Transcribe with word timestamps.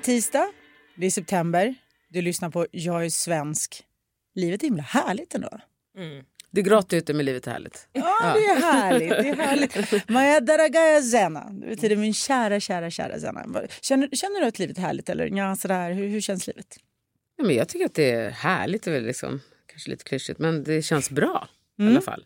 Är 0.00 0.04
tisdag, 0.04 0.52
det 0.96 1.06
är 1.06 1.10
september, 1.10 1.74
du 2.08 2.22
lyssnar 2.22 2.50
på 2.50 2.66
Jag 2.70 3.04
är 3.04 3.10
svensk. 3.10 3.82
Livet 4.34 4.62
är 4.62 4.66
himla 4.66 4.82
härligt 4.82 5.34
ändå. 5.34 5.48
Det 6.50 6.62
gråter 6.62 6.96
ute 6.96 7.14
med 7.14 7.24
livet 7.24 7.46
är 7.46 7.50
härligt. 7.50 7.88
Ja, 7.92 8.32
det 8.34 8.44
är 8.46 8.60
härligt. 8.60 9.10
Det 9.10 9.28
är 9.28 9.34
härligt. 9.46 10.08
Maja 10.08 10.40
daragaya 10.40 11.02
zena. 11.02 11.50
Det 11.50 11.66
betyder 11.66 11.96
min 11.96 12.14
kära, 12.14 12.60
kära, 12.60 12.90
kära 12.90 13.18
zena. 13.20 13.44
Känner, 13.80 14.08
känner 14.12 14.40
du 14.40 14.46
att 14.46 14.58
livet 14.58 14.78
är 14.78 14.82
härligt? 14.82 15.08
Eller 15.08 15.26
ja, 15.26 15.56
sådär. 15.56 15.92
Hur, 15.92 16.08
hur 16.08 16.20
känns 16.20 16.46
livet? 16.46 16.76
Ja, 17.36 17.44
men 17.44 17.56
jag 17.56 17.68
tycker 17.68 17.86
att 17.86 17.94
det 17.94 18.10
är 18.10 18.30
härligt. 18.30 18.82
Det 18.82 18.90
är 18.90 18.94
väl 18.94 19.04
liksom, 19.06 19.40
kanske 19.66 19.90
lite 19.90 20.04
klyschigt, 20.04 20.38
men 20.38 20.64
det 20.64 20.82
känns 20.82 21.10
bra 21.10 21.48
i 21.78 21.82
Mm. 21.82 21.92
alla 21.92 22.02
fall. 22.02 22.24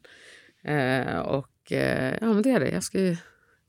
Eh, 0.64 1.18
och 1.18 1.72
eh, 1.72 2.14
ja, 2.20 2.26
men 2.26 2.42
det 2.42 2.50
är 2.50 2.60
det. 2.60 2.68
Jag 2.70 2.82
ska 2.84 2.98
ju, 3.00 3.16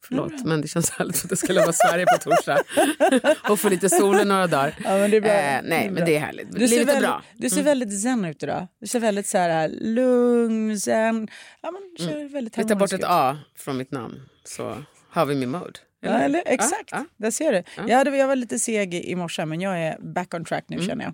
förlåt, 0.07 0.45
men 0.45 0.61
det 0.61 0.67
känns 0.67 0.89
härligt 0.89 1.25
att 1.25 1.31
jag 1.31 1.37
ska 1.37 1.53
lämna 1.53 1.73
Sverige 1.73 2.05
på 2.05 2.17
torsdag 2.17 2.61
och 3.49 3.59
få 3.59 3.69
lite 3.69 3.89
sol 3.89 4.19
i 4.19 4.25
några 4.25 4.47
dagar. 4.47 4.75
Ja, 4.83 4.97
men 4.97 5.11
det 5.11 5.17
är 5.17 5.21
bra. 5.21 5.31
Eh, 5.31 5.61
Det 5.61 5.69
nej, 5.69 5.89
men 5.91 6.05
det 6.05 6.15
är 6.15 6.19
härligt. 6.19 6.51
Du 6.51 6.67
ser, 6.67 6.85
väldigt, 6.85 6.99
bra. 6.99 7.23
du 7.33 7.49
ser 7.49 7.63
väldigt 7.63 8.01
zen 8.01 8.25
ut 8.25 8.43
idag. 8.43 8.67
Du 8.79 8.87
ser 8.87 8.99
väldigt 8.99 9.27
så 9.27 9.37
här 9.37 9.69
lugn, 9.81 10.79
zen. 10.79 11.27
Ja, 11.61 11.71
men 11.71 11.81
du 11.97 12.03
ser 12.03 12.29
väldigt 12.29 12.57
Vi 12.57 12.63
tar 12.63 12.75
bort 12.75 12.93
ett. 12.93 13.03
A 13.03 13.37
från 13.57 13.77
mitt 13.77 13.91
namn 13.91 14.21
så 14.43 14.77
har 15.09 15.25
vi 15.25 15.35
min 15.35 15.49
mode. 15.49 15.79
Ja, 16.01 16.09
eller, 16.11 16.43
exakt, 16.45 16.89
Ja, 16.91 17.05
där 17.17 17.31
ser 17.31 17.51
du. 17.53 17.63
Jag, 17.87 17.97
hade, 17.97 18.17
jag 18.17 18.27
var 18.27 18.35
lite 18.35 18.59
seg 18.59 18.93
i 18.95 19.15
morse 19.15 19.45
men 19.45 19.61
jag 19.61 19.79
är 19.79 19.97
back 19.99 20.33
on 20.33 20.45
track 20.45 20.65
nu 20.67 20.79
känner 20.85 21.05
jag. 21.05 21.13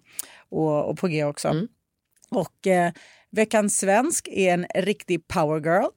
Och, 0.50 0.90
och 0.90 0.98
på 0.98 1.08
G 1.08 1.24
också. 1.24 1.68
Och 2.30 2.68
eh, 2.68 2.92
veckans 3.32 3.78
svensk 3.78 4.28
är 4.32 4.54
en 4.54 4.66
riktig 4.76 5.28
power 5.28 5.60
girl. 5.60 5.90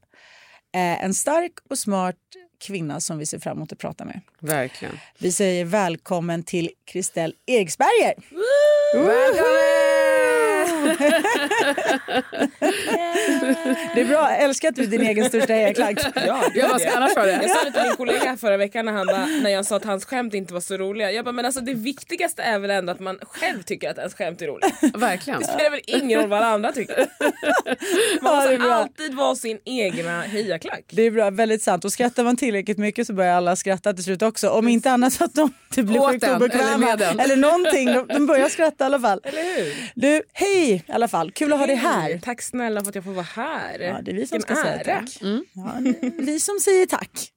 Eh, 0.75 1.05
en 1.05 1.14
stark 1.14 1.53
och 1.70 1.79
smart 1.79 2.17
kvinna 2.67 3.01
som 3.01 3.19
vi 3.19 3.27
ser 3.27 3.39
fram 3.39 3.57
emot 3.57 3.73
att 3.73 3.79
prata 3.79 4.05
med. 4.05 4.20
Verkligen. 4.41 4.98
Vi 5.19 5.33
säger 5.33 5.65
välkommen 5.65 6.43
till 6.43 6.70
Kristel 6.84 7.34
Eriksberger. 7.47 8.15
Det 13.95 14.01
är 14.01 14.05
bra, 14.05 14.31
jag 14.31 14.43
älskar 14.43 14.69
att 14.69 14.75
du 14.77 14.83
är 14.83 14.87
din 14.87 15.01
egen 15.03 15.25
största 15.25 15.53
hejaklack. 15.53 15.99
Ja, 16.15 16.45
Jag 16.55 16.71
jag 16.81 16.81
sa 17.11 17.65
det 17.65 17.73
till 17.73 17.83
min 17.83 17.97
kollega 17.97 18.37
förra 18.37 18.57
veckan 18.57 18.85
när, 18.85 18.93
han 18.93 19.07
bara, 19.07 19.27
när 19.27 19.51
jag 19.51 19.67
sa 19.67 19.77
att 19.77 19.85
hans 19.85 20.05
skämt 20.05 20.35
inte 20.35 20.55
var 20.55 20.61
så 20.61 20.77
roliga. 20.77 21.11
Jag 21.13 21.25
bara, 21.25 21.33
men 21.33 21.45
alltså 21.45 21.61
det 21.61 21.75
viktigaste 21.75 22.43
är 22.43 22.59
väl 22.59 22.71
ändå 22.71 22.93
att 22.93 23.01
man 23.01 23.19
själv 23.23 23.63
tycker 23.63 23.91
att 23.91 23.99
ens 23.99 24.15
skämt 24.15 24.43
är 24.43 24.47
roligt. 24.47 24.95
Verkligen. 24.95 25.41
Det 25.41 25.47
spelar 25.47 25.71
väl 25.71 25.81
ingen 25.87 26.21
roll 26.21 26.29
vad 26.29 26.39
alla 26.39 26.47
andra 26.55 26.73
tycker. 26.73 27.07
Man 28.23 28.33
Ja, 28.35 28.41
måste 28.41 28.59
bra. 28.59 28.75
alltid 28.75 29.15
vara 29.15 29.35
sin 29.37 29.59
egna 29.65 30.23
hejaklack. 30.23 30.85
Det 30.91 31.03
är 31.03 31.11
bra, 31.11 31.31
väldigt 31.31 31.63
sant. 31.63 31.85
Och 31.85 31.93
skrattar 31.93 32.25
man 32.25 32.37
tillräckligt 32.37 32.79
mycket 32.79 33.07
så 33.07 33.13
börjar 33.13 33.35
alla 33.37 33.57
skratta 33.57 33.93
till 33.93 34.05
slut 34.05 34.23
också. 34.23 34.48
Om 34.48 34.69
inte 34.69 34.91
annat 34.91 35.13
så 35.13 35.25
att 35.25 35.35
de 35.35 35.53
inte 35.71 35.83
blir 35.83 36.01
obekväma. 36.01 36.47
eller. 36.92 37.20
Eller 37.25 37.37
någonting. 37.37 37.87
De, 37.92 38.07
de 38.14 38.27
börjar 38.27 38.48
skratta 38.48 38.85
i 38.85 38.87
alla 38.87 39.01
fall. 39.01 39.20
Eller 39.25 39.42
hur? 39.57 39.75
Du, 39.95 40.23
hej 40.33 40.73
i 40.74 40.92
alla 40.92 41.08
fall. 41.08 41.33
Kul 41.33 41.52
att 41.52 41.58
ha 41.58 41.67
dig 41.67 41.77
här. 41.77 42.18
Tack 42.18 42.42
snälla 42.42 42.80
för 42.80 42.89
att 42.89 42.95
jag 42.95 43.05
får 43.05 43.12
vara 43.12 43.27
här. 43.35 43.79
Ja, 43.79 43.98
det 44.02 44.11
är 44.11 44.14
vi 44.14 44.27
som 44.27 44.40
ska 44.40 44.55
Vilken 44.55 44.70
säga 44.70 44.95
ära. 44.95 45.01
tack. 45.01 45.18
Ja, 45.52 45.74
det 45.80 46.07
är 46.07 46.27
vi 46.27 46.40
som 46.40 46.61
säger 46.61 46.86
tack. 46.86 47.33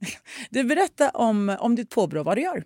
Du, 0.50 0.64
berätta 0.64 1.10
om, 1.10 1.58
om 1.60 1.76
ditt 1.76 1.90
påbrå, 1.90 2.24
vad 2.24 2.38
du 2.38 2.42
gör. 2.42 2.64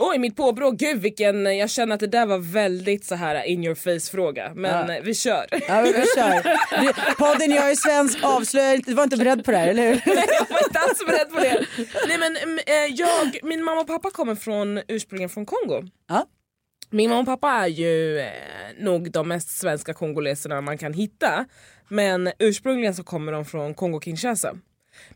Oj 0.00 0.18
mitt 0.18 0.36
påbrå, 0.36 0.70
gud 0.70 0.98
vilken, 1.02 1.56
jag 1.58 1.70
känner 1.70 1.94
att 1.94 2.00
det 2.00 2.06
där 2.06 2.26
var 2.26 2.38
väldigt 2.38 3.04
så 3.04 3.14
här 3.14 3.44
in 3.44 3.64
your 3.64 3.74
face 3.74 4.10
fråga. 4.10 4.52
Men 4.54 4.90
eh, 4.90 5.02
vi 5.02 5.14
kör. 5.14 5.46
Ja, 5.68 5.80
vi 5.80 5.92
kör. 5.92 6.42
Du, 6.82 7.14
podden 7.14 7.50
Jag 7.50 7.70
är 7.70 7.74
svensk 7.74 8.18
avslöjar 8.22 8.76
du 8.86 8.94
var 8.94 9.04
inte 9.04 9.16
beredd 9.16 9.44
på 9.44 9.50
det 9.50 9.56
här, 9.56 9.68
eller 9.68 9.82
hur? 9.88 10.02
Nej, 10.14 10.24
jag 10.38 10.46
var 10.54 10.64
inte 10.66 10.78
alls 10.78 11.06
beredd 11.06 11.30
på 11.30 11.40
det. 11.40 11.66
Nej, 12.08 12.18
men, 12.18 12.36
mm, 12.36 12.58
eh, 12.66 12.94
jag, 12.94 13.38
min 13.42 13.64
mamma 13.64 13.80
och 13.80 13.86
pappa 13.86 14.10
kommer 14.10 14.34
från, 14.34 14.80
ursprungligen 14.88 15.30
från 15.30 15.46
Kongo. 15.46 15.82
Ja. 16.08 16.26
Min 16.90 17.10
mamma 17.10 17.20
och 17.20 17.26
pappa 17.26 17.50
är 17.50 17.66
ju 17.66 18.18
eh, 18.18 18.30
nog 18.78 19.10
de 19.10 19.28
mest 19.28 19.48
svenska 19.48 19.94
kongoleserna 19.94 20.60
man 20.60 20.78
kan 20.78 20.92
hitta. 20.92 21.44
Men 21.88 22.30
ursprungligen 22.38 22.94
så 22.94 23.04
kommer 23.04 23.32
de 23.32 23.44
från 23.44 23.74
Kongo-Kinshasa. 23.74 24.58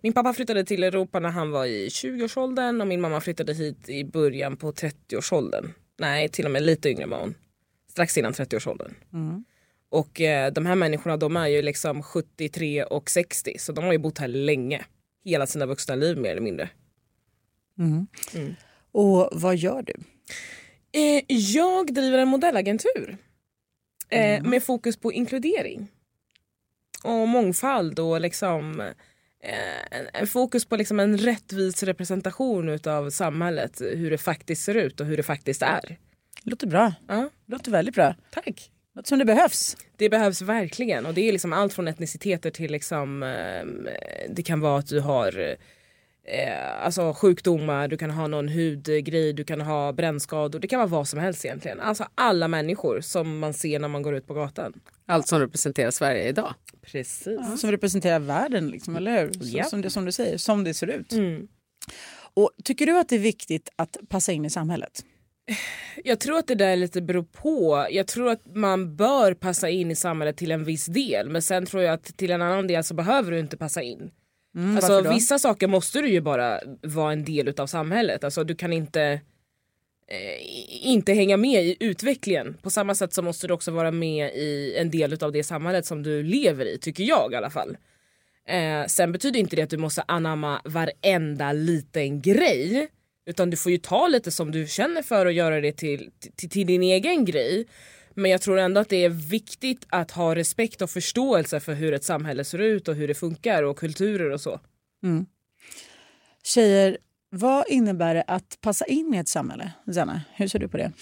Min 0.01 0.13
pappa 0.13 0.33
flyttade 0.33 0.65
till 0.65 0.83
Europa 0.83 1.21
när 1.21 1.29
han 1.29 1.51
var 1.51 1.67
i 1.67 1.89
20-årsåldern 1.89 2.81
och 2.81 2.87
min 2.87 3.01
mamma 3.01 3.21
flyttade 3.21 3.55
hit 3.55 3.89
i 3.89 4.05
början 4.05 4.57
på 4.57 4.73
30-årsåldern. 4.73 5.73
Nej, 5.99 6.29
till 6.29 6.45
och 6.45 6.51
med 6.51 6.63
lite 6.63 6.91
yngre 6.91 7.07
var 7.07 7.21
hon. 7.21 7.35
Strax 7.91 8.19
innan 8.19 8.33
30-årsåldern. 8.33 8.95
Och 9.91 10.21
eh, 10.21 10.53
de 10.53 10.67
här 10.67 10.75
människorna 10.75 11.17
de 11.17 11.37
är 11.37 11.47
ju 11.47 11.63
liksom 11.63 12.03
73 12.03 12.85
och 12.85 13.11
60 13.11 13.59
så 13.59 13.73
de 13.73 13.85
har 13.85 13.93
ju 13.93 13.99
bott 13.99 14.19
här 14.19 14.29
länge. 14.29 14.85
Hela 15.25 15.47
sina 15.47 15.67
vuxna 15.67 15.95
liv 15.95 16.19
mer 16.19 16.31
eller 16.31 16.41
mindre. 16.41 16.69
Och 18.93 19.29
vad 19.33 19.57
gör 19.57 19.83
du? 19.83 19.95
Eh, 20.93 21.23
jag 21.29 21.95
driver 21.95 22.19
en 22.19 22.29
modellagentur 22.29 23.17
eh, 24.09 24.43
med 24.43 24.63
fokus 24.63 24.97
på 24.97 25.13
inkludering 25.13 25.89
och 27.05 27.29
mångfald 27.29 27.99
och 27.99 28.21
liksom 28.21 28.81
eh, 29.41 30.25
fokus 30.27 30.65
på 30.65 30.77
liksom 30.77 31.01
en 31.01 31.19
rättvis 31.19 31.83
representation 31.83 32.69
utav 32.69 33.11
samhället, 33.11 33.81
hur 33.81 34.11
det 34.11 34.19
faktiskt 34.19 34.65
ser 34.65 34.75
ut 34.75 35.01
och 35.01 35.07
hur 35.07 35.17
det 35.17 35.23
faktiskt 35.23 35.63
är. 35.63 35.99
Låter 36.43 36.67
bra. 36.67 36.95
Ja, 37.09 37.31
Låter 37.47 37.71
väldigt 37.71 37.95
bra. 37.95 38.15
tack. 38.31 38.71
Låter 38.95 39.09
som 39.09 39.19
det 39.19 39.25
behövs. 39.25 39.77
Det 39.97 40.09
behövs 40.09 40.43
verkligen 40.43 41.07
och 41.07 41.15
det 41.15 41.29
är 41.29 41.33
liksom 41.33 41.53
allt 41.53 41.73
från 41.73 41.89
etniciteter 41.89 42.51
till 42.51 42.73
liksom, 42.73 43.23
eh, 43.23 43.65
det 44.31 44.43
kan 44.43 44.61
vara 44.61 44.79
att 44.79 44.87
du 44.87 45.01
har 45.01 45.57
eh, 46.25 46.85
alltså 46.85 47.13
sjukdomar, 47.13 47.89
du 47.89 47.97
kan 47.97 48.11
ha 48.11 48.27
någon 48.27 48.49
hudgrej, 48.49 49.33
du 49.33 49.45
kan 49.45 49.61
ha 49.61 49.93
brännskador, 49.93 50.59
det 50.59 50.69
kan 50.69 50.79
vara 50.79 50.89
vad 50.89 51.09
som 51.09 51.19
helst 51.19 51.45
egentligen. 51.45 51.81
Alltså 51.81 52.07
alla 52.15 52.49
människor 52.49 53.01
som 53.01 53.39
man 53.39 53.55
ser 53.55 53.79
när 53.79 53.89
man 53.89 54.03
går 54.03 54.15
ut 54.15 54.27
på 54.27 54.35
gatan. 54.35 54.73
Allt 55.07 55.29
som 55.29 55.41
representerar 55.41 55.91
Sverige 55.91 56.29
idag. 56.29 56.55
Precis. 56.83 57.61
Som 57.61 57.71
representerar 57.71 58.19
världen, 58.19 58.69
liksom, 58.69 58.97
eller 58.97 59.23
hur? 59.23 59.33
Så, 59.33 59.57
Japp. 59.57 59.67
som, 59.67 59.83
det, 59.83 59.91
som 59.91 60.05
du 60.05 60.13
säger, 60.13 60.39
som 60.39 60.65
det 60.65 60.75
ser 60.75 60.87
ut. 60.87 61.13
Mm. 61.13 61.49
Och 62.35 62.51
Tycker 62.65 62.87
du 62.87 62.99
att 62.99 63.09
det 63.09 63.17
är 63.17 63.21
viktigt 63.21 63.69
att 63.77 63.97
passa 64.09 64.33
in 64.33 64.45
i 64.45 64.51
samhället? 64.51 65.05
Jag 66.05 66.21
tror 66.21 66.39
att 66.39 66.47
det 66.47 66.55
där 66.55 66.77
lite 66.77 67.03
beror 67.03 67.23
på. 67.23 67.87
Jag 67.91 68.07
tror 68.07 68.31
att 68.31 68.55
man 68.55 68.97
bör 68.97 69.35
passa 69.35 69.69
in 69.69 69.91
i 69.91 69.97
samhället 69.97 70.37
till 70.37 70.51
en 70.51 70.65
viss 70.65 70.87
del 70.87 71.29
men 71.29 71.43
sen 71.43 71.67
tror 71.67 71.83
jag 71.83 71.95
att 71.95 72.05
till 72.05 72.31
en 72.31 72.43
annan 72.43 72.67
del 72.67 72.85
så 72.85 72.95
behöver 72.95 73.31
du 73.31 73.39
inte 73.39 73.57
passa 73.57 73.83
in. 73.83 74.11
Alltså 74.57 74.93
varför 74.93 75.09
då? 75.09 75.15
vissa 75.15 75.39
saker 75.39 75.67
måste 75.67 76.01
du 76.01 76.09
ju 76.09 76.21
bara 76.21 76.61
vara 76.83 77.13
en 77.13 77.25
del 77.25 77.49
utav 77.49 77.67
samhället. 77.67 78.25
Alltså 78.25 78.45
du 78.45 78.55
kan 78.55 78.73
inte 78.73 79.21
eh, 80.09 80.87
inte 80.87 81.13
hänga 81.13 81.37
med 81.37 81.65
i 81.65 81.77
utvecklingen. 81.81 82.57
På 82.63 82.71
samma 82.71 82.95
sätt 82.95 83.13
så 83.13 83.23
måste 83.23 83.47
du 83.47 83.55
också 83.55 83.71
vara 83.71 83.91
med 83.91 84.35
i 84.35 84.77
en 84.79 84.91
del 84.91 85.13
utav 85.13 85.33
det 85.33 85.45
samhället 85.45 85.87
som 85.87 86.03
du 86.03 86.23
lever 86.23 86.67
i, 86.67 86.79
tycker 86.79 87.05
jag 87.05 87.33
i 87.33 87.37
alla 87.37 87.51
fall. 87.51 87.77
Eh, 88.49 88.87
sen 88.87 89.13
betyder 89.13 89.41
inte 89.41 89.57
det 89.57 89.63
att 89.63 89.71
du 89.71 89.77
måste 89.77 90.03
anamma 90.09 90.61
varenda 90.65 91.53
liten 91.53 92.21
grej. 92.21 92.89
Utan 93.27 93.51
du 93.51 93.57
får 93.57 93.73
ju 93.73 93.79
ta 93.79 94.09
lite 94.09 94.31
som 94.31 94.51
du 94.51 94.67
känner 94.67 95.03
för 95.03 95.27
och 95.27 95.33
göra 95.33 95.61
det 95.61 95.73
till, 95.73 96.11
till, 96.37 96.51
till 96.51 96.67
din 96.67 96.83
egen 96.83 97.25
grej. 97.25 97.67
Men 98.15 98.31
jag 98.31 98.41
tror 98.41 98.59
ändå 98.59 98.81
att 98.81 98.89
det 98.89 99.05
är 99.05 99.09
viktigt 99.09 99.87
att 99.89 100.11
ha 100.11 100.35
respekt 100.35 100.83
och 100.83 100.91
förståelse 100.91 101.61
för 101.61 101.75
hur 101.75 101.95
ett 101.95 102.05
samhälle 102.05 102.45
ser 102.45 102.59
ut 102.59 102.89
och 102.89 102.95
hur 102.95 103.09
det 103.09 103.15
funkar 103.15 103.63
och 103.63 103.79
kulturer 103.79 104.31
och 104.31 104.41
så. 104.41 104.61
Tjejer, 106.45 106.99
vad 107.31 107.65
innebär 107.69 108.15
det 108.15 108.25
att 108.27 108.59
passa 108.61 108.85
in 108.87 109.15
i 109.15 109.19
ett 109.19 109.29
samhälle? 109.29 109.73
Zanna, 109.95 110.21
hur 110.35 110.49
ser 110.49 110.59
du 110.59 110.69
på 110.69 110.77
det? 110.77 110.93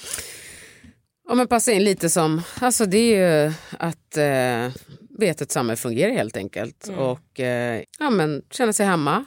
Ja, 1.28 1.34
men 1.34 1.48
passa 1.48 1.72
in 1.72 1.84
lite 1.84 2.10
som, 2.10 2.42
alltså 2.60 2.86
det 2.86 2.98
är 2.98 3.46
ju 3.46 3.52
att 3.78 4.16
eh, 4.16 4.82
veta 5.18 5.44
ett 5.44 5.52
samhälle 5.52 5.76
fungerar 5.76 6.12
helt 6.12 6.36
enkelt. 6.36 6.88
Och 6.96 7.40
eh, 7.40 7.82
ja, 7.98 8.10
men 8.10 8.42
känna 8.50 8.72
sig 8.72 8.86
hemma. 8.86 9.24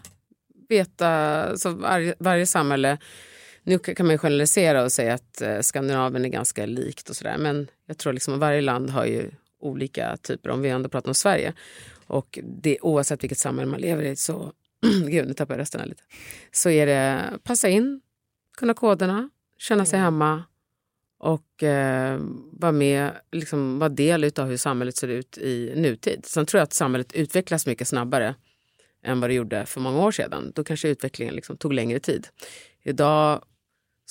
Veta, 0.70 1.10
alltså 1.44 1.70
varje, 1.70 2.16
varje 2.20 2.46
samhälle, 2.46 2.98
nu 3.64 3.80
kan 3.80 4.08
man 4.08 4.18
generalisera 4.18 4.84
och 4.84 4.92
säga 4.92 5.14
att 5.14 5.42
eh, 5.42 5.60
Skandinavien 5.60 6.26
är 6.26 6.30
ganska 6.30 6.66
likt 6.66 7.10
och 7.10 7.16
sådär. 7.16 7.38
Men 7.38 7.68
jag 7.86 7.98
tror 7.98 8.14
liksom 8.14 8.34
att 8.34 8.40
varje 8.40 8.62
land 8.62 8.90
har 8.90 9.06
ju 9.06 9.32
olika 9.60 10.18
typer, 10.18 10.50
om 10.50 10.62
vi 10.62 10.70
ändå 10.70 10.90
pratar 10.90 11.10
om 11.10 11.16
Sverige. 11.16 11.54
Och 12.08 12.40
det, 12.44 12.78
oavsett 12.82 13.24
vilket 13.24 13.38
samhälle 13.38 13.72
man 13.72 13.82
lever 13.82 14.04
i 14.04 14.16
så, 14.16 14.52
gud 15.08 15.28
nu 15.28 15.34
tappade 15.34 15.58
jag 15.58 15.62
rösten 15.62 15.82
här 15.82 15.88
lite, 15.88 16.04
så 16.52 16.70
är 16.70 16.86
det 16.86 17.22
passa 17.44 17.70
in, 17.70 18.02
kunna 18.58 18.74
koderna, 18.74 19.30
känna 19.58 19.86
sig 19.86 20.00
hemma 20.00 20.44
och 21.20 21.64
eh, 21.64 22.20
vara 22.52 22.72
med, 22.72 23.12
liksom, 23.32 23.80
vara 23.80 23.90
del 23.90 24.32
av 24.38 24.48
hur 24.48 24.58
samhället 24.58 24.96
ser 24.96 25.08
ut 25.08 25.38
i 25.38 25.74
nutid. 25.76 26.26
Sen 26.26 26.46
tror 26.46 26.60
jag 26.60 26.64
att 26.64 26.74
samhället 26.74 27.14
utvecklas 27.14 27.68
mycket 27.68 27.88
snabbare 27.88 28.36
än 29.04 29.20
vad 29.20 29.30
det 29.30 29.34
gjorde 29.34 29.66
för 29.66 29.82
många 29.82 30.00
år 30.00 30.12
sedan. 30.12 30.52
Då 30.56 30.64
kanske 30.64 30.90
utvecklingen 30.90 31.36
liksom 31.36 31.58
tog 31.58 31.74
längre 31.74 32.00
tid. 32.00 32.28
Idag 32.84 33.42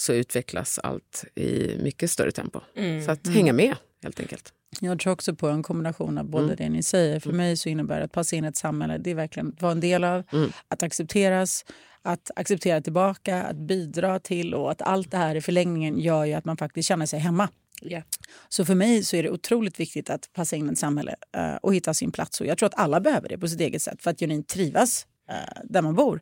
så 0.03 0.13
utvecklas 0.13 0.79
allt 0.79 1.25
i 1.35 1.79
mycket 1.83 2.11
större 2.11 2.33
tempo. 2.33 2.61
Så 3.05 3.11
att 3.11 3.27
hänga 3.27 3.53
med 3.53 3.77
helt 4.03 4.21
enkelt. 4.21 4.53
Jag 4.81 5.01
tror 5.01 5.13
också 5.13 5.35
på 5.35 5.49
en 5.49 5.63
kombination 5.63 6.19
av 6.19 6.25
både 6.25 6.55
det 6.55 6.69
ni 6.69 6.83
säger. 6.83 7.21
För 7.21 7.33
mig 7.33 7.57
så 7.57 7.69
innebär 7.69 7.99
det 7.99 8.05
att 8.05 8.13
passa 8.13 8.37
in 8.37 8.45
i 8.45 8.49
ett 8.49 8.57
samhälle, 8.57 8.99
det 8.99 9.11
är 9.11 9.15
verkligen 9.15 9.49
att 9.49 9.63
vara 9.63 9.73
en 9.73 9.81
del 9.81 10.05
av, 10.05 10.23
att 10.69 10.83
accepteras, 10.83 11.65
att 12.03 12.31
acceptera 12.37 12.81
tillbaka, 12.81 13.43
att 13.43 13.57
bidra 13.57 14.19
till 14.19 14.55
och 14.55 14.71
att 14.71 14.83
allt 14.83 15.11
det 15.11 15.17
här 15.17 15.35
i 15.35 15.41
förlängningen 15.41 15.99
gör 15.99 16.25
ju 16.25 16.33
att 16.33 16.45
man 16.45 16.57
faktiskt 16.57 16.89
känner 16.89 17.07
sig 17.07 17.19
hemma. 17.19 17.49
Ja. 17.81 18.03
Så 18.49 18.65
för 18.65 18.75
mig 18.75 19.05
så 19.05 19.17
är 19.17 19.23
det 19.23 19.31
otroligt 19.31 19.81
viktigt 19.81 20.11
att 20.11 20.31
passa 20.33 20.57
in 20.57 20.69
i 20.69 20.73
ett 20.73 20.79
samhälle 20.79 21.15
eh, 21.37 21.55
och 21.55 21.75
hitta 21.75 21.95
sin 21.95 22.13
plats. 22.13 22.41
Och 22.41 22.47
jag 22.47 22.59
tror 22.59 22.67
att 22.67 22.79
alla 22.79 23.01
behöver 23.01 23.29
det 23.29 23.39
på 23.39 23.49
sitt 23.49 23.61
eget 23.61 23.83
sätt 23.83 24.03
för 24.03 24.11
att 24.11 24.19
genuint 24.19 24.49
trivas 24.49 25.07
eh, 25.31 25.63
där 25.65 25.83
man 25.83 25.95
bor. 25.95 26.21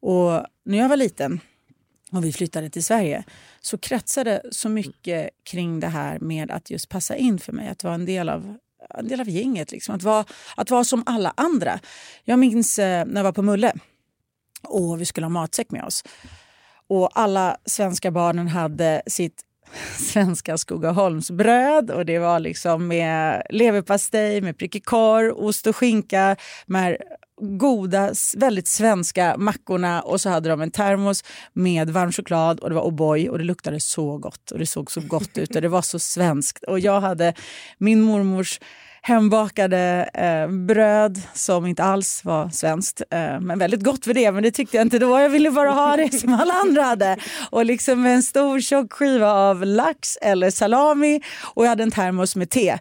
Och 0.00 0.46
när 0.64 0.78
jag 0.78 0.88
var 0.88 0.96
liten 0.96 1.40
och 2.12 2.24
vi 2.24 2.32
flyttade 2.32 2.70
till 2.70 2.84
Sverige 2.84 3.24
så 3.60 3.78
kretsade 3.78 4.42
så 4.50 4.68
mycket 4.68 5.30
kring 5.44 5.80
det 5.80 5.86
här 5.86 6.18
med 6.18 6.50
att 6.50 6.70
just 6.70 6.88
passa 6.88 7.16
in 7.16 7.38
för 7.38 7.52
mig. 7.52 7.68
Att 7.68 7.84
vara 7.84 7.94
en 7.94 8.04
del 8.04 8.28
av, 8.28 8.56
en 8.98 9.08
del 9.08 9.20
av 9.20 9.28
gänget. 9.28 9.72
Liksom. 9.72 9.94
Att, 9.94 10.02
vara, 10.02 10.24
att 10.56 10.70
vara 10.70 10.84
som 10.84 11.02
alla 11.06 11.32
andra. 11.36 11.80
Jag 12.24 12.38
minns 12.38 12.78
eh, 12.78 13.06
när 13.06 13.16
jag 13.16 13.24
var 13.24 13.32
på 13.32 13.42
Mulle 13.42 13.72
och 14.62 15.00
vi 15.00 15.04
skulle 15.04 15.24
ha 15.24 15.30
matsäck 15.30 15.70
med 15.70 15.84
oss. 15.84 16.04
Och 16.86 17.10
alla 17.20 17.56
svenska 17.66 18.10
barnen 18.10 18.48
hade 18.48 19.02
sitt 19.06 19.42
svenska 19.98 20.58
Skogaholmsbröd 20.58 21.90
och 21.90 22.06
det 22.06 22.18
var 22.18 22.40
liksom 22.40 22.88
med 22.88 23.42
leverpastej, 23.50 24.40
med 24.40 24.58
prickig 24.58 24.84
korv, 24.84 25.32
ost 25.36 25.66
och 25.66 25.76
skinka, 25.76 26.36
med 26.66 26.96
goda, 27.40 28.14
väldigt 28.36 28.68
svenska 28.68 29.36
mackorna 29.38 30.02
och 30.02 30.20
så 30.20 30.30
hade 30.30 30.48
de 30.48 30.60
en 30.60 30.70
termos 30.70 31.24
med 31.52 31.90
varm 31.90 32.12
choklad 32.12 32.60
och 32.60 32.68
det 32.68 32.74
var 32.74 32.90
O'boy 32.90 33.28
och 33.28 33.38
det 33.38 33.44
luktade 33.44 33.80
så 33.80 34.18
gott 34.18 34.50
och 34.50 34.58
det 34.58 34.66
såg 34.66 34.90
så 34.90 35.00
gott 35.00 35.38
ut 35.38 35.56
och 35.56 35.62
det 35.62 35.68
var 35.68 35.82
så 35.82 35.98
svenskt. 35.98 36.64
Och 36.64 36.80
jag 36.80 37.00
hade 37.00 37.34
min 37.78 38.02
mormors 38.02 38.60
hembakade 39.02 40.10
eh, 40.14 40.48
bröd 40.48 41.22
som 41.34 41.66
inte 41.66 41.84
alls 41.84 42.24
var 42.24 42.50
svenskt. 42.50 43.02
Eh, 43.10 43.40
men 43.40 43.58
väldigt 43.58 43.82
gott 43.82 44.04
för 44.04 44.14
det, 44.14 44.32
men 44.32 44.42
det 44.42 44.50
tyckte 44.50 44.76
jag 44.76 44.84
inte 44.84 44.98
då. 44.98 45.20
Jag 45.20 45.28
ville 45.28 45.50
bara 45.50 45.70
ha 45.70 45.96
det 45.96 46.20
som 46.20 46.34
alla 46.34 46.54
andra 46.54 46.82
hade. 46.82 47.16
Och 47.50 47.64
liksom 47.64 48.06
en 48.06 48.22
stor 48.22 48.60
tjock 48.60 48.92
skiva 48.92 49.32
av 49.32 49.66
lax 49.66 50.16
eller 50.22 50.50
salami 50.50 51.20
och 51.54 51.64
jag 51.64 51.68
hade 51.68 51.82
en 51.82 51.90
termos 51.90 52.36
med 52.36 52.50
te. 52.50 52.78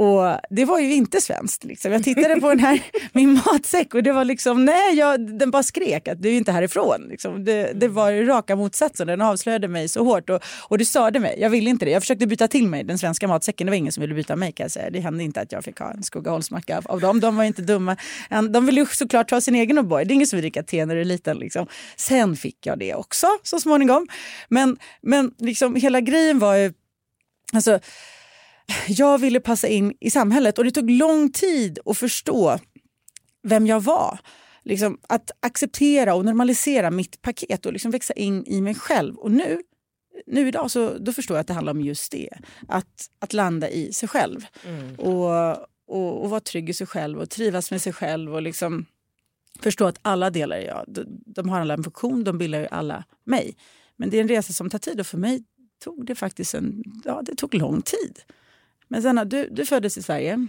Och 0.00 0.40
det 0.50 0.64
var 0.64 0.78
ju 0.78 0.94
inte 0.94 1.20
svenskt. 1.20 1.64
Liksom. 1.64 1.92
Jag 1.92 2.04
tittade 2.04 2.40
på 2.40 2.48
den 2.48 2.58
här, 2.58 2.82
min 3.12 3.40
matsäck 3.46 3.94
och 3.94 4.02
det 4.02 4.12
var 4.12 4.24
liksom, 4.24 4.64
nej, 4.64 4.94
jag, 4.94 5.38
den 5.38 5.50
bara 5.50 5.62
skrek 5.62 6.08
att 6.08 6.22
du 6.22 6.28
är 6.28 6.32
inte 6.32 6.52
härifrån. 6.52 7.06
Liksom. 7.08 7.44
Det, 7.44 7.72
det 7.72 7.88
var 7.88 8.10
ju 8.10 8.26
raka 8.26 8.56
motsatsen, 8.56 9.06
den 9.06 9.20
avslöjade 9.20 9.68
mig 9.68 9.88
så 9.88 10.04
hårt 10.04 10.30
och, 10.30 10.40
och 10.68 10.78
det 10.78 10.84
störde 10.84 11.20
mig. 11.20 11.36
Jag 11.40 11.50
ville 11.50 11.70
inte 11.70 11.84
det. 11.84 11.90
Jag 11.90 12.02
försökte 12.02 12.26
byta 12.26 12.48
till 12.48 12.68
mig 12.68 12.84
den 12.84 12.98
svenska 12.98 13.28
matsäcken, 13.28 13.66
det 13.66 13.70
var 13.70 13.76
ingen 13.76 13.92
som 13.92 14.00
ville 14.00 14.14
byta 14.14 14.36
mig 14.36 14.52
kan 14.52 14.64
jag 14.64 14.70
säga. 14.70 14.90
Det 14.90 15.00
hände 15.00 15.24
inte 15.24 15.40
att 15.40 15.52
jag 15.52 15.64
fick 15.64 15.78
ha 15.78 15.92
en 15.92 16.02
Skogaholmsmacka 16.02 16.78
av- 16.78 16.86
av 16.86 17.00
dem. 17.00 17.20
De 17.20 17.36
var 17.36 17.44
inte 17.44 17.62
dumma. 17.62 17.96
De 18.50 18.66
ville 18.66 18.80
ju 18.80 18.86
såklart 18.86 19.28
ta 19.28 19.40
sin 19.40 19.54
egen 19.54 19.78
O'boy. 19.78 20.04
Det 20.04 20.12
är 20.12 20.14
ingen 20.14 20.26
som 20.26 20.36
vill 20.36 20.42
dricka 20.42 20.62
te 20.62 20.86
när 20.86 20.94
du 20.94 21.00
är 21.00 21.04
liten. 21.04 21.38
Liksom. 21.38 21.66
Sen 21.96 22.36
fick 22.36 22.66
jag 22.66 22.78
det 22.78 22.94
också 22.94 23.26
så 23.42 23.60
småningom. 23.60 24.06
Men, 24.48 24.76
men 25.02 25.34
liksom, 25.38 25.74
hela 25.76 26.00
grejen 26.00 26.38
var 26.38 26.54
ju, 26.54 26.72
alltså 27.52 27.80
jag 28.88 29.18
ville 29.18 29.40
passa 29.40 29.68
in 29.68 29.94
i 30.00 30.10
samhället 30.10 30.58
och 30.58 30.64
det 30.64 30.70
tog 30.70 30.90
lång 30.90 31.32
tid 31.32 31.78
att 31.84 31.98
förstå 31.98 32.58
vem 33.42 33.66
jag 33.66 33.80
var. 33.80 34.18
Liksom, 34.62 34.98
att 35.08 35.30
acceptera 35.40 36.14
och 36.14 36.24
normalisera 36.24 36.90
mitt 36.90 37.22
paket 37.22 37.66
och 37.66 37.72
liksom 37.72 37.90
växa 37.90 38.12
in 38.12 38.44
i 38.46 38.60
mig 38.60 38.74
själv. 38.74 39.16
Och 39.16 39.30
nu, 39.30 39.62
nu 40.26 40.48
idag 40.48 40.70
så 40.70 40.98
då 40.98 41.12
förstår 41.12 41.36
jag 41.36 41.40
att 41.40 41.46
det 41.46 41.54
handlar 41.54 41.72
om 41.72 41.80
just 41.80 42.12
det. 42.12 42.28
Att, 42.68 43.10
att 43.18 43.32
landa 43.32 43.70
i 43.70 43.92
sig 43.92 44.08
själv. 44.08 44.46
Och, 44.98 45.50
och, 45.86 46.22
och 46.22 46.30
vara 46.30 46.40
trygg 46.40 46.70
i 46.70 46.74
sig 46.74 46.86
själv 46.86 47.18
och 47.18 47.30
trivas 47.30 47.70
med 47.70 47.82
sig 47.82 47.92
själv. 47.92 48.34
och 48.34 48.42
liksom 48.42 48.86
förstå 49.62 49.86
att 49.86 49.98
alla 50.02 50.30
delar 50.30 50.56
är 50.56 50.66
jag. 50.66 50.84
De, 50.88 51.04
de 51.26 51.48
har 51.48 51.60
alla 51.60 51.74
en 51.74 51.84
funktion, 51.84 52.24
de 52.24 52.38
bildar 52.38 52.60
ju 52.60 52.66
alla 52.66 53.04
mig. 53.24 53.56
Men 53.96 54.10
det 54.10 54.16
är 54.16 54.20
en 54.20 54.28
resa 54.28 54.52
som 54.52 54.70
tar 54.70 54.78
tid 54.78 55.00
och 55.00 55.06
för 55.06 55.18
mig 55.18 55.44
tog 55.84 56.06
det 56.06 56.14
faktiskt 56.14 56.54
en, 56.54 56.82
ja, 57.04 57.22
det 57.22 57.34
tog 57.34 57.54
lång 57.54 57.82
tid. 57.82 58.20
Men 58.90 59.02
Sanna, 59.02 59.24
du, 59.24 59.48
du 59.50 59.66
föddes 59.66 59.98
i 59.98 60.02
Sverige 60.02 60.46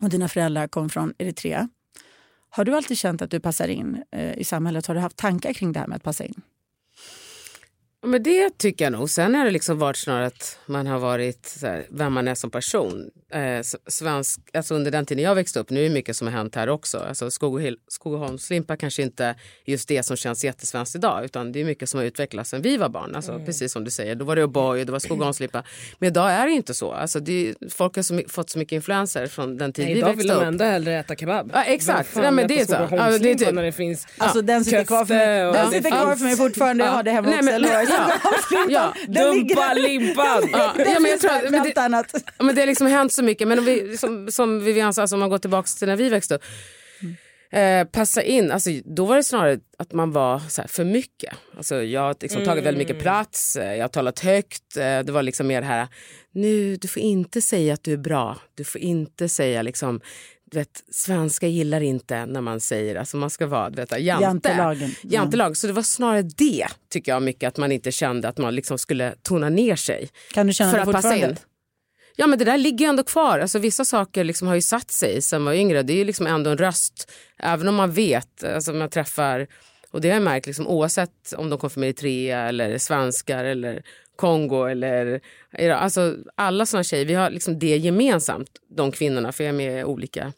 och 0.00 0.08
dina 0.08 0.28
föräldrar 0.28 0.68
kom 0.68 0.90
från 0.90 1.14
Eritrea. 1.18 1.68
Har 2.50 2.64
du 2.64 2.76
alltid 2.76 2.98
känt 2.98 3.22
att 3.22 3.30
du 3.30 3.40
passar 3.40 3.68
in 3.68 4.02
eh, 4.12 4.38
i 4.38 4.44
samhället? 4.44 4.86
Har 4.86 4.94
du 4.94 5.00
haft 5.00 5.16
tankar 5.16 5.52
kring 5.52 5.72
det 5.72 5.80
här 5.80 5.86
med 5.86 5.96
att 5.96 6.02
passa 6.02 6.24
in? 6.24 6.42
Ja, 8.04 8.08
men 8.08 8.22
det 8.22 8.58
tycker 8.58 8.84
jag 8.84 8.92
nog. 8.92 9.10
Sen 9.10 9.34
har 9.34 9.44
det 9.44 9.50
liksom 9.50 9.78
varit 9.78 9.96
snarare 9.96 10.26
att 10.26 10.58
man 10.66 10.86
har 10.86 10.98
varit 10.98 11.46
så 11.46 11.66
här, 11.66 11.86
vem 11.90 12.12
man 12.12 12.28
är 12.28 12.34
som 12.34 12.50
person. 12.50 13.10
Eh, 13.32 13.62
svensk, 13.86 14.40
alltså 14.52 14.74
under 14.74 14.90
den 14.90 15.06
tiden 15.06 15.24
jag 15.24 15.34
växte 15.34 15.60
upp, 15.60 15.70
nu 15.70 15.80
är 15.80 15.84
det 15.88 15.94
mycket 15.94 16.16
som 16.16 16.26
har 16.26 16.34
hänt 16.34 16.54
här 16.54 16.68
också. 16.68 16.98
Alltså 16.98 17.30
Skogaholmslimpa 17.88 18.76
kanske 18.76 19.02
inte 19.02 19.34
just 19.64 19.88
det 19.88 20.02
som 20.02 20.16
känns 20.16 20.44
jättesvenskt 20.44 20.96
idag 20.96 21.24
utan 21.24 21.52
det 21.52 21.60
är 21.60 21.64
mycket 21.64 21.88
som 21.88 21.98
har 21.98 22.04
utvecklats 22.04 22.50
sen 22.50 22.62
vi 22.62 22.76
var 22.76 22.88
barn. 22.88 23.14
Alltså, 23.14 23.40
Precis 23.46 23.72
som 23.72 23.84
du 23.84 23.90
säger, 23.90 24.14
då 24.14 24.24
var 24.24 24.36
det 24.36 24.44
O'boy 24.44 24.80
och 24.80 24.86
det 24.86 24.92
var 24.92 24.98
Skogaholmslimpa. 24.98 25.64
Men 25.98 26.06
idag 26.06 26.30
är 26.32 26.46
det 26.46 26.52
inte 26.52 26.74
så. 26.74 26.92
Alltså, 26.92 27.20
det 27.20 27.48
är, 27.48 27.70
folk 27.70 27.96
har 27.96 28.02
så, 28.02 28.20
fått 28.28 28.50
så 28.50 28.58
mycket 28.58 28.72
influenser 28.72 29.26
från 29.26 29.58
den 29.58 29.72
tid 29.72 29.84
Nej, 29.84 29.94
vi 29.94 29.98
idag 29.98 30.08
vill 30.08 30.16
växte 30.16 30.34
de 30.34 30.40
upp. 30.40 30.46
ändå 30.46 30.64
hellre 30.64 30.98
äta 30.98 31.16
kebab. 31.16 31.50
Ja, 31.54 31.64
exakt. 31.64 32.10
Ja, 32.16 32.30
men 32.30 32.48
det 32.48 32.60
är 32.60 32.66
så. 32.66 32.72
Ja, 32.72 33.18
det 33.18 33.30
är 33.30 33.34
typ- 33.34 33.54
när 33.54 33.62
det 33.62 33.72
finns 33.72 34.06
Alltså 34.18 34.42
den 34.42 34.64
sitter 34.64 34.84
kvar 34.84 35.04
för 35.04 35.14
mig, 35.14 35.52
den 35.52 35.70
sitter 35.70 35.90
kvar 35.90 36.16
för 36.16 36.24
mig 36.24 36.36
fortfarande. 36.36 36.84
Jag 36.84 36.92
har 36.92 37.02
det 37.02 37.10
hemma 37.10 37.28
Nej, 37.28 37.82
också. 37.82 37.93
Ja. 38.68 38.94
Dumpa 39.08 39.74
limpan! 39.74 40.42
Ja, 40.52 40.74
ja, 40.78 41.00
men 41.00 41.10
jag 41.10 41.20
tror 41.20 41.30
att, 41.30 41.50
men 41.50 41.62
det, 41.62 41.78
annat. 41.78 42.14
Men 42.38 42.54
det 42.54 42.60
har 42.60 42.66
liksom 42.66 42.86
hänt 42.86 43.12
så 43.12 43.22
mycket. 43.22 43.48
Men 43.48 43.58
om 43.58 43.64
vi, 43.64 43.96
som, 43.96 44.30
som 44.30 44.64
Vivian 44.64 44.94
sa, 44.94 45.02
alltså, 45.02 45.16
om 45.16 45.20
man 45.20 45.30
går 45.30 45.38
tillbaka 45.38 45.66
till 45.78 45.88
när 45.88 45.96
vi 45.96 46.08
växte 46.08 46.34
upp. 46.34 46.42
Eh, 47.54 47.84
passa 47.84 48.22
in, 48.22 48.50
alltså, 48.50 48.70
då 48.84 49.04
var 49.04 49.16
det 49.16 49.22
snarare 49.22 49.58
att 49.78 49.92
man 49.92 50.12
var 50.12 50.38
så 50.48 50.60
här, 50.60 50.68
för 50.68 50.84
mycket. 50.84 51.34
Alltså, 51.56 51.82
jag 51.82 52.00
har 52.00 52.16
liksom 52.20 52.44
tagit 52.44 52.64
väldigt 52.64 52.88
mycket 52.88 53.02
plats, 53.02 53.56
eh, 53.56 53.74
jag 53.74 53.84
har 53.84 53.88
talat 53.88 54.20
högt. 54.20 54.76
Eh, 54.76 54.98
det 54.98 55.10
var 55.10 55.22
liksom 55.22 55.46
mer 55.46 55.60
det 55.60 55.66
här, 55.66 55.88
nu, 56.32 56.76
du 56.76 56.88
får 56.88 57.02
inte 57.02 57.40
säga 57.40 57.74
att 57.74 57.84
du 57.84 57.92
är 57.92 57.96
bra. 57.96 58.38
Du 58.54 58.64
får 58.64 58.80
inte 58.80 59.28
säga 59.28 59.62
liksom, 59.62 60.00
vet, 60.54 60.84
svenska 60.90 61.46
gillar 61.46 61.80
inte 61.80 62.26
när 62.26 62.40
man 62.40 62.60
säger, 62.60 62.96
alltså 62.96 63.16
man 63.16 63.30
ska 63.30 63.46
vara 63.46 63.70
vet, 63.70 64.00
jante. 64.00 64.24
Jantelagen. 64.24 64.90
Jantelag. 65.02 65.56
Så 65.56 65.66
det 65.66 65.72
var 65.72 65.82
snarare 65.82 66.22
det, 66.22 66.66
tycker 66.90 67.12
jag 67.12 67.22
mycket, 67.22 67.48
att 67.48 67.56
man 67.56 67.72
inte 67.72 67.92
kände 67.92 68.28
att 68.28 68.38
man 68.38 68.54
liksom 68.54 68.78
skulle 68.78 69.14
tona 69.22 69.48
ner 69.48 69.76
sig. 69.76 70.08
Kan 70.32 70.46
du 70.46 70.52
känna 70.52 70.70
för 70.70 70.78
det 70.78 70.82
att 70.82 70.92
passa 70.92 71.16
in. 71.16 71.36
Ja 72.16 72.26
men 72.26 72.38
det 72.38 72.44
där 72.44 72.58
ligger 72.58 72.84
ju 72.84 72.88
ändå 72.88 73.02
kvar. 73.02 73.38
Alltså, 73.38 73.58
vissa 73.58 73.84
saker 73.84 74.24
liksom 74.24 74.48
har 74.48 74.54
ju 74.54 74.62
satt 74.62 74.90
sig 74.90 75.22
sen 75.22 75.42
man 75.42 75.52
var 75.52 75.60
yngre. 75.60 75.82
Det 75.82 75.92
är 75.92 75.96
ju 75.96 76.04
liksom 76.04 76.26
ändå 76.26 76.50
en 76.50 76.58
röst. 76.58 77.12
Även 77.38 77.68
om 77.68 77.74
man 77.74 77.92
vet, 77.92 78.44
alltså 78.44 78.72
man 78.72 78.90
träffar, 78.90 79.46
och 79.90 80.00
det 80.00 80.08
har 80.08 80.14
jag 80.14 80.22
märkt 80.22 80.46
liksom, 80.46 80.66
oavsett 80.68 81.32
om 81.36 81.50
de 81.50 81.58
kommer 81.58 81.70
från 81.70 81.84
Eritrea 81.84 82.48
eller 82.48 82.78
svenskar 82.78 83.44
eller 83.44 83.82
Kongo 84.16 84.64
eller 84.64 85.20
alltså 85.72 86.16
alla 86.34 86.66
sådana 86.66 86.84
tjejer. 86.84 87.04
Vi 87.04 87.14
har 87.14 87.30
liksom 87.30 87.58
det 87.58 87.76
gemensamt, 87.76 88.48
de 88.76 88.92
kvinnorna, 88.92 89.32
för 89.32 89.44
jag 89.44 89.48
är 89.48 89.56
med 89.56 89.80
i 89.80 89.84
olika 89.84 90.32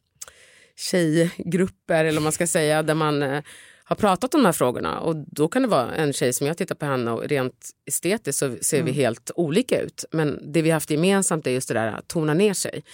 tjejgrupper 0.76 2.04
eller 2.04 2.20
man 2.20 2.32
ska 2.32 2.46
säga 2.46 2.82
där 2.82 2.94
man 2.94 3.22
eh, 3.22 3.42
har 3.88 3.96
pratat 3.96 4.34
om 4.34 4.40
de 4.42 4.46
här 4.46 4.52
frågorna 4.52 5.00
och 5.00 5.16
då 5.16 5.48
kan 5.48 5.62
det 5.62 5.68
vara 5.68 5.94
en 5.94 6.12
tjej 6.12 6.32
som 6.32 6.46
jag 6.46 6.56
tittar 6.56 6.74
på 6.74 6.86
henne 6.86 7.10
och 7.10 7.24
rent 7.28 7.70
estetiskt 7.86 8.38
så 8.38 8.56
ser 8.60 8.82
vi 8.82 8.92
helt 8.92 9.30
olika 9.34 9.80
ut. 9.80 10.04
Men 10.12 10.52
det 10.52 10.62
vi 10.62 10.70
haft 10.70 10.90
gemensamt 10.90 11.46
är 11.46 11.50
just 11.50 11.68
det 11.68 11.74
där 11.74 11.86
att 11.86 12.08
tona 12.08 12.34
ner 12.34 12.54
sig 12.54 12.84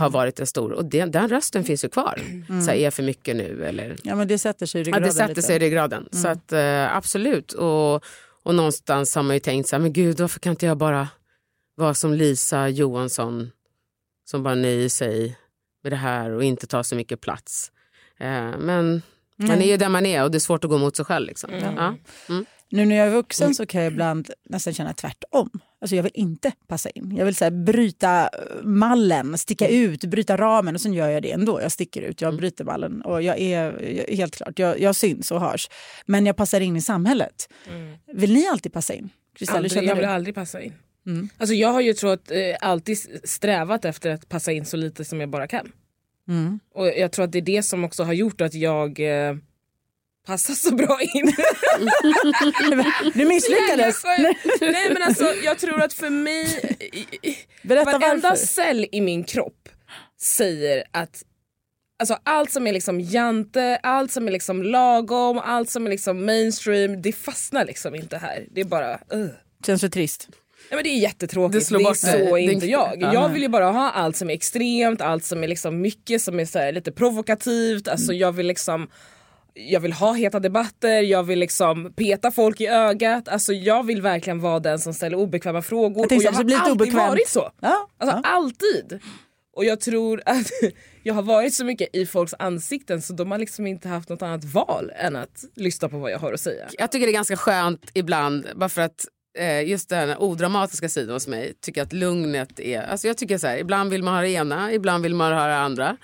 har 0.00 0.10
varit 0.10 0.40
en 0.40 0.46
stor 0.46 0.72
och 0.72 0.84
det, 0.84 1.04
den 1.04 1.28
rösten 1.28 1.64
finns 1.64 1.84
ju 1.84 1.88
kvar. 1.88 2.20
Så 2.46 2.70
här, 2.70 2.74
är 2.74 2.84
jag 2.84 2.94
för 2.94 3.02
mycket 3.02 3.36
nu 3.36 3.64
eller 3.64 3.96
Ja, 4.02 4.14
men 4.14 4.28
det 4.28 4.38
sätter 4.38 4.66
sig 4.66 4.80
i 4.80 4.82
Ja, 4.82 4.86
ryggraden 4.86 5.08
det 5.08 5.14
sätter 5.14 5.42
sig 5.42 5.56
i 5.56 5.58
ryggraden. 5.58 6.08
Så 6.12 6.28
att, 6.28 6.52
eh, 6.52 6.96
absolut. 6.96 7.52
Och, 7.52 8.04
och 8.42 8.54
någonstans 8.54 9.14
har 9.14 9.22
man 9.22 9.36
ju 9.36 9.40
tänkt 9.40 9.68
så 9.68 9.76
här, 9.76 9.80
men 9.80 9.92
gud 9.92 10.20
varför 10.20 10.40
kan 10.40 10.50
inte 10.50 10.66
jag 10.66 10.76
bara 10.76 11.08
vara 11.74 11.94
som 11.94 12.12
Lisa 12.12 12.68
Johansson 12.68 13.50
som 14.24 14.42
bara 14.42 14.54
nöjer 14.54 14.88
sig 14.88 15.36
med 15.82 15.92
det 15.92 15.96
här 15.96 16.30
och 16.30 16.44
inte 16.44 16.66
tar 16.66 16.82
så 16.82 16.96
mycket 16.96 17.20
plats. 17.20 17.72
Eh, 18.18 18.58
men 18.58 19.02
man 19.36 19.62
är 19.62 19.66
ju 19.66 19.76
där 19.76 19.88
man 19.88 20.06
är 20.06 20.24
och 20.24 20.30
det 20.30 20.38
är 20.38 20.40
svårt 20.40 20.64
att 20.64 20.70
gå 20.70 20.78
mot 20.78 20.96
sig 20.96 21.04
själv. 21.04 21.26
Liksom. 21.26 21.50
Ja. 21.52 21.94
Mm. 22.28 22.44
Nu 22.70 22.84
när 22.84 22.96
jag 22.96 23.06
är 23.06 23.10
vuxen 23.10 23.54
så 23.54 23.66
kan 23.66 23.82
jag 23.82 23.92
ibland 23.92 24.30
nästan 24.48 24.74
känna 24.74 24.92
tvärtom. 24.92 25.50
Alltså 25.80 25.96
jag 25.96 26.02
vill 26.02 26.12
inte 26.14 26.52
passa 26.66 26.90
in. 26.90 27.16
Jag 27.16 27.24
vill 27.24 27.34
så 27.34 27.44
här, 27.44 27.50
bryta 27.50 28.22
eh, 28.22 28.28
mallen, 28.62 29.38
sticka 29.38 29.68
ut, 29.68 30.04
bryta 30.04 30.36
ramen 30.36 30.74
och 30.74 30.80
sen 30.80 30.92
gör 30.92 31.08
jag 31.08 31.22
det 31.22 31.32
ändå. 31.32 31.60
Jag 31.62 31.72
sticker 31.72 32.02
ut, 32.02 32.20
jag 32.20 32.36
bryter 32.36 32.64
mallen 32.64 33.02
och 33.02 33.22
jag 33.22 33.40
är 33.40 33.62
jag, 33.62 34.16
helt 34.16 34.36
klart, 34.36 34.58
jag, 34.58 34.80
jag 34.80 34.96
syns 34.96 35.30
och 35.30 35.40
hörs. 35.40 35.70
Men 36.06 36.26
jag 36.26 36.36
passar 36.36 36.60
in 36.60 36.76
i 36.76 36.80
samhället. 36.80 37.48
Vill 38.12 38.34
ni 38.34 38.48
alltid 38.48 38.72
passa 38.72 38.94
in? 38.94 39.10
Aldrig, 39.48 39.84
jag 39.84 39.94
vill 39.94 40.04
du? 40.04 40.10
aldrig 40.10 40.34
passa 40.34 40.62
in. 40.62 40.72
Alltså 41.38 41.54
jag 41.54 41.68
har 41.68 41.80
ju 41.80 41.92
trott, 41.94 42.30
eh, 42.30 42.56
alltid 42.60 42.98
strävat 43.24 43.84
efter 43.84 44.10
att 44.10 44.28
passa 44.28 44.52
in 44.52 44.64
så 44.64 44.76
lite 44.76 45.04
som 45.04 45.20
jag 45.20 45.28
bara 45.28 45.46
kan. 45.46 45.72
Och 46.74 46.86
jag 46.88 47.12
tror 47.12 47.24
att 47.24 47.32
det 47.32 47.38
är 47.38 47.42
det 47.42 47.62
som 47.62 47.84
också 47.84 48.02
har 48.04 48.12
gjort 48.12 48.40
att 48.40 48.54
jag 48.54 49.00
eh, 49.00 49.36
passar 50.26 50.54
så 50.54 50.74
bra 50.74 50.98
in. 51.14 51.32
Du 53.14 53.24
misslyckades. 53.24 54.04
Nej, 54.04 54.36
jag. 54.60 54.72
Nej 54.72 54.92
men 54.92 55.02
alltså 55.02 55.24
jag 55.44 55.58
tror 55.58 55.82
att 55.82 55.92
för 55.92 56.10
mig, 56.10 56.76
Berätta 57.62 57.98
varenda 57.98 58.28
varför. 58.28 58.46
cell 58.46 58.86
i 58.92 59.00
min 59.00 59.24
kropp 59.24 59.68
säger 60.20 60.84
att 60.90 61.22
Alltså 61.98 62.18
allt 62.22 62.50
som 62.52 62.66
är 62.66 62.72
liksom 62.72 63.00
jante, 63.00 63.76
allt 63.82 64.12
som 64.12 64.28
är 64.28 64.32
liksom 64.32 64.62
lagom, 64.62 65.38
allt 65.38 65.70
som 65.70 65.86
är 65.86 65.90
liksom 65.90 66.26
mainstream, 66.26 67.02
det 67.02 67.12
fastnar 67.12 67.64
liksom 67.64 67.94
inte 67.94 68.16
här. 68.16 68.46
Det 68.50 68.60
är 68.60 68.64
bara... 68.64 68.94
Uh. 69.14 69.26
Känns 69.66 69.80
så 69.80 69.88
trist. 69.88 70.28
Men 70.74 70.84
det 70.84 70.88
är 70.90 70.98
jättetråkigt, 70.98 71.68
Det 71.68 71.78
det, 71.78 71.84
är 71.84 71.94
så 71.94 72.34
det. 72.36 72.40
inte 72.40 72.66
Det- 72.66 72.72
jag. 72.72 72.96
Ja. 73.00 73.14
Jag 73.14 73.28
vill 73.28 73.42
ju 73.42 73.48
bara 73.48 73.70
ha 73.70 73.90
allt 73.90 74.16
som 74.16 74.30
är 74.30 74.34
extremt, 74.34 75.00
allt 75.00 75.24
som 75.24 75.44
är 75.44 75.48
liksom 75.48 75.80
mycket 75.80 76.22
som 76.22 76.40
är 76.40 76.58
här 76.58 76.72
lite 76.72 76.92
provokativt. 76.92 77.88
Alltså 77.88 78.12
jag 78.12 78.32
vill 78.32 78.46
liksom 78.46 78.88
jag 79.54 79.80
vill 79.80 79.92
ha 79.92 80.12
heta 80.12 80.40
debatter, 80.40 81.02
jag 81.02 81.22
vill 81.22 81.38
liksom 81.38 81.92
peta 81.96 82.30
folk 82.30 82.60
i 82.60 82.66
ögat. 82.66 83.28
Alltså 83.28 83.52
jag 83.52 83.86
vill 83.86 84.02
verkligen 84.02 84.40
vara 84.40 84.60
den 84.60 84.78
som 84.78 84.94
ställer 84.94 85.16
obekväma 85.16 85.62
frågor. 85.62 86.06
Jag 86.10 86.18
och 86.18 86.22
jag 86.24 86.32
har 86.32 86.40
alltid 86.44 86.72
obekvämt. 86.72 87.08
varit 87.08 87.28
så. 87.28 87.50
Ja, 87.60 87.88
Alltså 87.98 88.16
ja. 88.24 88.28
alltid. 88.28 89.00
Och 89.56 89.64
jag 89.64 89.80
tror 89.80 90.22
att 90.26 90.46
jag 91.02 91.14
har 91.14 91.22
varit 91.22 91.54
så 91.54 91.64
mycket 91.64 91.96
i 91.96 92.06
folks 92.06 92.34
ansikten 92.38 93.02
så 93.02 93.12
de 93.12 93.30
har 93.30 93.38
liksom 93.38 93.66
inte 93.66 93.88
haft 93.88 94.08
något 94.08 94.22
annat 94.22 94.44
val 94.44 94.92
än 94.96 95.16
att 95.16 95.44
lyssna 95.56 95.88
på 95.88 95.98
vad 95.98 96.10
jag 96.10 96.18
har 96.18 96.32
att 96.32 96.40
säga. 96.40 96.66
Jag 96.78 96.92
tycker 96.92 97.06
det 97.06 97.10
är 97.10 97.14
ganska 97.14 97.36
skönt 97.36 97.90
ibland, 97.94 98.46
bara 98.54 98.68
för 98.68 98.82
att 98.82 99.04
just 99.66 99.88
den 99.88 100.16
odramatiska 100.18 100.88
sidan 100.88 101.14
hos 101.14 101.26
mig 101.28 101.54
tycker 101.60 101.82
att 101.82 101.92
lugnet 101.92 102.60
är, 102.60 102.82
alltså 102.82 103.06
jag 103.06 103.16
tycker 103.18 103.38
så 103.38 103.46
här, 103.46 103.56
ibland 103.58 103.90
vill 103.90 104.02
man 104.02 104.14
ha 104.14 104.20
det 104.20 104.30
ena, 104.30 104.72
ibland 104.72 105.02
vill 105.02 105.14
man 105.14 105.32
ha 105.32 105.46
det 105.46 105.56
andra. 105.56 105.96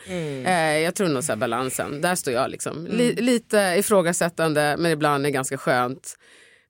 Eh, 0.47 0.79
jag 0.79 0.95
tror 0.95 1.09
nog 1.09 1.25
så 1.25 1.37
balansen, 1.37 2.01
där 2.01 2.15
står 2.15 2.35
jag 2.35 2.51
liksom. 2.51 2.87
Li, 2.91 3.15
lite 3.15 3.75
ifrågasättande 3.79 4.77
men 4.79 4.93
ibland 4.93 5.25
är 5.25 5.29
det 5.29 5.33
ganska 5.33 5.59
skönt 5.59 6.17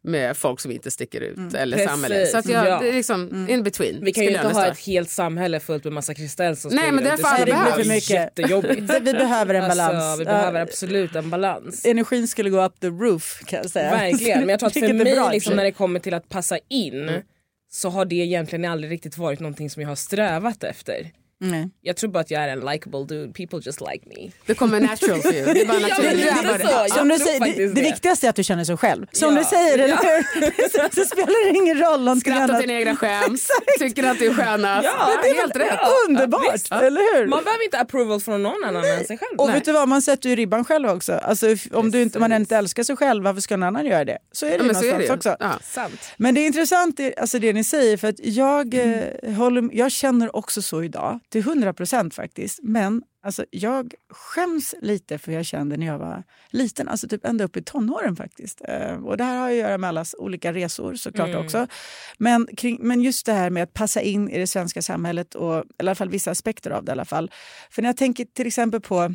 med 0.05 0.37
folk 0.37 0.61
som 0.61 0.71
inte 0.71 0.91
sticker 0.91 1.21
ut 1.21 1.55
eller 1.55 1.77
Precis, 1.77 1.91
samhället. 1.91 2.31
Så 2.31 2.39
att 2.39 2.49
jag, 2.49 2.67
ja. 2.67 2.79
det 2.81 2.89
är 2.89 2.93
liksom 2.93 3.47
in 3.51 3.63
between. 3.63 4.05
Vi 4.05 4.13
kan 4.13 4.25
ju 4.25 4.31
inte 4.31 4.49
ha 4.49 4.67
ett 4.67 4.79
helt 4.79 5.11
samhälle 5.11 5.61
fullt 5.61 5.85
med 5.85 5.93
massa 5.93 6.15
Kristell 6.15 6.57
som 6.57 6.75
Nej, 6.75 6.93
men 6.93 7.05
det 7.05 7.11
är 7.11 7.17
skulle 7.17 7.45
det 7.45 7.53
behövs. 7.53 7.75
för 7.75 7.85
mycket. 7.85 8.11
Jättejobbigt. 8.11 8.81
Vi 9.03 9.13
behöver 9.13 9.55
en 9.55 9.69
balans. 9.69 9.95
Alltså, 9.95 10.19
vi 10.19 10.25
behöver 10.25 10.61
absolut 10.61 11.15
en 11.15 11.31
balans. 11.31 11.85
Energin 11.85 12.29
skulle 12.29 12.51
gå 12.51 12.65
up 12.65 12.81
the 12.81 12.87
roof 12.89 13.43
kan 13.47 13.57
jag 13.63 13.71
säga. 13.71 13.91
Verkligen, 13.91 14.41
men 14.41 14.49
jag 14.49 14.59
tror 14.61 14.67
att 14.67 14.73
för 14.79 14.93
mig 14.93 15.15
bra 15.15 15.25
för 15.27 15.33
liksom, 15.33 15.51
sig. 15.51 15.57
när 15.57 15.65
det 15.65 15.73
kommer 15.73 16.01
till 16.01 16.15
att 16.15 16.29
passa 16.29 16.59
in 16.69 17.09
Mm. 17.09 17.23
så 17.71 17.89
har 17.89 18.05
det 18.05 18.15
egentligen 18.15 18.65
aldrig 18.65 18.93
riktigt 18.93 19.19
varit 19.19 19.41
någonting 19.41 19.71
som 19.71 19.83
jag 19.83 19.89
har 19.89 19.97
strävat 19.97 20.65
efter. 20.65 21.11
Nej. 21.41 21.71
Jag 21.83 21.97
tror 21.97 22.11
bara 22.11 22.21
att 22.21 22.31
jag 22.31 22.43
är 22.43 22.49
en 22.49 22.61
likable 22.61 23.05
dude, 23.05 23.33
people 23.33 23.61
just 23.63 23.81
like 23.81 24.05
me. 24.07 24.31
Det 24.47 24.55
kommer 24.55 24.81
natural 24.81 25.21
för 25.23 25.33
you. 25.35 25.55
Det 25.55 25.61
är 25.61 25.67
bara 25.67 25.79
Ja, 25.89 26.43
naturligt. 26.43 26.95
Som 26.95 27.09
du 27.09 27.19
säger, 27.19 27.69
viktigaste 27.75 28.27
är 28.27 28.31
att 28.31 28.37
du 28.37 28.45
känner 28.45 28.65
så 28.65 28.77
själv. 28.77 29.07
Som 29.13 29.35
Ja. 29.35 29.39
du 29.39 29.45
säger, 29.45 29.79
eller 29.79 29.97
hur? 29.97 30.69
så, 30.69 30.95
så 31.01 31.05
spelar 31.05 31.53
det 31.53 31.59
ingen 31.59 31.79
roll 31.79 32.05
någonting 32.05 32.33
Skratta 32.33 32.55
åt 32.55 32.61
dina 32.61 32.73
egna 32.73 32.97
skämt, 32.97 33.41
tycker 33.79 34.05
att 34.05 34.19
du 34.19 34.27
är 34.27 34.35
skönast. 34.35 34.85
Ja, 34.85 35.11
det 35.23 35.29
är 35.29 35.35
helt 35.35 35.57
rätt. 35.57 35.79
Underbart, 36.09 36.55
visst. 36.55 36.73
eller 36.73 37.19
hur? 37.19 37.27
Man 37.27 37.45
behöver 37.45 37.65
inte 37.65 37.79
approval 37.79 38.21
från 38.21 38.43
någon 38.43 38.65
annan 38.65 38.85
än 38.85 39.05
sig 39.05 39.19
själv. 39.19 39.39
Och 39.41 39.49
vet 39.55 39.65
du 39.65 39.73
vad, 39.73 39.89
man 39.89 40.03
sätter 40.03 40.29
ju 40.29 40.37
ribban 40.37 40.65
själv 40.65 40.89
också. 40.89 41.13
Alltså, 41.13 41.47
om 41.73 41.91
du 41.91 42.03
inte, 42.03 42.19
man 42.19 42.33
inte 42.33 42.57
älskar 42.57 42.83
sig 42.83 42.97
själv, 42.97 43.25
varför 43.25 43.41
ska 43.41 43.57
någon 43.57 43.67
annan 43.67 43.87
göra 43.87 44.05
det? 44.05 44.19
Så 44.33 44.47
är 44.47 44.51
det 44.51 44.57
Ja, 44.57 44.63
ju 44.83 44.93
någonstans 44.93 45.11
också. 45.11 45.37
Ja. 45.41 45.59
Sant. 45.63 46.01
Men 46.17 46.35
det 46.35 46.41
är 46.41 46.47
intressant 46.47 46.97
det, 46.97 47.17
alltså 47.17 47.39
det 47.39 47.53
ni 47.53 47.65
säger 47.65 47.97
för 47.97 48.09
att 48.09 48.19
jag, 48.25 48.75
eh, 48.75 49.33
håller, 49.37 49.69
jag 49.73 49.93
känner 49.93 50.37
också 50.37 50.63
så 50.63 50.83
idag, 50.83 51.21
till 51.29 51.41
100 51.41 51.73
procent 51.73 52.15
faktiskt. 52.15 52.61
Men 52.63 53.03
alltså, 53.23 53.45
jag 53.51 53.95
skäms 54.11 54.75
lite 54.83 55.19
för 55.19 55.27
hur 55.33 55.39
jag 55.39 55.47
kände 55.47 55.77
när 55.77 55.87
jag 55.87 55.99
var 55.99 56.23
liten, 56.51 56.89
alltså 56.89 57.09
typ 57.09 57.25
ända 57.25 57.45
upp 57.45 57.57
i 57.57 57.63
tonåren 57.63 58.17
faktiskt. 58.17 58.61
Eh, 58.69 59.05
och 59.05 59.17
det 59.17 59.25
här 59.25 59.37
har 59.37 59.51
ju 59.51 59.61
att 59.61 59.69
göra 59.69 59.79
med 59.79 59.89
allas 59.89 60.15
olika 60.19 60.53
resor 60.53 60.95
såklart 60.95 61.35
också. 61.35 61.67
Men, 62.19 62.49
kring, 62.57 62.79
men 62.81 63.03
just 63.03 63.27
det 63.27 63.33
här 63.33 63.51
med 63.51 63.63
att 63.63 63.75
passa 63.75 64.01
in 64.01 64.31
i 64.31 64.39
det 64.39 64.47
svenska 64.47 64.83
samhället, 64.83 65.35
och, 65.35 65.55
eller 65.55 65.65
i 65.65 65.73
alla 65.79 65.95
fall 65.95 66.11
vissa 66.11 66.31
aspekter 66.31 66.71
av 66.71 66.85
det 66.85 66.91
i 66.91 66.93
alla 66.93 67.05
fall. 67.05 67.31
För 67.71 67.83
när 67.83 67.89
jag 67.89 67.97
tänker 67.97 68.25
till 68.25 68.47
exempel 68.47 68.81
på 68.81 69.15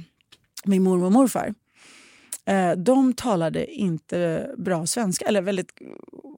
min 0.66 0.84
mormor 0.84 1.06
och 1.06 1.12
morfar. 1.12 1.54
Eh, 2.46 2.72
de 2.72 3.14
talade 3.14 3.74
inte 3.74 4.50
bra 4.58 4.86
svenska, 4.86 5.26
eller 5.26 5.42
väldigt 5.42 5.72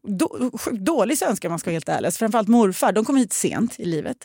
då, 0.03 0.51
dålig 0.71 1.17
svenska 1.17 1.47
om 1.47 1.51
man 1.51 1.59
ska 1.59 1.69
vara 1.69 1.75
helt 1.75 1.89
ärlig. 1.89 2.13
Framförallt 2.13 2.47
morfar, 2.47 2.91
de 2.91 3.05
kom 3.05 3.15
hit 3.15 3.33
sent 3.33 3.79
i 3.79 3.85
livet. 3.85 4.17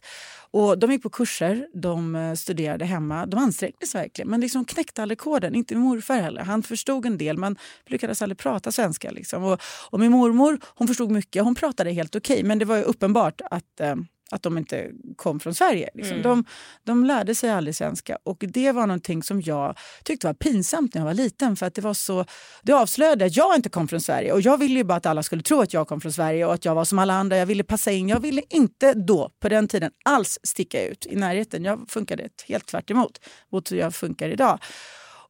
Och 0.53 0.79
de 0.79 0.93
gick 0.93 1.03
på 1.03 1.11
kurser, 1.11 1.67
de 1.75 2.17
eh, 2.17 2.35
studerade 2.35 2.85
hemma. 2.85 3.27
De 3.27 3.41
ansträngde 3.41 3.87
sig 3.87 4.01
verkligen, 4.01 4.31
men 4.31 4.41
liksom 4.41 4.65
knäckte 4.65 5.03
aldrig 5.03 5.19
koden. 5.19 5.55
Inte 5.55 5.75
min 5.75 5.85
morfar 5.85 6.17
heller. 6.17 6.43
Han 6.43 6.63
förstod 6.63 7.07
en 7.07 7.19
del, 7.19 7.39
men 7.39 7.57
lyckades 7.87 8.23
aldrig 8.23 8.39
prata 8.39 8.73
svenska. 8.73 9.11
Liksom. 9.11 9.45
Och, 9.45 9.61
och 9.91 10.01
min 10.01 10.13
mormor 10.13 10.59
hon 10.65 10.89
förstod 10.89 11.11
mycket. 11.11 11.45
Hon 11.45 11.55
pratade 11.55 11.93
helt 11.93 12.17
okej, 12.17 12.43
men 12.43 12.59
det 12.59 12.65
var 12.65 12.77
ju 12.77 12.83
uppenbart 12.83 13.41
att 13.51 13.81
eh, 13.81 13.97
att 14.31 14.43
de 14.43 14.59
inte 14.59 14.91
kom 15.17 15.41
från 15.41 15.55
Sverige. 15.55 15.91
Liksom. 15.95 16.23
De, 16.23 16.45
de 16.85 17.05
lärde 17.05 17.35
sig 17.35 17.51
aldrig 17.51 17.77
svenska 17.77 18.19
och 18.25 18.45
det 18.49 18.73
var 18.73 18.87
någonting 18.87 19.23
som 19.23 19.41
jag 19.41 19.79
tyckte 20.05 20.27
var 20.27 20.35
pinsamt 20.35 20.95
när 20.95 21.01
jag 21.01 21.07
var 21.07 21.15
liten 21.15 21.57
för 21.57 21.67
att 21.67 21.75
det 21.75 21.83
var 21.83 21.95
så, 21.95 22.25
det 22.63 22.73
avslöjade 22.73 23.25
att 23.25 23.37
jag 23.37 23.57
inte 23.57 23.69
kom 23.69 23.89
från 23.89 24.01
Sverige 24.01 24.33
och 24.33 24.41
jag 24.41 24.59
ville 24.59 24.75
ju 24.75 24.85
bara 24.85 24.95
att 24.95 25.07
alla 25.07 25.23
skulle 25.23 25.43
tro 25.43 25.61
att 25.61 25.73
jag 25.73 25.89
kom 25.89 26.01
från 26.01 26.13
Sverige 26.13 26.47
och 26.47 26.55
att 26.55 26.65
jag 26.65 26.75
var 26.75 26.85
som 26.85 26.99
alla 26.99 27.15
andra. 27.15 27.37
Jag 27.37 27.47
ville 27.47 27.65
passa 27.65 27.91
in. 27.91 28.09
Jag 28.09 28.21
ville 28.21 28.43
inte 28.49 28.95
då, 28.95 29.31
på 29.41 29.49
den 29.49 29.69
tiden, 29.69 29.91
alls 30.05 30.39
sticka 30.43 30.87
ut 30.87 31.07
i 31.07 31.17
närheten. 31.17 31.65
Jag 31.65 31.85
funkade 31.89 32.29
helt 32.49 32.67
tvärt 32.67 32.91
emot 32.91 33.21
mot 33.53 33.73
hur 33.73 33.77
jag 33.77 33.95
funkar 33.95 34.29
idag. 34.29 34.59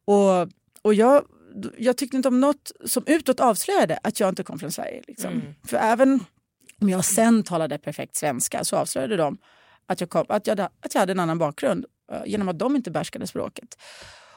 Och, 0.04 0.48
och 0.82 0.94
jag, 0.94 1.24
jag 1.78 1.96
tyckte 1.96 2.16
inte 2.16 2.28
om 2.28 2.40
något 2.40 2.72
som 2.84 3.02
utåt 3.06 3.40
avslöjade 3.40 3.98
att 4.02 4.20
jag 4.20 4.28
inte 4.28 4.42
kom 4.42 4.58
från 4.58 4.72
Sverige. 4.72 5.02
Liksom. 5.06 5.42
För 5.66 5.76
även 5.76 6.20
om 6.80 6.88
jag 6.88 7.04
sen 7.04 7.42
talade 7.42 7.78
perfekt 7.78 8.16
svenska 8.16 8.64
så 8.64 8.76
avslöjade 8.76 9.16
de 9.16 9.38
att 9.86 10.00
jag, 10.00 10.10
kom, 10.10 10.24
att 10.28 10.46
jag, 10.46 10.52
hade- 10.52 10.64
att 10.80 10.94
jag 10.94 11.00
hade 11.00 11.12
en 11.12 11.20
annan 11.20 11.38
bakgrund 11.38 11.84
eh, 12.12 12.18
genom 12.26 12.48
att 12.48 12.58
de 12.58 12.76
inte 12.76 12.90
behärskade 12.90 13.26
språket. 13.26 13.68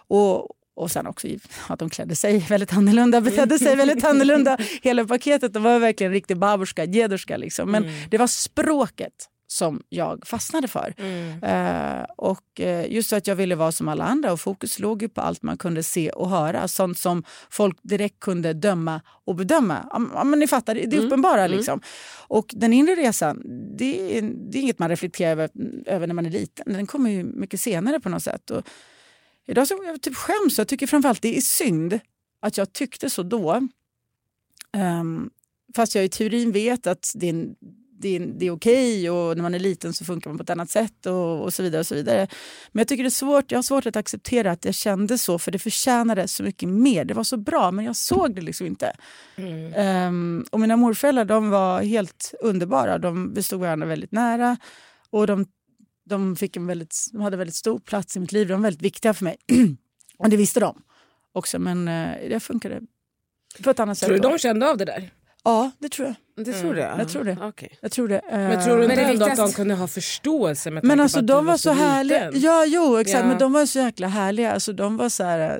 Och, 0.07 0.47
och 0.75 0.91
sen 0.91 1.07
också 1.07 1.27
att 1.67 1.79
de 1.79 1.89
klädde 1.89 2.15
sig 2.15 2.39
väldigt 2.39 2.73
annorlunda, 2.73 3.21
betedde 3.21 3.59
sig 3.59 3.75
väldigt 3.75 4.03
annorlunda. 4.03 4.57
Hela 4.81 5.05
paketet, 5.05 5.53
de 5.53 5.63
var 5.63 5.79
verkligen 5.79 6.11
en 6.11 6.13
riktig 6.13 6.37
babushka, 6.37 6.83
djedushka 6.85 7.37
liksom. 7.37 7.71
Men 7.71 7.83
det 8.11 8.17
var 8.17 8.27
språket 8.27 9.13
som 9.53 9.83
jag 9.89 10.27
fastnade 10.27 10.67
för. 10.67 10.93
Eh, 11.41 12.03
och 12.17 12.59
eh, 12.59 12.91
just 12.91 13.09
så 13.09 13.15
att 13.15 13.27
jag 13.27 13.35
ville 13.35 13.55
vara 13.55 13.71
som 13.71 13.87
alla 13.87 14.03
andra 14.03 14.31
och 14.33 14.39
fokus 14.41 14.79
låg 14.79 15.01
ju 15.01 15.09
på 15.09 15.21
allt 15.21 15.41
man 15.43 15.57
kunde 15.57 15.83
se 15.83 16.09
och 16.09 16.29
höra. 16.29 16.67
Sånt 16.67 16.97
som 16.97 17.23
folk 17.49 17.77
direkt 17.81 18.19
kunde 18.19 18.53
döma 18.53 19.01
och 19.25 19.35
bedöma. 19.35 19.87
Ja, 20.13 20.23
men 20.23 20.39
ni 20.39 20.47
fattar, 20.47 20.75
det 20.75 20.81
är 20.97 21.05
uppenbara 21.05 21.47
liksom. 21.47 21.81
Och 22.27 22.45
den 22.55 22.73
inre 22.73 22.95
resan, 22.95 23.41
det 23.77 24.17
är, 24.17 24.21
det 24.21 24.57
är 24.57 24.61
inget 24.61 24.79
man 24.79 24.89
reflekterar 24.89 25.31
över, 25.31 25.49
över 25.85 26.07
när 26.07 26.13
man 26.13 26.25
är 26.25 26.29
liten. 26.31 26.73
Den 26.73 26.87
kommer 26.87 27.09
ju 27.09 27.23
mycket 27.23 27.59
senare 27.61 27.99
på 27.99 28.09
något 28.09 28.23
sätt. 28.23 28.51
Och 28.51 28.63
idag 29.45 29.67
så 29.67 29.79
jag 29.85 30.01
typ 30.01 30.15
skäms 30.15 30.57
jag 30.57 30.67
tycker 30.67 30.87
framförallt 30.87 31.21
det 31.21 31.37
är 31.37 31.41
synd 31.41 31.99
att 32.41 32.57
jag 32.57 32.73
tyckte 32.73 33.09
så 33.09 33.23
då. 33.23 33.67
Ehm, 34.77 35.29
fast 35.75 35.95
jag 35.95 36.05
i 36.05 36.09
teorin 36.09 36.51
vet 36.51 36.87
att 36.87 37.11
det 37.15 37.25
är, 37.25 37.29
en- 37.33 37.55
det 38.03 38.15
är, 38.15 38.19
det 38.19 38.45
är 38.45 38.51
okej 38.51 39.09
och 39.09 39.35
när 39.37 39.41
man 39.41 39.53
är 39.53 39.59
liten 39.59 39.93
så 39.93 40.05
funkar 40.05 40.29
man 40.29 40.37
på 40.37 40.43
ett 40.43 40.49
annat 40.49 40.69
sätt 40.69 41.05
och, 41.05 41.41
och 41.41 41.53
så 41.53 41.63
vidare. 41.63 41.79
och 41.79 41.87
så 41.87 41.95
vidare. 41.95 42.27
Men 42.71 42.79
jag 42.79 42.87
tycker 42.87 43.03
det 43.03 43.07
är 43.07 43.11
svårt, 43.11 43.51
jag 43.51 43.57
har 43.57 43.63
svårt 43.63 43.85
att 43.85 43.95
acceptera 43.95 44.51
att 44.51 44.65
jag 44.65 44.75
kände 44.75 45.17
så 45.17 45.39
för 45.39 45.51
det 45.51 45.59
förtjänade 45.59 46.27
så 46.27 46.43
mycket 46.43 46.69
mer. 46.69 47.05
Det 47.05 47.13
var 47.13 47.23
så 47.23 47.37
bra 47.37 47.71
men 47.71 47.85
jag 47.85 47.95
såg 47.95 48.35
det 48.35 48.41
liksom 48.41 48.67
inte. 48.67 48.95
Ehm, 49.75 50.45
och 50.51 50.59
mina 50.59 50.77
morföräldrar 50.77 51.25
de 51.25 51.49
var 51.49 51.81
helt 51.81 52.33
underbara. 52.41 52.97
De, 52.97 53.33
vi 53.33 53.43
stod 53.43 53.59
varandra 53.59 53.87
väldigt 53.87 54.11
nära 54.11 54.57
och 55.09 55.27
de, 55.27 55.45
de, 56.05 56.35
fick 56.35 56.55
en 56.55 56.67
väldigt, 56.67 56.95
de 57.11 57.21
hade 57.21 57.37
väldigt 57.37 57.55
stor 57.55 57.79
plats 57.79 58.17
i 58.17 58.19
mitt 58.19 58.31
liv. 58.31 58.47
De 58.47 58.53
var 58.53 58.63
väldigt 58.63 58.81
viktiga 58.81 59.13
för 59.13 59.23
mig. 59.23 59.37
och 60.17 60.29
det 60.29 60.37
visste 60.37 60.59
de 60.59 60.81
också 61.33 61.59
men 61.59 61.87
eh, 61.87 62.29
det 62.29 62.39
funkade 62.39 62.81
på 63.63 63.69
ett 63.69 63.79
annat 63.79 63.97
sätt. 63.97 64.07
Tror 64.07 64.17
du 64.17 64.29
de 64.29 64.37
kände 64.37 64.69
av 64.69 64.77
det 64.77 64.85
där? 64.85 65.11
Ja, 65.43 65.71
det 65.79 65.89
tror 65.89 66.07
jag. 66.07 66.45
Det 66.45 66.53
tror 66.53 66.73
du? 66.73 66.79
Jag 66.81 67.09
tror 67.09 67.23
det. 67.23 67.37
Okej. 67.41 67.77
Jag 67.81 67.91
tror 67.91 68.07
det. 68.07 68.21
Men 68.31 68.63
tror 68.63 68.77
du 68.77 68.83
Eh, 68.83 68.89
inte 68.89 69.03
det 69.03 69.11
ändå 69.11 69.25
att 69.25 69.37
de 69.37 69.51
kunde 69.51 69.73
ha 69.75 69.87
förståelse 69.87 70.71
med 70.71 70.83
men 70.83 70.99
alltså 70.99 71.17
på 71.17 71.19
att 71.19 71.27
de 71.27 71.45
du 71.45 71.47
var 71.47 71.57
så 71.57 71.71
härliga. 71.71 72.25
liten? 72.29 72.41
Ja, 72.41 72.65
jo 72.67 72.97
exakt. 72.97 73.19
Ja. 73.23 73.27
Men 73.27 73.37
de 73.37 73.53
var 73.53 73.65
så 73.65 73.79
jäkla 73.79 74.07
härliga. 74.07 74.51
Alltså, 74.53 74.73
de 74.73 74.97
var 74.97 75.09
så 75.09 75.23
här, 75.23 75.59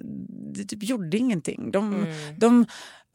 det 0.56 0.64
typ 0.64 0.84
gjorde 0.84 1.18
ingenting. 1.18 1.72
De, 1.72 1.94
Mm. 1.96 2.10
de, 2.38 2.66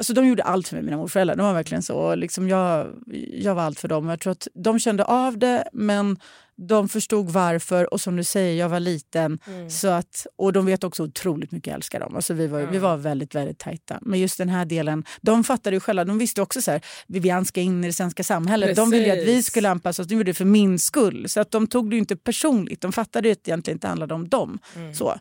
Alltså 0.01 0.13
de 0.13 0.27
gjorde 0.27 0.43
allt 0.43 0.69
för 0.69 0.77
mig, 0.77 0.85
mina 0.85 0.97
morföräldrar. 0.97 1.37
De 1.37 1.47
var 1.47 1.55
verkligen 1.55 1.83
så. 1.83 1.95
Och 1.97 2.19
Liksom 2.19 2.49
jag, 2.49 2.87
jag 3.33 3.55
var 3.55 3.63
allt 3.63 3.81
för 3.81 3.89
dem. 3.89 4.09
Jag 4.09 4.21
tror 4.21 4.31
att 4.31 4.49
de 4.55 4.79
kände 4.79 5.05
av 5.05 5.39
det, 5.39 5.65
men 5.73 6.17
de 6.59 6.89
förstod 6.89 7.31
varför. 7.31 7.93
Och 7.93 8.01
som 8.01 8.17
du 8.17 8.25
säger, 8.25 8.59
jag 8.59 8.69
var 8.69 8.81
liten. 8.81 9.39
Så 9.69 9.89
att, 9.89 10.27
och 10.37 10.53
de 10.53 10.67
vet 10.67 10.85
också 10.85 11.03
otroligt 11.03 11.53
mycket 11.53 11.67
jag 11.67 11.75
älskar 11.75 12.01
dem. 12.01 12.17
Alltså 12.17 12.35
vi, 12.35 12.47
var, 12.47 12.61
vi 12.61 12.79
var 12.79 12.97
väldigt, 12.97 13.35
väldigt 13.35 13.59
tajta. 13.59 13.99
Men 14.03 14.21
just 14.21 14.39
den 14.39 14.49
här 14.49 14.65
delen, 14.65 15.05
de 15.21 15.45
fattade 15.45 15.77
ju 15.77 15.81
själva. 15.81 16.05
De 16.05 16.19
visste 16.19 16.43
också 16.43 16.63
så 16.63 16.71
här, 16.71 16.81
Vivian 17.07 17.45
ska 17.45 17.61
in 17.61 17.85
i 17.85 17.87
det 17.87 17.93
svenska 17.93 18.25
samhället. 18.25 18.77
De 18.77 18.91
ville 18.91 19.13
att 19.13 19.19
vi 19.19 19.25
Precis. 19.25 19.47
skulle 19.47 19.71
anpassa 19.71 20.03
oss. 20.03 20.09
De 20.09 20.15
gjorde 20.15 20.31
det 20.31 20.35
för 20.35 20.45
min 20.45 20.79
skull. 20.79 21.29
Så 21.29 21.41
att 21.41 21.51
de 21.51 21.67
tog 21.67 21.91
det 21.91 21.97
inte 21.97 22.17
personligt. 22.17 22.81
De 22.81 22.93
fattade 22.93 23.33
att 23.33 23.45
det 23.45 23.51
egentligen 23.51 23.77
inte 23.77 23.87
handlade 23.87 24.15
om 24.15 24.29
dem. 24.29 24.59
Så. 24.95 25.15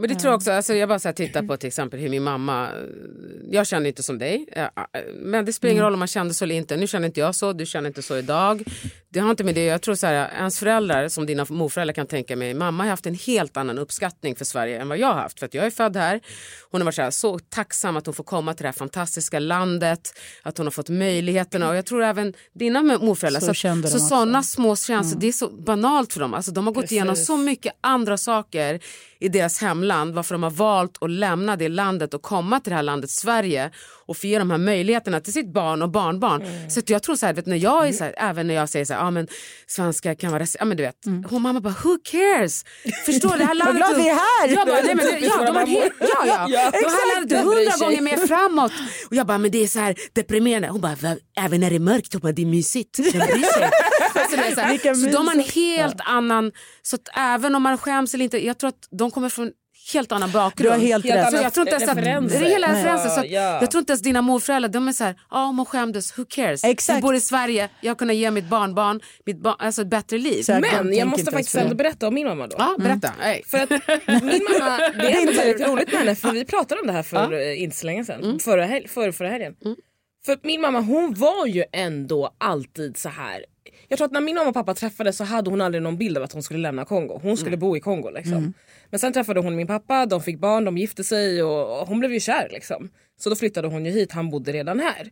Men 0.00 0.08
det 0.08 0.14
tror 0.14 0.30
jag 0.30 0.36
också, 0.36 0.52
alltså 0.52 0.74
jag 0.74 0.88
bara 0.88 0.98
så 0.98 1.08
här 1.08 1.12
tittar 1.12 1.42
på 1.42 1.56
till 1.56 1.66
exempel 1.66 2.00
hur 2.00 2.08
min 2.08 2.22
mamma, 2.22 2.68
jag 3.50 3.66
känner 3.66 3.88
inte 3.88 4.02
som 4.02 4.18
dig, 4.18 4.46
eh, 4.52 4.68
men 5.20 5.44
det 5.44 5.52
spelar 5.52 5.72
ingen 5.72 5.84
roll 5.84 5.92
om 5.92 5.98
man 5.98 6.08
kände 6.08 6.34
så 6.34 6.44
eller 6.44 6.54
inte. 6.54 6.76
Nu 6.76 6.86
känner 6.86 7.06
inte 7.06 7.20
jag 7.20 7.34
så, 7.34 7.52
du 7.52 7.66
känner 7.66 7.88
inte 7.88 8.02
så 8.02 8.16
idag. 8.16 8.62
Det 9.12 9.20
har 9.20 9.30
inte 9.30 9.44
med 9.44 9.54
det, 9.54 9.64
jag 9.64 9.82
tror 9.82 9.94
så 9.94 10.06
här, 10.06 10.30
ens 10.34 10.58
föräldrar 10.58 11.08
som 11.08 11.26
dina 11.26 11.46
morföräldrar 11.48 11.92
kan 11.92 12.06
tänka 12.06 12.36
mig, 12.36 12.54
mamma 12.54 12.82
har 12.82 12.90
haft 12.90 13.06
en 13.06 13.14
helt 13.14 13.56
annan 13.56 13.78
uppskattning 13.78 14.36
för 14.36 14.44
Sverige 14.44 14.80
än 14.80 14.88
vad 14.88 14.98
jag 14.98 15.08
har 15.08 15.20
haft. 15.20 15.38
För 15.38 15.46
att 15.46 15.54
jag 15.54 15.66
är 15.66 15.70
född 15.70 15.96
här, 15.96 16.20
hon 16.70 16.80
har 16.80 16.84
varit 16.84 16.94
så, 16.94 17.02
här, 17.02 17.10
så 17.10 17.38
tacksam 17.38 17.96
att 17.96 18.06
hon 18.06 18.14
får 18.14 18.24
komma 18.24 18.54
till 18.54 18.62
det 18.62 18.68
här 18.68 18.72
fantastiska 18.72 19.38
landet, 19.38 20.14
att 20.42 20.58
hon 20.58 20.66
har 20.66 20.70
fått 20.70 20.88
möjligheterna 20.88 21.68
och 21.68 21.76
jag 21.76 21.86
tror 21.86 22.02
även 22.02 22.34
dina 22.54 22.82
morföräldrar. 22.82 23.40
Så 23.40 23.46
Så, 23.46 23.54
kände 23.54 23.88
så, 23.88 23.98
sådana 23.98 24.42
små 24.42 24.76
känslor, 24.76 25.20
det 25.20 25.28
är 25.28 25.32
så 25.32 25.48
banalt 25.48 26.12
för 26.12 26.20
dem. 26.20 26.34
Alltså, 26.34 26.50
de 26.50 26.66
har 26.66 26.74
gått 26.74 26.92
igenom 26.92 27.16
så 27.16 27.36
mycket 27.36 27.72
andra 27.80 28.16
saker 28.16 28.80
i 29.18 29.28
deras 29.28 29.60
hemland, 29.60 30.14
varför 30.14 30.34
de 30.34 30.42
har 30.42 30.50
valt 30.50 31.02
att 31.02 31.10
lämna 31.10 31.56
det 31.56 31.68
landet 31.68 32.14
och 32.14 32.22
komma 32.22 32.60
till 32.60 32.70
det 32.70 32.76
här 32.76 32.82
landet 32.82 33.10
Sverige 33.10 33.70
och 34.10 34.16
få 34.16 34.26
ge 34.26 34.38
de 34.38 34.50
här 34.50 34.58
möjligheterna 34.58 35.20
till 35.20 35.32
sitt 35.32 35.52
barn 35.52 35.82
och 35.82 35.90
barnbarn. 35.90 36.42
Mm. 36.42 36.70
Så 36.70 36.80
att 36.80 36.90
jag 36.90 37.02
tror 37.02 37.16
så 37.16 37.26
här, 37.26 37.32
vet, 37.32 37.46
när 37.46 37.56
jag 37.56 37.88
är 37.88 37.92
så 37.92 38.04
här, 38.04 38.14
även 38.16 38.46
när 38.46 38.54
jag 38.54 38.68
säger 38.68 38.84
så 38.84 38.94
här, 38.94 39.00
ah, 39.00 39.10
men 39.10 39.28
svenskar 39.66 40.14
kan 40.14 40.32
vara 40.32 40.46
ja 40.58 40.64
men 40.64 40.76
du 40.76 40.82
vet, 40.82 40.96
hon 41.30 41.42
mamma 41.42 41.60
bara 41.60 41.74
who 41.84 41.98
cares? 42.04 42.64
Förstår 43.06 43.30
du, 43.32 43.38
det 43.38 43.44
här 43.44 43.54
landet... 43.54 43.76
glad 43.86 43.96
vi 43.96 44.08
är 44.08 44.14
här! 44.14 44.48
Jag 44.56 44.66
bara, 44.66 44.80
nej, 44.82 44.94
men, 44.94 45.06
det- 45.06 45.18
ja, 45.26 45.44
de 45.46 45.56
har 45.56 45.66
ja, 46.00 46.26
ja. 46.26 46.46
Ja, 46.48 46.58
är 46.60 47.20
De 47.20 47.26
bryr 47.26 47.42
hundra 47.44 47.72
sig. 47.72 47.86
gånger 47.86 48.02
mer 48.02 48.26
framåt. 48.26 48.72
Och 49.10 49.14
jag 49.16 49.26
bara, 49.26 49.38
men 49.38 49.50
det 49.50 49.62
är 49.62 49.66
så 49.66 49.78
här 49.78 49.94
deprimerande. 50.12 50.68
Hon 50.68 50.80
bara, 50.80 50.94
"Va? 50.94 51.16
även 51.40 51.60
när 51.60 51.70
det 51.70 51.76
är 51.76 51.80
mörkt, 51.80 52.12
hon 52.12 52.20
bara, 52.20 52.32
det 52.32 52.42
är 52.42 52.46
mysigt. 52.46 52.96
De 52.96 53.02
bryr 53.02 53.12
sig. 53.18 53.70
alltså, 54.14 54.36
det 54.36 54.42
är 54.46 54.54
så, 54.54 54.60
här, 54.60 54.70
Vilka 54.70 54.94
så 54.94 55.06
de 55.06 55.26
har 55.28 55.34
en 55.34 55.40
helt 55.40 56.00
annan, 56.04 56.52
så 56.82 56.96
att 56.96 57.08
även 57.16 57.54
om 57.54 57.62
man 57.62 57.78
skäms 57.78 58.14
eller 58.14 58.24
inte, 58.24 58.46
jag 58.46 58.58
tror 58.58 58.68
att 58.68 58.88
de 58.98 59.10
kommer 59.10 59.28
från 59.28 59.50
helt 59.94 60.12
annan 60.12 60.30
bakgrund. 60.32 60.66
Du 60.66 60.70
har 60.70 60.78
helt 60.86 61.04
Helt 61.04 61.16
rätt. 61.26 61.30
Så 61.38 61.42
jag 61.44 61.52
tror 61.54 61.66
inte 61.68 61.76
ens 61.76 61.90
att, 61.90 61.96
referenser. 61.98 62.40
hela. 62.40 62.98
Så 63.08 63.24
Ja. 63.26 63.58
Jag 63.60 63.70
tror 63.70 63.78
inte 63.80 63.92
ens 63.92 64.02
dina 64.02 64.22
morföräldrar, 64.22 64.68
de 64.68 64.88
är 64.88 64.92
så 64.92 65.04
här, 65.04 65.14
ja 65.30 65.44
om 65.44 65.56
hon 65.58 65.66
skämdes, 65.66 66.18
who 66.18 66.24
cares? 66.28 66.64
Exakt. 66.64 66.96
Jag 66.96 67.02
bor 67.02 67.14
i 67.14 67.20
Sverige, 67.20 67.68
jag 67.80 67.98
kan 67.98 68.16
ge 68.16 68.30
mitt 68.30 68.48
barnbarn 68.48 69.00
mitt 69.26 69.42
barn, 69.42 69.56
alltså 69.58 69.82
ett 69.82 69.88
bättre 69.90 70.18
liv. 70.18 70.42
Så- 70.42 70.52
Men 70.52 70.94
jag 70.94 71.08
måste 71.08 71.30
faktiskt 71.30 71.54
ändå 71.54 71.74
berätta 71.74 72.08
om 72.08 72.14
min 72.14 72.26
mamma 72.26 72.46
då. 72.46 72.56
Ja, 72.58 72.74
berätta. 72.78 73.12
Nej. 73.18 73.42
För 73.46 73.58
att 73.58 73.70
min 74.22 74.46
mamma, 74.60 74.78
det 74.78 75.12
är 75.12 75.20
ändå 75.20 75.32
väldigt 75.32 75.66
roligt 75.68 75.88
med 75.92 75.98
henne 75.98 76.14
för 76.14 76.32
vi 76.32 76.44
pratade 76.44 76.80
om 76.80 76.86
det 76.86 76.92
här 76.92 77.02
för 77.02 77.32
eh, 77.32 77.62
inte 77.62 77.76
så 77.76 77.86
länge 77.86 78.04
sedan, 78.04 78.38
förra, 78.38 78.64
hel- 78.64 78.88
för, 78.88 79.12
förra 79.12 79.28
helgen. 79.28 79.54
För 80.26 80.38
min 80.42 80.60
mamma 80.60 80.80
hon 80.80 81.14
var 81.14 81.46
ju 81.46 81.64
ändå 81.72 82.34
alltid 82.38 82.96
så 82.96 83.08
här. 83.08 83.44
Jag 83.90 83.96
tror 83.96 84.06
att 84.06 84.12
när 84.12 84.20
min 84.20 84.34
mamma 84.34 84.48
och 84.48 84.54
pappa 84.54 84.74
träffades 84.74 85.16
så 85.16 85.24
hade 85.24 85.50
hon 85.50 85.60
aldrig 85.60 85.82
någon 85.82 85.96
bild 85.98 86.16
av 86.16 86.22
att 86.24 86.32
hon 86.32 86.42
skulle 86.42 86.60
lämna 86.60 86.84
Kongo. 86.84 87.20
Hon 87.22 87.36
skulle 87.36 87.56
bo 87.56 87.76
i 87.76 87.80
Kongo 87.80 88.10
liksom. 88.10 88.52
Men 88.90 89.00
sen 89.00 89.12
träffade 89.12 89.40
hon 89.40 89.56
min 89.56 89.66
pappa, 89.66 90.06
de 90.06 90.22
fick 90.22 90.38
barn, 90.38 90.64
de 90.64 90.78
gifte 90.78 91.04
sig 91.04 91.42
och 91.42 91.80
och 91.80 91.88
hon 91.88 92.00
blev 92.00 92.12
ju 92.12 92.20
kär 92.20 92.48
liksom. 92.52 92.90
Så 93.20 93.30
då 93.30 93.36
flyttade 93.36 93.68
hon 93.68 93.86
ju 93.86 93.92
hit, 93.92 94.12
han 94.12 94.30
bodde 94.30 94.52
redan 94.52 94.80
här. 94.80 95.10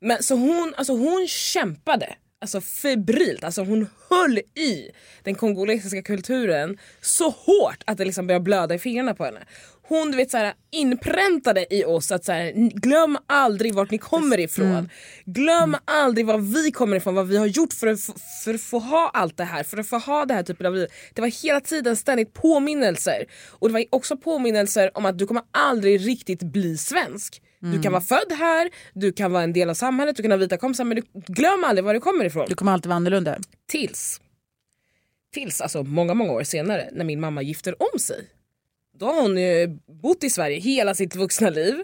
Men 0.00 0.22
så 0.22 0.34
hon, 0.34 0.74
alltså 0.76 0.92
hon 0.92 1.26
kämpade 1.28 2.14
alltså 2.40 2.60
febrilt, 2.60 3.44
alltså 3.44 3.62
hon 3.62 3.86
höll 4.10 4.38
i 4.38 4.90
den 5.24 5.34
kongolesiska 5.34 6.02
kulturen 6.02 6.78
så 7.00 7.30
hårt 7.30 7.82
att 7.86 7.98
det 7.98 8.04
liksom 8.04 8.26
började 8.26 8.42
blöda 8.44 8.74
i 8.74 8.78
fingrarna 8.78 9.14
på 9.14 9.24
henne. 9.24 9.40
Hon 9.82 10.10
du 10.10 10.16
vet, 10.16 10.30
så 10.30 10.36
här, 10.36 10.52
inpräntade 10.72 11.74
i 11.74 11.84
oss 11.84 12.12
att 12.12 12.24
så 12.24 12.32
här, 12.32 12.52
"N- 12.56 12.70
glöm 12.74 13.18
aldrig 13.26 13.74
vart 13.74 13.90
ni 13.90 13.98
kommer 13.98 14.40
ifrån. 14.40 14.90
Glöm 15.24 15.76
aldrig 15.84 16.26
var 16.26 16.38
vi 16.38 16.70
kommer 16.70 16.96
ifrån, 16.96 17.14
vad 17.14 17.28
vi 17.28 17.36
har 17.36 17.46
gjort 17.46 17.72
för 17.72 17.86
att, 17.86 18.00
för 18.44 18.54
att 18.54 18.60
få 18.60 18.78
ha 18.78 19.10
allt 19.14 19.36
det 19.36 19.44
här, 19.44 19.62
för 19.62 19.78
att 19.78 19.86
få 19.88 19.98
ha 19.98 20.24
det 20.24 20.34
här 20.34 20.42
typen 20.42 20.66
av 20.66 20.74
liv. 20.74 20.88
Det 21.14 21.20
var 21.20 21.42
hela 21.42 21.60
tiden 21.60 21.96
ständigt 21.96 22.32
påminnelser. 22.34 23.24
Och 23.50 23.68
det 23.68 23.72
var 23.72 23.84
också 23.90 24.16
påminnelser 24.16 24.90
om 24.98 25.06
att 25.06 25.18
du 25.18 25.26
kommer 25.26 25.42
aldrig 25.52 26.06
riktigt 26.06 26.42
bli 26.42 26.76
svensk. 26.76 27.42
Du 27.60 27.82
kan 27.82 27.92
vara 27.92 28.02
född 28.02 28.32
här, 28.32 28.70
du 28.92 29.12
kan 29.12 29.32
vara 29.32 29.42
en 29.42 29.52
del 29.52 29.70
av 29.70 29.74
samhället, 29.74 30.16
du 30.16 30.22
kan 30.22 30.30
ha 30.30 30.38
vita 30.38 30.56
kompisar 30.56 30.84
men 30.84 30.96
du, 30.96 31.02
glöm 31.32 31.64
aldrig 31.64 31.84
var 31.84 31.94
du 31.94 32.00
kommer 32.00 32.24
ifrån. 32.24 32.46
Du 32.48 32.54
kommer 32.54 32.72
alltid 32.72 32.88
vara 32.88 32.96
annorlunda. 32.96 33.38
Tills, 33.68 34.20
tills 35.34 35.60
alltså 35.60 35.82
många, 35.82 36.14
många 36.14 36.32
år 36.32 36.42
senare 36.42 36.88
när 36.92 37.04
min 37.04 37.20
mamma 37.20 37.42
gifter 37.42 37.74
om 37.92 37.98
sig. 37.98 38.24
Då 38.98 39.06
har 39.06 39.22
hon 39.22 39.38
ju 39.38 39.78
bott 40.02 40.24
i 40.24 40.30
Sverige 40.30 40.60
hela 40.60 40.94
sitt 40.94 41.16
vuxna 41.16 41.50
liv. 41.50 41.74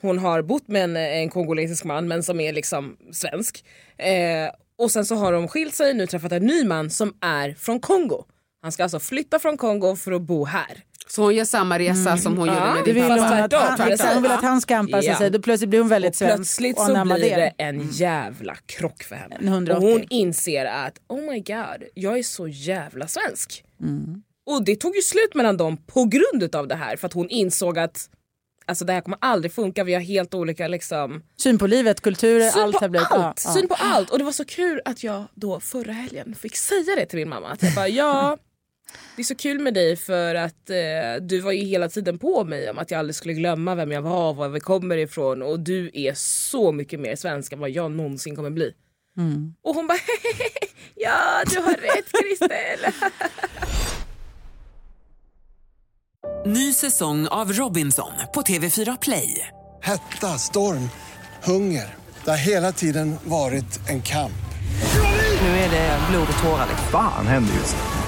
Hon 0.00 0.18
har 0.18 0.42
bott 0.42 0.68
med 0.68 0.84
en, 0.84 0.96
en 0.96 1.30
kongolesisk 1.30 1.84
man 1.84 2.08
men 2.08 2.22
som 2.22 2.40
är 2.40 2.52
liksom 2.52 2.96
svensk. 3.12 3.64
Eh, 3.96 4.50
och 4.78 4.90
sen 4.90 5.04
så 5.04 5.14
har 5.14 5.32
de 5.32 5.48
skilt 5.48 5.74
sig, 5.74 5.94
nu 5.94 6.06
träffat 6.06 6.32
en 6.32 6.46
ny 6.46 6.64
man 6.64 6.90
som 6.90 7.14
är 7.20 7.54
från 7.54 7.80
Kongo. 7.80 8.24
Han 8.62 8.72
ska 8.72 8.82
alltså 8.82 9.00
flytta 9.00 9.38
från 9.38 9.56
Kongo 9.56 9.96
för 9.96 10.12
att 10.12 10.22
bo 10.22 10.44
här. 10.44 10.82
Så 11.10 11.22
hon 11.22 11.34
gör 11.34 11.44
samma 11.44 11.78
resa 11.78 12.16
som 12.16 12.36
hon 12.38 12.48
Ja, 12.48 12.54
gjorde 12.54 12.66
med 12.74 12.84
Det 12.84 12.92
din 12.92 12.94
vill 12.94 13.02
Fast 13.02 13.20
hon, 13.22 13.30
pappa. 13.50 13.92
att 13.92 14.00
han, 14.00 14.14
hon 14.14 14.22
vill 14.22 14.32
att 14.32 14.42
han 14.42 14.60
ska 14.60 14.76
anpassa 14.76 15.08
Ja. 15.08 15.18
sig. 15.18 15.30
Då 15.30 15.38
plötsligt 15.42 15.70
blir 15.70 15.80
hon 15.80 15.88
väldigt 15.88 16.10
Och 16.10 16.16
svensk 16.16 16.36
plötsligt 16.36 16.76
så 16.76 17.04
blir 17.04 17.36
det 17.36 17.52
en 17.58 17.88
jävla 17.90 18.54
krock 18.66 19.02
för 19.02 19.16
henne. 19.16 19.36
En 19.40 19.48
180. 19.48 19.84
Och 19.86 19.92
hon 19.92 20.04
inser 20.10 20.64
att 20.64 20.98
oh 21.08 21.20
my 21.20 21.40
god, 21.40 21.82
jag 21.94 22.18
är 22.18 22.22
så 22.22 22.48
jävla 22.48 23.06
svensk. 23.08 23.64
Mm. 23.82 24.22
Och 24.46 24.64
det 24.64 24.76
tog 24.76 24.96
ju 24.96 25.02
slut 25.02 25.34
mellan 25.34 25.56
dem 25.56 25.76
på 25.76 26.04
grund 26.04 26.54
av 26.54 26.68
det 26.68 26.74
här 26.74 26.96
för 26.96 27.06
att 27.06 27.12
hon 27.12 27.28
insåg 27.28 27.78
att 27.78 28.08
alltså, 28.66 28.84
det 28.84 28.92
här 28.92 29.00
kommer 29.00 29.18
aldrig 29.20 29.52
funka, 29.52 29.84
vi 29.84 29.94
har 29.94 30.00
helt 30.00 30.34
olika 30.34 30.68
liksom, 30.68 31.22
Syn 31.42 31.58
på 31.58 31.66
livet, 31.66 32.00
kulturer, 32.00 32.50
syn 32.50 32.62
allt 32.62 32.74
på 32.76 32.80
har 32.84 32.88
blivit... 32.88 33.10
allt. 33.10 33.42
ja, 33.46 33.52
Syn 33.54 33.68
på 33.68 33.74
allt. 33.74 34.10
Och 34.10 34.18
det 34.18 34.24
var 34.24 34.32
så 34.32 34.44
kul 34.44 34.80
att 34.84 35.04
jag 35.04 35.24
då 35.34 35.60
förra 35.60 35.92
helgen 35.92 36.34
fick 36.34 36.56
säga 36.56 36.96
det 36.96 37.06
till 37.06 37.18
min 37.18 37.28
mamma. 37.28 37.48
Att 37.48 37.62
jag 37.62 37.74
bara, 37.74 37.88
ja, 37.88 38.38
det 39.16 39.22
är 39.22 39.24
så 39.24 39.34
kul 39.34 39.58
med 39.58 39.74
dig 39.74 39.96
för 39.96 40.34
att 40.34 40.70
eh, 40.70 40.76
du 41.20 41.40
var 41.40 41.52
ju 41.52 41.64
hela 41.64 41.88
tiden 41.88 42.18
på 42.18 42.44
mig 42.44 42.70
om 42.70 42.78
att 42.78 42.90
jag 42.90 42.98
aldrig 42.98 43.14
skulle 43.14 43.34
glömma 43.34 43.74
vem 43.74 43.92
jag 43.92 44.02
var 44.02 44.28
och 44.28 44.36
var 44.36 44.48
vi 44.48 44.60
kommer 44.60 44.96
ifrån 44.96 45.42
och 45.42 45.60
du 45.60 45.90
är 45.94 46.14
så 46.14 46.72
mycket 46.72 47.00
mer 47.00 47.16
svensk 47.16 47.52
än 47.52 47.60
vad 47.60 47.70
jag 47.70 47.90
någonsin 47.90 48.36
kommer 48.36 48.50
bli. 48.50 48.72
Mm. 49.18 49.54
Och 49.62 49.74
hon 49.74 49.86
bara 49.86 49.98
ja 50.94 51.42
du 51.46 51.60
har 51.60 51.72
rätt 51.72 52.12
Kristel. 52.12 52.92
Ny 56.46 56.72
säsong 56.72 57.28
av 57.28 57.52
Robinson 57.52 58.12
på 58.34 58.42
TV4 58.42 58.98
Play. 59.02 59.48
Hetta, 59.82 60.26
storm, 60.26 60.90
hunger. 61.44 61.94
Det 62.24 62.30
har 62.30 62.38
hela 62.38 62.72
tiden 62.72 63.16
varit 63.24 63.88
en 63.88 64.02
kamp. 64.02 64.32
Nu 65.42 65.48
är 65.48 65.70
det 65.70 66.00
blod 66.10 66.28
och 66.36 66.42
tårar. 66.42 66.66
liksom. 66.68 66.88
Fan 66.90 67.26
händer 67.26 67.54
just 67.54 67.76
nu. 67.76 68.07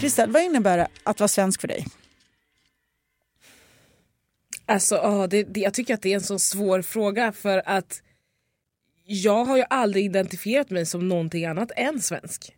Kristel, 0.00 0.30
vad 0.30 0.42
innebär 0.42 0.78
det 0.78 0.88
att 1.04 1.20
vara 1.20 1.28
svensk 1.28 1.60
för 1.60 1.68
dig? 1.68 1.86
Alltså 4.66 4.94
ja, 4.94 5.26
det, 5.26 5.42
det, 5.42 5.60
jag 5.60 5.74
tycker 5.74 5.94
att 5.94 6.02
det 6.02 6.12
är 6.12 6.14
en 6.14 6.20
så 6.20 6.38
svår 6.38 6.82
fråga 6.82 7.32
för 7.32 7.62
att 7.66 8.02
jag 9.06 9.44
har 9.44 9.56
ju 9.56 9.64
aldrig 9.70 10.04
identifierat 10.04 10.70
mig 10.70 10.86
som 10.86 11.08
någonting 11.08 11.44
annat 11.46 11.70
än 11.76 12.00
svensk. 12.00 12.52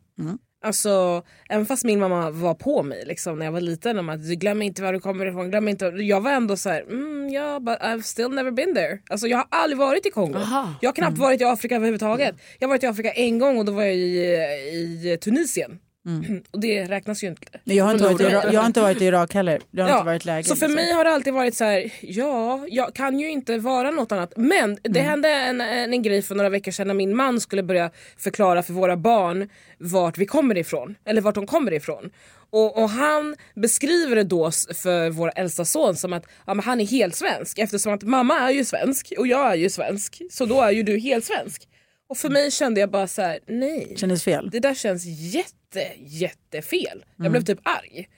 Alltså, 0.63 1.23
även 1.49 1.67
fast 1.67 1.85
min 1.85 2.01
mamma 2.01 2.31
var 2.31 2.55
på 2.55 2.83
mig 2.83 3.05
liksom, 3.07 3.39
när 3.39 3.45
jag 3.45 3.53
var 3.53 3.61
liten 3.61 3.99
om 3.99 4.09
att 4.09 4.21
glöm 4.21 4.63
inte 4.63 4.83
var 4.83 4.93
du 4.93 5.01
kommer 5.01 5.27
ifrån. 5.27 5.51
Glöm 5.51 5.69
inte. 5.69 5.87
Jag 5.87 6.21
var 6.21 6.33
ändå 6.33 6.57
så 6.57 6.69
här, 6.69 6.81
mm, 6.83 7.31
ja, 7.31 7.61
but 7.61 7.79
I've 7.79 8.03
still 8.03 8.29
never 8.29 8.51
been 8.51 8.75
there. 8.75 8.99
Alltså, 9.11 9.27
jag 9.27 9.39
har 9.39 9.47
aldrig 9.51 9.79
varit 9.79 10.07
i 10.07 10.11
Kongo. 10.11 10.39
Aha. 10.39 10.75
Jag 10.81 10.89
har 10.89 10.95
knappt 10.95 11.19
varit 11.19 11.41
i 11.41 11.45
Afrika 11.45 11.77
överhuvudtaget. 11.77 12.35
Jag 12.59 12.69
har 12.69 12.75
varit 12.75 12.83
i 12.83 12.87
Afrika 12.87 13.13
en 13.13 13.39
gång 13.39 13.59
och 13.59 13.65
då 13.65 13.73
var 13.73 13.83
jag 13.83 13.95
i, 13.95 15.13
i 15.13 15.19
Tunisien. 15.21 15.79
Och 16.51 16.61
det 16.61 16.85
räknas 16.85 17.25
ju 17.25 17.29
inte. 17.29 17.43
Jag 17.65 17.85
har, 17.85 17.93
inte 17.93 18.05
varit 18.05 18.21
i. 18.21 18.25
Irak- 18.25 18.53
jag 18.53 18.61
har 18.61 18.67
inte 18.67 18.81
varit 18.81 19.03
i 19.03 19.05
Irak 19.05 19.35
heller. 19.35 19.61
Det 19.71 19.83
har 19.83 19.89
Ja, 19.89 19.95
inte 19.97 20.07
varit 20.07 20.25
läge. 20.25 20.45
Så 20.49 20.57
för 20.57 20.69
liksom. 20.69 20.75
mig 20.85 20.93
har 20.93 21.05
det 21.05 21.11
alltid 21.11 21.33
varit 21.35 21.55
så 21.55 21.65
här, 21.65 21.91
ja, 22.01 22.67
jag 22.71 22.95
kan 22.95 23.19
ju 23.21 23.31
inte 23.31 23.59
vara 23.59 23.91
något 23.91 24.13
annat. 24.13 24.33
Men 24.37 24.79
det 24.83 25.01
Mm. 25.01 25.11
hände 25.11 25.29
en, 25.29 25.61
en, 25.61 25.93
en 25.93 26.03
grej 26.03 26.23
för 26.23 26.35
några 26.35 26.51
veckor 26.51 26.73
sedan 26.73 26.87
när 26.87 26.95
min 26.95 27.17
man 27.17 27.41
skulle 27.41 27.63
börja 27.63 27.91
förklara 28.19 28.63
för 28.63 28.73
våra 28.73 28.97
barn 28.97 29.49
vart 29.79 30.19
vi 30.19 30.27
kommer 30.27 30.59
ifrån. 30.59 30.95
Eller 31.05 31.21
vart 31.21 31.35
de 31.35 31.47
kommer 31.47 31.73
ifrån. 31.73 32.11
Och, 32.51 32.83
och 32.83 32.91
han 32.91 33.37
beskriver 33.55 34.17
det 34.17 34.25
då 34.25 34.51
för 34.83 35.11
vår 35.11 35.33
äldsta 35.37 35.65
son 35.65 35.97
som 35.97 36.13
att 36.13 36.25
ja, 36.47 36.55
men 36.55 36.65
han 36.65 36.81
är 36.81 36.87
helt 36.87 37.15
svensk 37.17 37.59
eftersom 37.59 37.93
att 37.93 38.03
mamma 38.03 38.39
är 38.39 38.51
ju 38.51 38.65
svensk 38.65 39.13
och 39.19 39.27
jag 39.27 39.51
är 39.53 39.55
ju 39.57 39.71
svensk. 39.71 40.23
Så 40.31 40.47
då 40.47 40.63
är 40.63 40.71
ju 40.71 40.83
du 40.83 40.99
helt 40.99 41.25
svensk. 41.25 41.69
Och 42.09 42.17
för 42.19 42.29
mig 42.31 42.51
kände 42.51 42.81
jag 42.81 42.91
bara 42.91 43.07
så 43.07 43.23
här: 43.23 43.39
nej. 43.47 43.95
Kändes 43.97 44.25
fel. 44.25 44.51
Det 44.51 44.61
där 44.61 44.75
känns 44.75 45.05
jätte, 45.07 45.93
jättefel. 45.99 47.05
Jag 47.17 47.27
Mm. 47.27 47.33
blev 47.33 47.43
typ 47.45 47.61
arg. 47.63 48.09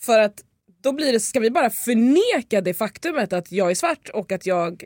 För 0.00 0.18
att 0.18 0.44
då 0.82 0.92
blir 0.92 1.12
det, 1.12 1.20
ska 1.20 1.40
vi 1.40 1.50
bara 1.50 1.70
förneka 1.70 2.60
det 2.60 2.74
faktumet 2.74 3.32
att 3.32 3.52
jag 3.52 3.70
är 3.70 3.74
svart 3.74 4.08
och 4.08 4.32
att 4.32 4.46
jag 4.46 4.84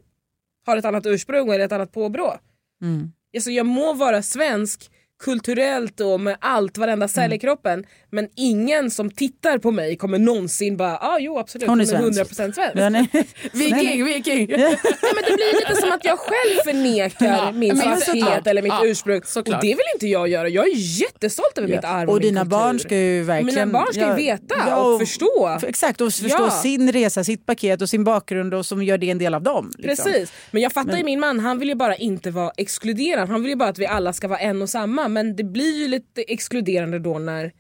har 0.67 0.77
ett 0.77 0.85
annat 0.85 1.07
ursprung 1.07 1.49
eller 1.53 1.65
ett 1.65 1.73
annat 1.73 1.93
påbrå. 1.93 2.39
Mm. 2.83 3.13
Alltså 3.35 3.51
jag 3.51 3.67
må 3.67 3.93
vara 3.95 4.23
svensk 4.23 4.91
kulturellt 5.23 6.01
och 6.01 6.21
med 6.21 6.37
allt, 6.41 6.79
varenda 6.79 7.09
cell 7.09 7.23
Mm. 7.25 7.37
i 7.37 7.39
kroppen. 7.39 7.85
Men 8.11 8.29
ingen 8.37 8.91
som 8.91 9.11
tittar 9.11 9.59
på 9.59 9.71
mig 9.71 9.97
kommer 9.97 10.19
någonsin 10.19 10.77
bara, 10.77 10.99
ah, 10.99 11.19
jo 11.21 11.39
absolut, 11.39 11.69
Hon 11.69 11.81
är 11.81 11.97
hon 11.97 12.09
är 12.09 12.13
svensk. 12.13 12.33
100% 12.33 12.53
svensk. 12.55 12.59
Ja, 12.75 12.89
nej. 12.89 13.09
Viking, 13.53 14.05
viking! 14.05 14.47
Nej, 14.49 14.79
men 15.15 15.25
det 15.27 15.33
blir 15.37 15.61
lite 15.69 15.81
som 15.81 15.93
att 15.93 16.05
jag 16.05 16.19
själv 16.19 16.57
förnekar 16.65 17.27
Ja, 17.27 17.53
min 17.53 17.77
såklart. 17.77 18.47
eller 18.47 18.63
mitt 18.63 18.73
Ja, 18.73 18.87
ursprung. 18.87 19.21
såklart. 19.25 19.57
Och 19.57 19.63
det 19.63 19.69
vill 19.69 19.87
inte 19.95 20.07
jag 20.07 20.29
göra. 20.29 20.49
Jag 20.49 20.67
är 20.69 20.75
jättestolt 21.01 21.59
över 21.59 21.69
mitt 21.69 21.85
arv 21.85 22.09
och, 22.09 22.15
Och 22.15 22.21
dina 22.21 22.41
kultur. 22.41 22.51
barn 22.51 22.79
ska 22.79 22.97
ju 22.97 23.23
verkligen... 23.23 23.55
Mina 23.69 23.79
barn 23.79 23.93
ska 23.93 24.09
ju 24.09 24.15
veta 24.15 24.77
och 24.85 25.01
förstå. 25.01 25.55
f- 25.57 25.65
Exakt, 25.69 26.01
och 26.01 26.13
förstå 26.13 26.29
Ja. 26.39 26.51
sin 26.51 26.93
resa, 26.93 27.25
sitt 27.25 27.47
paket 27.47 27.83
och 27.83 27.89
sin 27.89 28.05
bakgrund 28.05 28.55
och 28.55 28.67
som 28.67 28.83
gör 28.83 28.99
det 28.99 29.11
en 29.11 29.19
del 29.19 29.35
av 29.35 29.43
dem. 29.43 29.73
liksom. 29.79 30.05
Precis. 30.13 30.33
Men 30.51 30.63
jag 30.63 30.73
fattar 30.73 30.89
Men- 30.91 30.99
ju 30.99 31.05
min 31.05 31.21
man, 31.21 31.41
han 31.41 31.59
vill 31.59 31.69
ju 31.69 31.75
bara 31.75 31.97
inte 31.97 32.31
vara 32.31 32.53
exkluderad. 32.57 33.29
Han 33.29 33.43
vill 33.43 33.51
ju 33.51 33.57
bara 33.57 33.69
att 33.69 33.79
vi 33.79 33.87
alla 33.87 34.13
ska 34.13 34.29
vara 34.29 34.39
en 34.39 34.63
och 34.63 34.71
samma. 34.71 35.09
Men 35.13 35.37
det 35.37 35.45
blir 35.45 35.79
ju 35.79 35.89
lite 35.89 36.23
exkluderande 36.23 36.99
då 36.99 37.19
när 37.19 37.53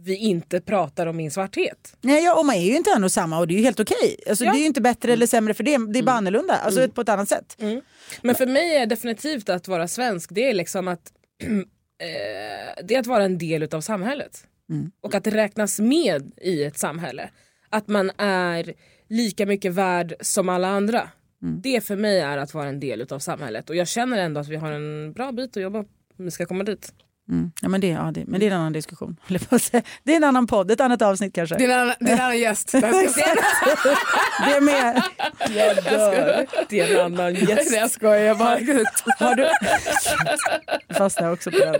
vi 0.00 0.16
inte 0.16 0.60
pratar 0.60 1.06
om 1.06 1.16
min 1.16 1.30
svarthet. 1.30 1.96
Nej, 2.00 2.24
ja, 2.24 2.38
och 2.38 2.46
man 2.46 2.54
är 2.54 2.62
ju 2.62 2.76
inte 2.76 2.90
en 2.96 3.04
och 3.04 3.12
samma 3.12 3.38
och 3.38 3.48
det 3.48 3.54
är 3.54 3.58
ju 3.58 3.64
helt 3.64 3.80
okej. 3.80 4.16
Alltså, 4.28 4.44
Ja. 4.44 4.52
Det 4.52 4.58
är 4.58 4.60
ju 4.60 4.66
inte 4.66 4.80
bättre 4.80 5.12
eller 5.12 5.26
sämre 5.26 5.54
för 5.54 5.64
det, 5.64 5.92
det 5.92 5.98
är 5.98 6.02
bara 6.02 6.16
annorlunda, 6.16 6.54
alltså 6.54 6.88
på 6.88 7.00
ett 7.00 7.08
annat 7.08 7.28
sätt. 7.28 7.56
Men 8.22 8.34
för 8.34 8.46
mig 8.46 8.76
är 8.76 8.86
definitivt 8.86 9.48
att 9.48 9.68
vara 9.68 9.88
svensk, 9.88 10.30
det 10.34 10.50
är 10.50 10.54
liksom 10.54 10.88
att 10.88 11.12
eh, 12.02 12.84
det 12.84 12.94
är 12.94 13.00
att 13.00 13.06
vara 13.06 13.24
en 13.24 13.38
del 13.38 13.62
utav 13.62 13.80
samhället. 13.80 14.46
Och 15.00 15.14
att 15.14 15.26
räknas 15.26 15.80
med 15.80 16.32
i 16.42 16.64
ett 16.64 16.78
samhälle. 16.78 17.30
Att 17.70 17.88
man 17.88 18.10
är 18.18 18.74
lika 19.08 19.46
mycket 19.46 19.72
värd 19.72 20.14
som 20.20 20.48
alla 20.48 20.68
andra. 20.68 21.08
Det 21.62 21.80
för 21.84 21.96
mig 21.96 22.20
är 22.20 22.38
att 22.38 22.54
vara 22.54 22.68
en 22.68 22.80
del 22.80 23.00
utav 23.00 23.18
samhället. 23.18 23.70
Och 23.70 23.76
jag 23.76 23.88
känner 23.88 24.18
ändå 24.18 24.40
att 24.40 24.48
vi 24.48 24.56
har 24.56 24.72
en 24.72 25.12
bra 25.12 25.32
bit 25.32 25.56
att 25.56 25.62
jobba 25.62 25.84
om 26.18 26.24
vi 26.24 26.30
ska 26.30 26.46
komma 26.46 26.64
dit. 26.64 26.92
Mm. 27.30 27.52
Ja, 27.62 27.68
men, 27.68 27.80
det, 27.80 27.88
ja, 27.88 28.10
det, 28.14 28.26
men 28.26 28.40
det 28.40 28.46
är 28.46 28.50
en 28.50 28.56
annan 28.56 28.72
diskussion. 28.72 29.16
Det 30.04 30.12
är 30.12 30.16
en 30.16 30.24
annan 30.24 30.46
podd, 30.46 30.70
ett 30.70 30.80
annat 30.80 31.02
avsnitt 31.02 31.34
kanske. 31.34 31.56
Det 31.56 31.64
är 31.64 31.68
en 31.68 31.80
annan, 31.80 31.94
det 32.00 32.10
är 32.10 32.14
en 32.14 32.20
annan 32.20 32.38
gäst. 32.38 32.72
det 32.72 32.78
är 32.78 34.60
med. 34.60 35.02
Jag 35.38 35.84
dör. 35.84 36.46
Det 36.68 36.80
är 36.80 36.98
en 36.98 37.04
annan 37.04 37.34
gäst. 37.34 37.74
Jag 37.74 37.90
skojar, 37.90 38.18
jag 38.18 38.38
bara... 38.38 38.58
Har 39.18 39.34
du... 39.34 39.50
Jag 40.88 40.96
fastnar 40.96 41.32
också 41.32 41.50
på 41.50 41.58
den. 41.58 41.76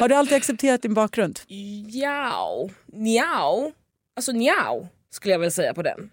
Har 0.00 0.08
du 0.08 0.14
alltid 0.14 0.36
accepterat 0.36 0.82
din 0.82 0.94
bakgrund? 0.94 1.40
Njau. 1.48 2.70
Njau. 2.86 3.72
Alltså 4.16 4.32
njau 4.32 4.86
skulle 5.10 5.32
jag 5.32 5.38
väl 5.38 5.52
säga 5.52 5.74
på 5.74 5.82
den. 5.82 6.10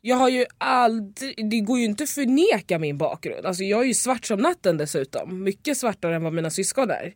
Jag 0.00 0.16
har 0.16 0.28
ju 0.28 0.44
aldrig, 0.58 1.50
det 1.50 1.60
går 1.60 1.78
ju 1.78 1.84
inte 1.84 2.02
att 2.02 2.10
förneka 2.10 2.78
min 2.78 2.98
bakgrund. 2.98 3.46
Alltså 3.46 3.64
jag 3.64 3.80
är 3.80 3.84
ju 3.84 3.94
svart 3.94 4.24
som 4.24 4.40
natten 4.40 4.76
dessutom. 4.76 5.44
Mycket 5.44 5.76
svartare 5.78 6.16
än 6.16 6.22
vad 6.22 6.32
mina 6.32 6.50
syskon 6.50 6.90
är. 6.90 7.14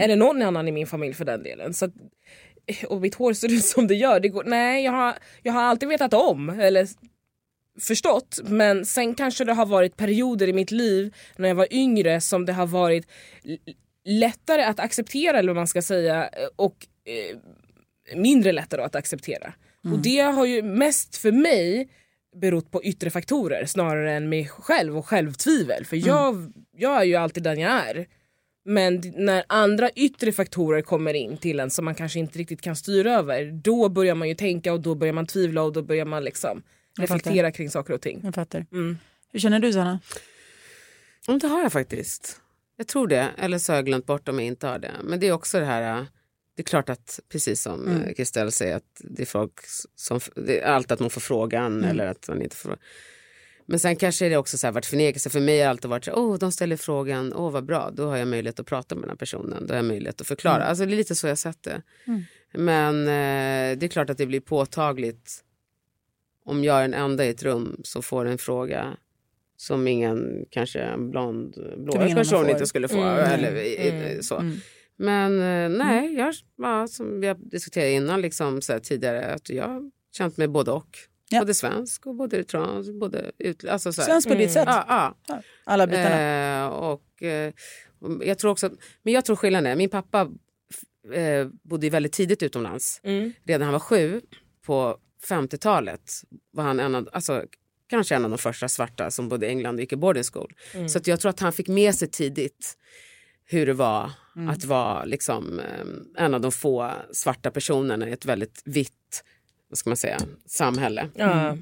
Eller 0.00 0.16
någon 0.16 0.42
annan 0.42 0.68
i 0.68 0.72
min 0.72 0.86
familj 0.86 1.14
för 1.14 1.24
den 1.24 1.42
delen. 1.42 1.74
Så 1.74 1.84
att, 1.84 1.92
och 2.88 3.00
mitt 3.00 3.14
hår 3.14 3.32
ser 3.32 3.52
ut 3.52 3.64
som 3.64 3.86
det 3.86 3.94
gör. 3.94 4.20
Det 4.20 4.28
går, 4.28 4.44
nej, 4.44 4.84
jag 4.84 4.92
har, 4.92 5.14
jag 5.42 5.52
har 5.52 5.62
alltid 5.62 5.88
vetat 5.88 6.14
om. 6.14 6.48
Eller 6.48 6.88
förstått. 7.80 8.40
Men 8.44 8.84
sen 8.84 9.14
kanske 9.14 9.44
det 9.44 9.52
har 9.52 9.66
varit 9.66 9.96
perioder 9.96 10.48
i 10.48 10.52
mitt 10.52 10.70
liv 10.70 11.14
när 11.36 11.48
jag 11.48 11.54
var 11.54 11.68
yngre 11.70 12.20
som 12.20 12.46
det 12.46 12.52
har 12.52 12.66
varit 12.66 13.06
lättare 14.04 14.62
att 14.62 14.80
acceptera 14.80 15.38
eller 15.38 15.48
vad 15.48 15.56
man 15.56 15.66
ska 15.66 15.82
säga 15.82 16.30
och 16.56 16.86
eh, 17.04 17.36
mindre 18.16 18.52
lättare 18.52 18.82
att 18.82 18.94
acceptera. 18.94 19.52
Och 19.92 19.98
det 19.98 20.20
har 20.20 20.46
ju 20.46 20.62
mest 20.62 21.16
för 21.16 21.32
mig 21.32 21.88
berott 22.40 22.70
på 22.70 22.84
yttre 22.84 23.10
faktorer 23.10 23.66
snarare 23.66 24.12
än 24.12 24.28
mig 24.28 24.48
själv 24.48 24.98
och 24.98 25.06
självtvivel. 25.06 25.84
För 25.84 26.08
jag, 26.08 26.52
jag 26.76 27.00
är 27.00 27.04
ju 27.04 27.14
alltid 27.14 27.42
den 27.42 27.58
jag 27.58 27.72
är. 27.72 28.06
Men 28.64 29.02
när 29.16 29.44
andra 29.46 29.90
yttre 29.90 30.32
faktorer 30.32 30.82
kommer 30.82 31.14
in 31.14 31.36
till 31.36 31.60
en 31.60 31.70
som 31.70 31.84
man 31.84 31.94
kanske 31.94 32.18
inte 32.18 32.38
riktigt 32.38 32.60
kan 32.60 32.76
styra 32.76 33.12
över 33.12 33.50
då 33.52 33.88
börjar 33.88 34.14
man 34.14 34.28
ju 34.28 34.34
tänka 34.34 34.72
och 34.72 34.80
då 34.80 34.94
börjar 34.94 35.12
man 35.12 35.26
tvivla 35.26 35.62
och 35.62 35.72
då 35.72 35.82
börjar 35.82 36.04
man 36.04 36.24
liksom 36.24 36.62
reflektera 36.98 37.52
kring 37.52 37.70
saker 37.70 37.94
och 37.94 38.00
ting. 38.00 38.20
Jag 38.24 38.34
fattar. 38.34 38.66
Mm. 38.72 38.98
Hur 39.32 39.40
känner 39.40 39.58
du 39.58 39.72
Sanna? 39.72 40.00
Ja, 41.26 41.38
det 41.40 41.46
har 41.46 41.62
jag 41.62 41.72
faktiskt. 41.72 42.40
Jag 42.76 42.86
tror 42.86 43.08
det. 43.08 43.30
Eller 43.38 43.58
så 43.58 43.72
har 43.72 43.76
jag 43.76 43.86
glömt 43.86 44.06
bort 44.06 44.28
om 44.28 44.38
jag 44.38 44.46
inte 44.46 44.66
har 44.66 44.78
det. 44.78 44.92
Men 45.04 45.20
det 45.20 45.28
är 45.28 45.32
också 45.32 45.58
det 45.60 45.66
här... 45.66 46.06
Det 46.56 46.62
är 46.62 46.64
klart 46.64 46.88
att, 46.88 47.20
precis 47.28 47.62
som 47.62 47.80
Mm. 47.86 48.02
mm. 48.02 48.14
Kristel 48.14 48.52
säger, 48.52 48.76
att 48.76 49.00
det 49.00 49.22
är 49.22 49.26
folk 49.26 49.52
som... 49.96 50.20
Det 50.36 50.60
är 50.60 50.66
alltid 50.66 50.92
att 50.92 51.00
man 51.00 51.10
får 51.10 51.20
frågan 51.20 51.72
Mm. 51.78 51.90
eller 51.90 52.06
att 52.06 52.28
man 52.28 52.42
inte 52.42 52.56
får... 52.56 52.76
Men 53.66 53.78
sen 53.78 53.96
kanske 53.96 54.28
det 54.28 54.36
också 54.36 54.58
så 54.58 54.66
här 54.66 54.72
varit 54.72 54.86
förnekelse. 54.86 55.30
För 55.30 55.40
mig 55.40 55.58
har 55.58 55.64
det 55.64 55.70
alltid 55.70 55.90
varit 55.90 56.04
så 56.04 56.12
åh 56.12 56.38
de 56.38 56.52
ställer 56.52 56.76
frågan, 56.76 57.32
åh 57.32 57.50
vad 57.50 57.64
bra, 57.64 57.90
då 57.92 58.06
har 58.08 58.16
jag 58.16 58.28
möjlighet 58.28 58.60
att 58.60 58.66
prata 58.66 58.94
med 58.94 59.02
den 59.02 59.10
här 59.10 59.16
personen. 59.16 59.66
Då 59.66 59.72
har 59.72 59.76
jag 59.76 59.84
möjlighet 59.84 60.20
att 60.20 60.26
förklara. 60.26 60.56
Mm. 60.56 60.68
Alltså 60.68 60.86
det 60.86 60.92
är 60.92 60.96
lite 60.96 61.14
så 61.14 61.26
jag 61.26 61.38
sett 61.38 61.62
det. 61.62 61.82
Mm. 62.06 62.22
Men 62.52 63.00
eh, 63.02 63.78
det 63.78 63.86
är 63.86 63.88
klart 63.88 64.10
att 64.10 64.18
det 64.18 64.26
blir 64.26 64.40
påtagligt 64.40 65.44
om 66.44 66.64
jag 66.64 66.76
är 66.78 66.82
den 66.82 66.94
enda 66.94 67.24
i 67.24 67.28
ett 67.28 67.42
rum 67.42 67.80
som 67.84 68.02
får 68.02 68.24
en 68.24 68.38
fråga 68.38 68.96
som 69.56 69.88
ingen 69.88 70.44
kanske 70.50 70.94
blond 70.98 71.54
blå 71.76 71.92
ingen 71.94 72.02
annan 72.02 72.16
person 72.16 72.50
inte 72.50 72.66
skulle 72.66 72.88
få. 72.88 73.00
Mm. 73.02 73.18
Eller, 73.32 73.50
Mm. 73.90 74.22
så. 74.22 74.50
Mm. 75.00 75.36
Men 75.36 75.72
eh, 75.72 75.78
nej, 75.78 76.14
jag, 76.14 76.34
ja, 76.56 76.86
som 76.88 77.20
vi 77.20 77.26
har 77.26 77.34
diskuterat 77.34 77.90
innan 77.90 78.20
liksom, 78.20 78.62
så 78.62 78.80
tidigare, 78.80 79.34
att 79.34 79.50
jag 79.50 79.68
har 79.68 79.90
känt 80.16 80.36
mig 80.36 80.48
både 80.48 80.70
och. 80.70 80.98
Ja. 81.30 81.40
Både 81.40 81.54
svensk 81.54 82.06
och 82.06 82.14
både 82.14 82.36
eritreansk. 82.36 82.92
Både 82.92 83.32
ut, 83.38 83.64
alltså, 83.64 83.92
så 83.92 84.00
här. 84.00 84.08
Svensk 84.08 84.28
på 84.28 84.34
ditt 84.34 84.52
sätt? 84.52 84.64
Ja, 84.66 85.16
ja. 85.26 85.42
Alla 85.64 85.86
bitarna? 85.86 86.64
Eh, 86.64 86.66
och, 86.66 87.22
eh, 87.22 87.52
jag 88.20 88.38
tror 88.38 88.50
också, 88.50 88.70
men 89.02 89.14
jag 89.14 89.24
tror 89.24 89.36
skillnaden 89.36 89.72
är, 89.72 89.76
min 89.76 89.90
pappa 89.90 90.28
eh, 91.12 91.48
bodde 91.62 91.90
väldigt 91.90 92.12
tidigt 92.12 92.42
utomlands. 92.42 93.00
Mm. 93.02 93.32
Redan 93.44 93.58
när 93.58 93.66
han 93.66 93.72
var 93.72 93.80
sju 93.80 94.20
på 94.66 94.98
50-talet 95.28 96.12
var 96.50 96.64
han 96.64 96.80
en 96.80 96.94
av, 96.94 97.08
alltså, 97.12 97.44
kanske 97.86 98.14
en 98.14 98.24
av 98.24 98.30
de 98.30 98.38
första 98.38 98.68
svarta 98.68 99.10
som 99.10 99.28
bodde 99.28 99.46
i 99.46 99.48
England 99.48 99.74
och 99.74 99.80
gick 99.80 99.92
i 99.92 99.96
boarding 99.96 100.24
school. 100.24 100.52
Mm. 100.74 100.88
Så 100.88 101.00
jag 101.04 101.20
tror 101.20 101.30
att 101.30 101.40
han 101.40 101.52
fick 101.52 101.68
med 101.68 101.94
sig 101.94 102.08
tidigt 102.08 102.78
hur 103.46 103.66
det 103.66 103.72
var 103.74 104.10
Mm. 104.36 104.48
att 104.48 104.64
vara 104.64 105.04
liksom, 105.04 105.60
eh, 105.60 106.24
en 106.24 106.34
av 106.34 106.40
de 106.40 106.52
få 106.52 106.90
svarta 107.12 107.50
personerna 107.50 108.08
i 108.08 108.12
ett 108.12 108.24
väldigt 108.24 108.62
vitt 108.64 109.24
vad 109.68 109.78
ska 109.78 109.90
man 109.90 109.96
säga, 109.96 110.18
samhälle. 110.46 111.08
Ja. 111.14 111.56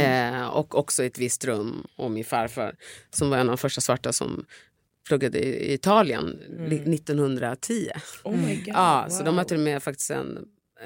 Eh, 0.00 0.46
och 0.46 0.78
också 0.78 1.02
i 1.02 1.06
ett 1.06 1.18
visst 1.18 1.44
rum. 1.44 1.86
Och 1.96 2.10
min 2.10 2.24
farfar 2.24 2.74
som 3.10 3.30
var 3.30 3.36
en 3.36 3.48
av 3.48 3.56
de 3.56 3.58
första 3.58 3.80
svarta 3.80 4.12
som 4.12 4.44
pluggade 5.08 5.38
i 5.38 5.74
Italien 5.74 6.38
li- 6.68 6.84
1910. 6.94 7.90
Oh 8.24 8.68
Ja, 8.68 9.06
så 9.10 9.22
de 9.22 9.28
har 9.28 9.42
wow. 9.42 9.48
till 9.48 9.56
och 9.56 9.62
med 9.62 9.82
faktiskt 9.82 10.10
en 10.10 10.38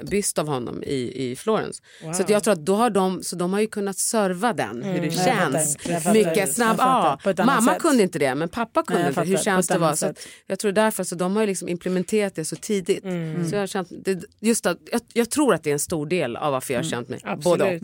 byst 0.03 0.39
av 0.39 0.47
honom 0.47 0.83
i, 0.83 1.29
i 1.31 1.35
Florens. 1.35 1.81
Wow. 2.03 2.13
Så 2.13 2.23
jag 2.27 2.43
tror 2.43 2.51
att 2.53 2.65
då 2.65 2.75
har 2.75 2.89
de, 2.89 3.23
så 3.23 3.35
de 3.35 3.53
har 3.53 3.59
ju 3.59 3.67
kunnat 3.67 3.97
serva 3.97 4.53
den, 4.53 4.83
hur 4.83 4.99
det 4.99 5.05
Jag 5.05 5.13
känns. 5.25 5.77
fattar, 5.77 5.91
jag 5.93 6.03
fattar. 6.03 6.13
Mycket 6.13 6.53
snabbt. 6.55 6.79
fattar. 6.79 7.33
Ja, 7.37 7.45
mamma 7.45 7.73
sätt. 7.73 7.81
kunde 7.81 8.03
inte 8.03 8.19
det, 8.19 8.35
men 8.35 8.49
pappa 8.49 8.83
kunde 8.83 9.03
Nej, 9.03 9.11
jag 9.15 9.21
inte. 9.21 9.29
Hur 9.31 9.37
fattar. 9.37 9.43
känns 9.43 9.67
det 9.67 9.75
annat 9.75 9.99
Så 9.99 10.13
jag 10.47 10.59
tror 10.59 10.71
därför 10.71 11.03
så 11.03 11.15
de 11.15 11.35
har 11.35 11.43
ju 11.43 11.47
liksom 11.47 11.69
implementerat 11.69 12.35
det 12.35 12.45
så 12.45 12.55
tidigt. 12.55 13.03
Så 13.49 13.55
jag, 13.55 13.59
har 13.59 13.67
känt, 13.67 13.89
det, 14.05 14.23
just 14.39 14.65
att, 14.65 14.77
jag, 14.91 15.01
jag 15.13 15.29
tror 15.29 15.53
att 15.53 15.63
det 15.63 15.69
är 15.69 15.73
en 15.73 15.79
stor 15.79 16.05
del 16.05 16.35
av 16.35 16.51
varför 16.51 16.73
jag 16.73 16.81
har 16.83 16.89
känt 16.89 17.09
mig 17.09 17.19
både 17.43 17.75
och. 17.75 17.81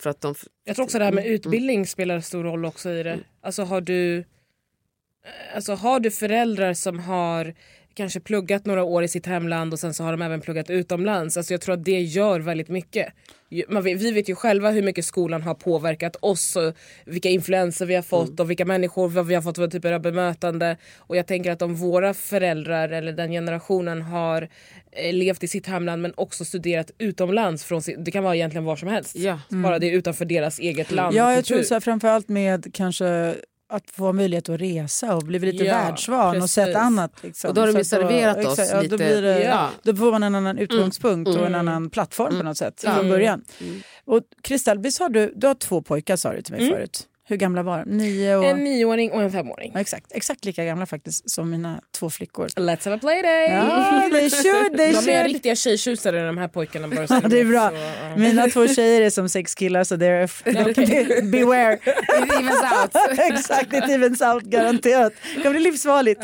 För 0.00 0.10
att 0.10 0.20
de, 0.20 0.34
Jag 0.64 0.76
tror 0.76 0.84
också 0.84 0.98
det 0.98 1.04
här 1.04 1.12
Mm. 1.12 1.24
med 1.24 1.32
utbildning 1.32 1.86
spelar 1.86 2.20
stor 2.20 2.44
roll 2.44 2.64
också 2.64 2.90
i 2.90 3.02
det. 3.02 3.18
Alltså 3.42 3.62
har 3.62 3.80
du, 3.80 4.24
alltså 5.54 5.74
har 5.74 6.00
du 6.00 6.10
föräldrar 6.10 6.74
som 6.74 6.98
har 6.98 7.54
kanske 7.94 8.20
pluggat 8.20 8.66
några 8.66 8.84
år 8.84 9.02
i 9.04 9.08
sitt 9.08 9.26
hemland 9.26 9.72
och 9.72 9.78
sen 9.78 9.94
så 9.94 10.04
har 10.04 10.10
de 10.12 10.22
även 10.22 10.40
pluggat 10.40 10.70
utomlands. 10.70 11.36
Alltså 11.36 11.54
jag 11.54 11.60
tror 11.60 11.74
att 11.74 11.84
det 11.84 12.00
gör 12.00 12.40
väldigt 12.40 12.68
mycket. 12.68 13.06
Man 13.68 13.82
vet, 13.82 14.00
vi 14.00 14.12
vet 14.12 14.28
ju 14.28 14.34
själva 14.34 14.70
hur 14.70 14.82
mycket 14.82 15.04
skolan 15.04 15.42
har 15.42 15.54
påverkat 15.54 16.16
oss 16.20 16.56
och 16.56 16.74
vilka 17.04 17.28
influenser 17.28 17.86
vi 17.86 17.94
har 17.94 18.02
fått 18.02 18.28
Mm. 18.28 18.40
och 18.40 18.50
vilka 18.50 18.64
människor 18.64 19.08
vad 19.08 19.26
vi 19.26 19.34
har 19.34 19.42
fått 19.42 19.56
för 19.56 19.68
typer 19.68 19.92
av 19.92 20.00
bemötande. 20.00 20.76
Och 20.98 21.16
jag 21.16 21.26
tänker 21.26 21.50
att 21.50 21.62
om 21.62 21.74
våra 21.74 22.14
föräldrar 22.14 22.88
eller 22.88 23.12
den 23.12 23.30
generationen 23.30 24.02
har 24.02 24.48
eh, 24.92 25.12
levt 25.14 25.42
i 25.44 25.48
sitt 25.48 25.66
hemland 25.66 26.02
men 26.02 26.12
också 26.16 26.44
studerat 26.44 26.90
utomlands, 26.98 27.64
från 27.64 27.82
det 27.98 28.10
kan 28.10 28.24
vara 28.24 28.36
egentligen 28.36 28.64
var 28.64 28.76
som 28.76 28.88
helst. 28.88 29.16
Ja. 29.16 29.40
Bara 29.48 29.78
det 29.78 29.86
är 29.86 29.92
utanför 29.96 30.24
deras 30.24 30.58
eget 30.58 30.90
land 30.92 31.16
Ja, 31.16 31.34
jag 31.34 31.44
tror 31.44 31.62
så 31.62 31.74
här, 31.74 31.80
framförallt 31.80 32.28
med 32.28 32.74
kanske 32.74 33.34
att 33.72 33.90
få 33.90 34.12
möjlighet 34.12 34.48
att 34.48 34.60
resa 34.60 35.16
och 35.16 35.22
bli 35.22 35.38
lite 35.38 35.64
Ja, 35.64 35.74
världsvan 35.74 36.28
och 36.28 36.34
precis. 36.34 36.52
sett 36.52 36.76
annat. 36.76 37.12
Liksom. 37.22 37.48
Och 37.48 37.54
då 37.54 37.60
har 37.60 37.68
de 37.72 37.78
ju 37.78 37.84
serverat 37.84 38.36
oss 38.46 38.58
exakt, 38.58 38.70
ja, 38.70 38.76
Då, 38.76 38.82
lite- 38.82 38.96
blir 38.96 39.22
det, 39.22 39.42
Ja. 39.42 39.68
då 39.82 39.96
får 39.96 40.10
man 40.12 40.22
en 40.22 40.34
annan 40.34 40.58
utgångspunkt 40.58 41.28
och 41.28 41.46
en 41.46 41.54
annan 41.54 41.90
plattform 41.90 42.36
på 42.38 42.42
något 42.42 42.56
sätt 42.58 42.80
från 42.80 43.08
början. 43.08 43.44
Och 44.04 44.22
Kristal, 44.42 44.78
visst 44.78 45.00
har 45.00 45.08
du, 45.08 45.32
du 45.36 45.46
har 45.46 45.54
två 45.54 45.82
pojkar 45.82 46.16
sa 46.16 46.32
du 46.32 46.42
till 46.42 46.54
mig 46.54 46.70
förut. 46.70 47.06
Hur 47.24 47.36
gamla 47.36 47.62
var 47.62 47.78
de? 47.84 47.90
Nio 47.96 48.36
och... 48.36 48.44
En 48.44 48.64
nioåring 48.64 49.10
och 49.12 49.22
en 49.22 49.32
femåring. 49.32 49.70
Ja, 49.74 49.80
exakt, 49.80 50.12
exakt 50.12 50.44
lika 50.44 50.64
gamla 50.64 50.86
faktiskt 50.86 51.30
som 51.30 51.50
mina 51.50 51.80
två 51.98 52.10
flickor. 52.10 52.46
Let's 52.46 52.84
have 52.84 52.96
a 52.96 52.98
play 53.02 53.22
day! 53.22 53.50
Ja, 53.50 54.08
they 54.12 54.30
should, 54.42 54.76
they 54.76 54.92
De 54.92 54.98
är 54.98 55.02
should. 55.02 55.26
riktiga 55.32 55.54
tjejtjusare 55.56 56.26
de 56.26 56.38
här 56.38 56.48
pojkarna. 56.48 56.88
Bara 56.88 57.06
Ja, 57.22 57.28
det 57.28 57.40
är 57.40 57.44
bra. 57.44 57.68
så, 57.70 57.74
ja. 57.76 58.16
Mina 58.16 58.46
två 58.48 58.66
tjejer 58.68 59.00
är 59.00 59.10
som 59.10 59.28
sex 59.28 59.54
killar 59.54 59.84
så 59.84 59.94
they're, 59.96 60.70
okej. 60.70 61.22
beware. 61.32 61.74
It 61.74 62.32
evens 62.32 62.62
out. 62.82 63.18
Exakt, 63.18 63.72
it 63.72 63.84
evens 63.88 64.20
out 64.22 64.42
garanterat. 64.42 65.12
Det 65.36 65.42
kan 65.42 65.52
bli 65.52 65.60
livsfarligt. 65.60 66.22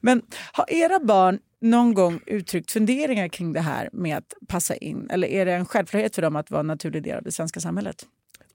Men 0.00 0.22
har 0.52 0.72
era 0.72 1.00
barn 1.00 1.38
någon 1.60 1.94
gång 1.94 2.20
uttryckt 2.26 2.70
funderingar 2.70 3.28
kring 3.28 3.52
det 3.52 3.60
här 3.60 3.88
med 3.92 4.16
att 4.16 4.34
passa 4.48 4.74
in? 4.76 5.10
Eller 5.10 5.28
är 5.28 5.44
det 5.46 5.52
en 5.52 5.66
självklarhet 5.66 6.14
för 6.14 6.22
dem 6.22 6.36
att 6.36 6.50
vara 6.50 6.60
en 6.60 6.66
naturlig 6.66 7.02
del 7.02 7.16
av 7.16 7.22
det 7.22 7.32
svenska 7.32 7.60
samhället? 7.60 8.04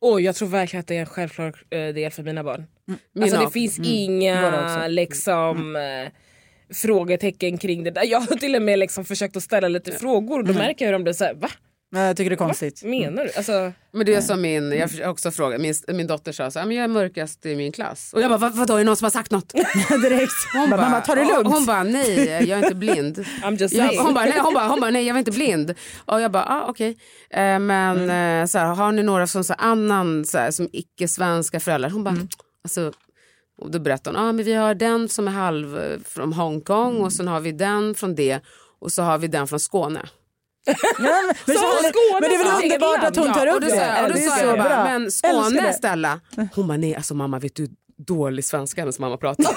Oj, 0.01 0.23
jag 0.23 0.35
tror 0.35 0.47
verkligen 0.47 0.79
att 0.79 0.87
det 0.87 0.95
är 0.95 0.99
en 0.99 1.05
självklar 1.05 1.55
eh, 1.69 1.87
del 1.87 2.11
för 2.11 2.23
mina 2.23 2.43
barn. 2.43 2.65
Mina 3.13 3.25
Alltså 3.25 3.45
det 3.45 3.51
finns 3.51 3.79
Våra 3.79 3.87
inga 3.87 4.65
också. 4.65 4.87
liksom 4.87 5.75
eh, 5.75 6.11
frågetecken 6.73 7.57
kring 7.57 7.83
det 7.83 7.91
där. 7.91 8.03
Jag 8.05 8.19
har 8.19 8.35
till 8.35 8.55
och 8.55 8.61
med 8.61 8.79
liksom 8.79 9.05
försökt 9.05 9.37
att 9.37 9.43
ställa 9.43 9.67
lite 9.67 9.91
frågor 9.91 10.39
och 10.39 10.45
då 10.45 10.53
märker 10.53 10.85
jag 10.85 10.87
hur 10.87 10.93
de 10.93 11.03
blir 11.03 11.13
såhär, 11.13 11.33
va? 11.33 11.49
Ja, 11.91 11.99
Jag 11.99 12.17
tycker 12.17 12.29
det 12.29 12.33
är 12.33 12.37
konstigt. 12.37 12.83
Menar 12.83 13.23
du? 13.23 13.31
Alltså, 13.37 13.71
Men 13.91 14.05
det 14.05 14.15
är 14.15 14.21
som 14.21 14.41
min, 14.41 14.71
jag 14.71 15.11
också 15.11 15.31
frågat, 15.31 15.61
min, 15.61 15.73
min 15.87 16.07
dotter 16.07 16.31
sa 16.31 16.51
så 16.51 16.59
här, 16.59 16.65
men 16.65 16.75
jag 16.77 16.83
är 16.83 16.87
mörkast 16.87 17.45
i 17.45 17.55
min 17.55 17.71
klass. 17.71 18.13
Och 18.13 18.21
jag 18.21 18.29
bara, 18.29 18.37
vad, 18.37 18.55
vadå 18.55 18.73
är 18.73 18.77
det 18.77 18.83
någon 18.83 18.95
som 18.95 19.05
har 19.05 19.09
sagt 19.11 19.31
något? 19.31 19.53
Direkt. 20.03 20.31
Hon 20.53 20.69
bara, 20.69 20.81
mamma 20.81 21.01
ta 21.01 21.15
det 21.15 21.23
lugnt. 21.25 21.47
Hon 21.53 21.65
bara, 21.65 21.83
nej 21.83 22.25
jag 22.25 22.49
är 22.49 22.63
inte 22.63 22.75
blind. 22.75 23.17
I'm 23.43 23.57
just 23.59 23.73
Jag, 23.75 23.87
saying. 23.87 24.01
hon, 24.01 24.13
bara, 24.13 24.25
nej, 24.25 24.39
hon, 24.39 24.53
bara, 24.53 24.67
hon 24.67 24.79
bara, 24.79 24.91
nej 24.91 25.05
jag 25.07 25.13
var 25.13 25.19
inte 25.19 25.31
blind. 25.31 25.73
Och 26.05 26.21
jag 26.21 26.31
bara, 26.31 26.45
ah, 26.45 26.65
okej. 26.69 26.97
Eh, 27.29 27.59
men 27.59 27.97
Mm. 27.97 28.41
eh, 28.41 28.45
så 28.47 28.57
här, 28.57 28.65
har 28.65 28.91
ni 28.91 29.03
några 29.03 29.27
som 29.27 29.43
så 29.43 29.53
här, 29.59 29.65
annan, 29.71 30.25
så 30.25 30.37
här, 30.37 30.51
som 30.51 30.69
icke-svenska 30.71 31.59
föräldrar? 31.59 31.89
Hon 31.89 32.03
bara, 32.03 32.15
Mm. 32.15 32.27
alltså, 32.63 32.93
och 33.61 33.71
då 33.71 33.79
berättade 33.79 34.17
hon, 34.19 34.27
ah, 34.27 34.31
men 34.31 34.45
vi 34.45 34.53
har 34.53 34.73
den 34.75 35.09
som 35.09 35.27
är 35.27 35.31
halv 35.31 35.79
eh, 35.79 35.99
från 36.05 36.33
Hongkong 36.33 36.91
Mm. 36.91 37.03
och 37.03 37.13
sen 37.13 37.27
har 37.27 37.39
vi 37.39 37.51
den 37.51 37.95
från 37.95 38.15
det 38.15 38.39
och 38.81 38.91
så 38.91 39.01
har 39.01 39.17
vi 39.17 39.27
den 39.27 39.47
från 39.47 39.59
Skåne. 39.59 40.01
Ja, 40.69 40.75
men, 40.99 41.33
men, 41.45 41.55
så, 41.57 41.61
men, 41.81 41.91
Skåne 41.93 42.19
men 42.21 42.29
det 42.29 42.35
är 42.35 42.37
väl 42.37 42.63
underbart 42.63 43.03
att 43.03 43.15
hon 43.15 43.27
Ja, 43.27 43.33
tar 43.33 43.47
upp 43.47 43.61
det. 43.61 43.75
jag, 43.75 44.03
och 44.05 44.11
då 44.13 44.17
sa 44.19 44.39
jag 44.39 44.57
bara, 44.57 44.83
men 44.83 45.11
Skåne. 45.11 45.73
Stella. 45.73 46.19
Hon 46.55 46.67
bara, 46.67 46.77
nej 46.77 46.95
alltså 46.95 47.13
mamma 47.13 47.39
vet 47.39 47.55
du 47.55 47.67
dålig 47.97 48.45
svenska 48.45 48.81
hennes 48.81 48.99
mamma 48.99 49.17
pratar. 49.17 49.45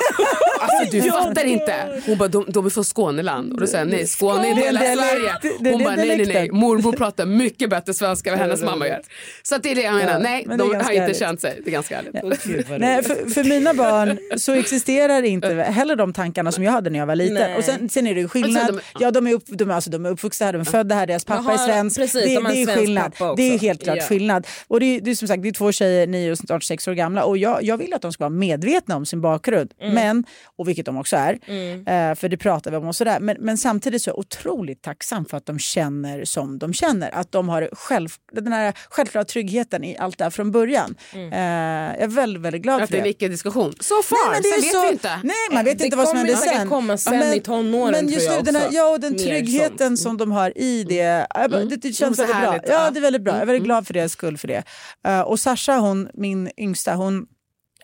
Alltså 0.62 0.96
du 0.96 1.03
fattar 1.03 1.44
inte. 1.44 2.03
Hon 2.07 2.18
bara, 2.18 2.29
de, 2.29 2.44
de 2.48 2.66
är 2.66 2.70
från 2.70 2.85
Skåneland. 2.85 3.53
Och 3.53 3.61
då 3.61 3.66
säger 3.66 3.85
jag, 3.85 3.92
nej 3.92 4.07
Skåne 4.07 4.46
är 4.46 4.51
en 4.51 4.57
del 4.57 4.77
av 4.77 4.81
Sverige. 4.81 5.33
Hon 5.72 5.85
bara, 5.85 5.96
nej 5.96 6.16
nej 6.16 6.27
nej, 6.27 6.51
mormor 6.51 6.92
pratar 6.92 7.27
mycket 7.27 7.70
bättre 7.70 7.94
svenska 7.94 8.33
än 8.33 8.38
hennes 8.38 8.62
mamma 8.62 8.88
gör. 8.88 9.01
Så 9.42 9.59
det 9.59 9.70
är 9.70 9.75
det 9.75 9.83
jag 9.83 9.94
menar, 9.94 10.18
nej 10.18 10.46
de 10.59 10.75
har 10.75 10.92
inte 10.92 11.14
känt 11.14 11.40
sig. 11.40 11.61
Det 11.64 11.70
är 11.70 11.72
ganska 11.72 11.96
härligt. 11.96 12.81
Nej, 12.81 13.03
för, 13.03 13.31
för 13.31 13.44
mina 13.44 13.75
barn 13.75 14.18
så 14.37 14.53
existerar 14.53 15.22
inte 15.22 15.55
heller 15.55 15.96
de 15.96 16.12
tankarna 16.12 16.53
som 16.53 16.64
jag 16.64 16.72
hade 16.72 16.90
när 16.90 16.98
jag 16.98 17.07
var 17.07 17.16
liten. 17.16 17.57
Och 17.57 17.64
sen, 17.64 17.88
sen 17.88 18.07
är 18.07 18.14
det 18.14 18.20
ju 18.20 18.29
skillnad. 18.29 18.81
Ja, 18.98 19.11
de, 19.11 19.27
är 19.27 19.35
upp, 19.35 19.44
de, 19.46 19.70
är, 19.70 19.75
alltså, 19.75 19.90
de 19.90 20.07
är 20.07 20.11
uppvuxna 20.11 20.46
här, 20.46 20.53
de 20.53 20.61
är 20.61 20.64
födda 20.64 20.94
här, 20.94 21.07
deras 21.07 21.25
pappa 21.25 21.53
är 21.53 21.57
svensk. 21.57 22.01
precis, 22.01 22.25
det, 22.25 22.35
de 22.35 22.44
det 22.44 22.62
är 22.62 22.77
skillnad. 22.77 23.12
Det 23.37 23.55
är 23.55 23.59
helt 23.59 23.85
klart 23.85 24.03
skillnad. 24.03 24.46
Och 24.68 24.81
det 24.81 24.87
är, 24.87 25.01
det 25.01 25.11
är 25.11 25.14
som 25.14 25.29
sagt 25.29 25.42
det 25.42 25.48
är 25.48 25.53
två 25.53 25.72
tjejer, 25.72 26.07
nio 26.07 26.33
och 26.33 26.38
snart 26.38 26.62
sex 26.62 26.88
år 26.88 26.92
gamla. 26.92 27.25
Och 27.25 27.38
jag, 27.38 27.62
jag 27.62 27.77
vill 27.77 27.94
att 27.94 28.03
de 28.03 28.12
ska 28.12 28.25
vara 28.25 28.31
medvetna 28.31 28.96
om 28.96 29.07
sin 29.07 29.20
bakgrund. 29.20 29.72
Mm. 29.81 29.94
Men, 29.94 30.25
och 30.59 30.69
vilket 30.69 30.87
de 30.87 30.97
också 30.97 31.17
är, 31.17 31.33
eh, 31.33 32.15
för 32.15 32.29
det 32.29 32.37
pratar 32.37 32.71
vi 32.71 32.77
om 32.77 32.88
och 32.88 32.97
sådär. 32.97 33.21
Men, 33.21 33.37
men 33.41 33.59
samtidigt 33.59 34.03
så 34.03 34.11
är 34.11 34.12
jag 34.12 34.19
otroligt 34.19 34.83
tacksam 34.83 35.25
för 35.25 35.37
att 35.37 35.47
de 35.47 35.59
känner 35.59 36.25
som 36.25 36.59
de 36.59 36.73
känner. 36.75 37.11
Att 37.15 37.33
de 37.33 37.49
har 37.49 37.69
själv, 37.73 38.09
den 38.33 38.53
här 38.53 38.73
självklara 38.91 39.25
tryggheten 39.25 39.85
i 39.85 39.97
allt 39.99 40.19
det 40.19 40.25
här 40.25 40.31
från 40.31 40.51
början. 40.51 40.95
Mm. 41.12 41.33
Eh, 41.33 41.95
jag 41.95 42.03
är 42.03 42.07
väldigt, 42.09 42.43
väldigt 42.43 42.62
glad 42.62 42.83
Att 42.83 42.88
för 42.88 42.97
det 42.97 43.01
är 43.01 43.03
det. 43.03 43.09
en 43.09 43.11
icke-diskussion. 43.11 43.75
Så 43.81 44.03
far, 44.03 44.31
Nej, 44.31 44.33
men 44.33 44.43
det 44.43 44.49
sen 44.49 44.59
är 44.59 44.62
vet 44.62 44.73
så, 44.73 44.83
vi 44.87 44.93
inte. 44.93 45.21
Nej, 45.25 45.35
man 45.53 45.65
vet 45.65 45.79
Det 45.79 45.85
inte 45.85 45.97
vad 45.97 46.09
som 46.09 46.17
kommer 46.19 46.35
händer 46.35 46.55
sen. 46.59 46.69
komma 46.69 46.97
sen 46.97 47.33
i 47.33 47.41
tonåren, 47.41 47.93
men 47.93 48.09
just 48.09 48.27
tror 48.27 48.37
jag 48.37 48.45
den 48.45 48.57
här, 48.57 48.67
också. 48.67 48.77
ja, 48.77 48.88
och 48.93 49.01
den 49.01 49.12
Mer 49.12 49.19
tryggheten 49.19 49.79
sånt. 49.97 49.99
som 50.01 50.17
de 50.17 50.33
har 50.33 50.59
i 50.59 50.85
det. 50.85 51.27
ja, 51.35 51.49
Det, 51.49 51.77
det 51.77 51.93
känns 51.93 52.17
så 52.17 52.23
väldigt 52.23 52.41
bra. 52.41 52.51
härligt, 52.51 52.69
Ja, 52.69 52.85
ja. 52.85 52.91
det 52.91 52.99
är 52.99 53.03
väldigt 53.03 53.23
bra. 53.23 53.33
Jag 53.33 53.43
är 53.43 53.47
väldigt 53.47 53.65
glad 53.65 53.87
för 53.87 53.95
deras 53.95 54.12
skull 54.12 54.38
för 54.38 54.49
det. 54.49 54.62
Eh, 55.07 55.21
och 55.21 55.41
Sasha, 55.41 55.79
hon, 55.79 56.09
min 56.15 56.51
yngsta, 56.57 56.95
hon 56.95 57.27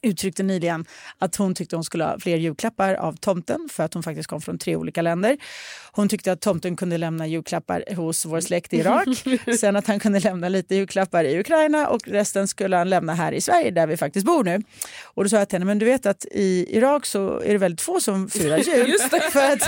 uttryckte 0.03 0.43
nyligen 0.43 0.85
att 1.19 1.37
hon 1.37 1.55
tyckte 1.55 1.77
hon 1.77 1.85
skulle 1.85 2.05
ha 2.05 2.19
fler 2.19 2.37
julklappar 2.37 2.95
av 2.95 3.13
tomten 3.17 3.69
för 3.73 3.85
att 3.85 3.95
hon 3.95 4.03
faktiskt 4.03 4.29
kom 4.29 4.41
från 4.41 4.59
tre 4.59 4.77
olika 4.77 5.03
länder. 5.03 5.37
Hon 5.93 6.09
tyckte 6.09 6.33
att 6.33 6.41
tomten 6.41 6.77
kunde 6.77 6.99
lämna 6.99 7.27
julklappar 7.27 7.85
hos 7.97 8.25
vår 8.25 8.41
släkt 8.41 8.73
i 8.73 8.77
Irak. 8.77 9.09
Sen 9.61 9.77
att 9.77 9.87
han 9.87 10.01
kunde 10.01 10.21
lämna 10.21 10.49
lite 10.49 10.75
julklappar 10.75 11.25
i 11.25 11.41
Ukraina 11.41 11.89
och 11.89 12.09
resten 12.09 12.49
skulle 12.49 12.77
han 12.77 12.91
lämna 12.91 13.15
här 13.15 13.33
i 13.33 13.41
Sverige 13.41 13.71
där 13.71 13.87
vi 13.87 13.97
faktiskt 13.97 14.27
bor 14.27 14.45
nu. 14.45 14.63
Och 15.05 15.25
då 15.25 15.31
sa 15.31 15.37
jag 15.37 15.49
till 15.49 15.55
henne, 15.57 15.65
men 15.65 15.79
du 15.79 15.87
vet 15.87 16.07
att 16.07 16.27
i 16.31 16.77
Irak 16.77 17.07
så 17.07 17.41
är 17.41 17.53
det 17.53 17.59
väldigt 17.59 17.81
få 17.81 18.01
som 18.01 18.29
firar 18.29 18.59
jul. 18.77 18.95
För 19.33 19.53
att, 19.53 19.63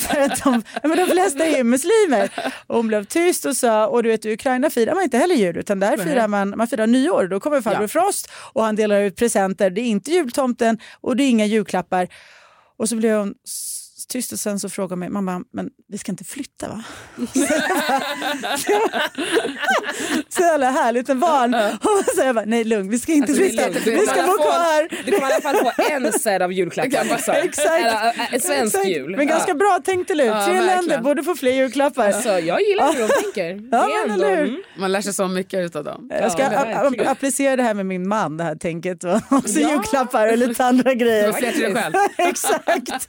för 0.00 0.20
att 0.20 0.44
de, 0.44 0.62
ja, 0.82 0.88
men 0.88 0.96
de 0.96 1.06
flesta 1.06 1.46
är 1.46 1.64
muslimer. 1.64 2.30
Och 2.66 2.76
hon 2.76 2.88
blev 2.88 3.04
tyst 3.04 3.44
och 3.44 3.56
sa, 3.56 3.86
och 3.86 4.02
du 4.02 4.08
vet 4.08 4.26
i 4.26 4.32
Ukraina 4.32 4.70
firar 4.70 4.94
man 4.94 5.04
inte 5.04 5.18
heller 5.18 5.34
jul 5.34 5.56
utan 5.56 5.80
där 5.80 5.96
firar 5.96 6.28
man, 6.28 6.54
man 6.56 6.68
firar 6.68 6.86
nyår. 6.86 7.26
Då 7.26 7.40
kommer 7.40 7.60
farbror 7.60 7.86
Frost 7.86 8.30
och 8.52 8.64
han 8.64 8.76
delar 8.76 9.00
ut 9.00 9.16
presenter. 9.16 9.67
Det 9.70 9.80
är 9.80 9.86
inte 9.86 10.10
jultomten 10.10 10.78
och 11.00 11.16
det 11.16 11.22
är 11.22 11.30
inga 11.30 11.46
julklappar. 11.46 12.08
Och 12.76 12.88
så 12.88 12.96
blev 12.96 13.18
hon 13.18 13.34
tyst 14.08 14.32
och 14.32 14.38
sen 14.38 14.60
så 14.60 14.68
frågade 14.68 14.92
hon 14.92 14.98
mig, 14.98 15.08
mamma, 15.08 15.44
men 15.52 15.70
vi 15.88 15.98
ska 15.98 16.12
inte 16.12 16.24
flytta 16.24 16.68
va? 16.68 16.84
så 20.28 20.40
jävla 20.42 20.70
härligt 20.70 21.08
med 21.08 21.18
barn. 21.18 21.54
Och 21.54 22.04
så 22.16 22.22
jag 22.22 22.34
bara, 22.34 22.44
nej 22.44 22.64
lugn, 22.64 22.90
vi 22.90 22.98
ska 22.98 23.12
inte 23.12 23.32
Alltså, 23.32 23.42
det 23.42 23.48
är 23.48 23.70
flytta, 23.70 23.90
vi 23.90 23.96
Du 23.96 24.06
ska 24.06 24.14
bo 24.22 24.32
kvar. 24.32 25.04
Du 25.04 25.12
kommer 25.12 25.30
i 25.30 25.32
alla 25.32 25.40
fall 25.42 25.56
få 25.56 25.72
en 25.92 26.12
set 26.12 26.42
av 26.42 26.52
julklappar. 26.52 27.04
Liksom. 27.04 27.34
Exakt. 27.34 27.68
Eller, 27.68 28.06
äh, 28.06 28.34
en 28.34 28.40
svensk 28.40 28.74
Exakt. 28.74 28.88
jul. 28.88 29.16
Men 29.16 29.26
ganska 29.26 29.50
ja. 29.50 29.54
bra 29.54 29.80
tänkt 29.84 30.10
eller 30.10 30.24
hur? 30.24 30.30
Ja, 30.30 30.44
Tre 30.44 30.52
verkligen. 30.54 30.76
länder 30.76 30.98
borde 31.00 31.22
få 31.22 31.34
fler 31.34 31.52
julklappar. 31.52 32.12
Så 32.12 32.28
jag 32.28 32.60
gillar 32.62 32.92
hur 32.92 33.00
de 33.00 33.08
tänker. 33.22 33.68
Ja, 33.78 33.88
men 34.06 34.10
eller 34.14 34.36
hur? 34.36 34.48
mm. 34.48 34.62
Man 34.78 34.92
lär 34.92 35.00
sig 35.00 35.12
så 35.14 35.28
mycket 35.28 35.76
av 35.76 35.84
dem. 35.84 36.08
Jag 36.10 36.32
ska 36.32 36.42
Ja, 36.42 37.10
applicera 37.10 37.56
det 37.56 37.62
här 37.62 37.74
med 37.74 37.86
min 37.86 38.08
man, 38.08 38.36
det 38.36 38.44
här 38.44 38.54
tänket. 38.56 39.04
Och 39.04 39.20
också 39.30 39.58
julklappar 39.58 40.28
och 40.32 40.38
lite 40.38 40.64
andra 40.64 40.94
grejer. 40.94 41.32
Fler 41.32 41.52
till 41.52 41.60
dig 41.60 41.74
själv. 41.74 41.94
Exakt. 42.18 43.08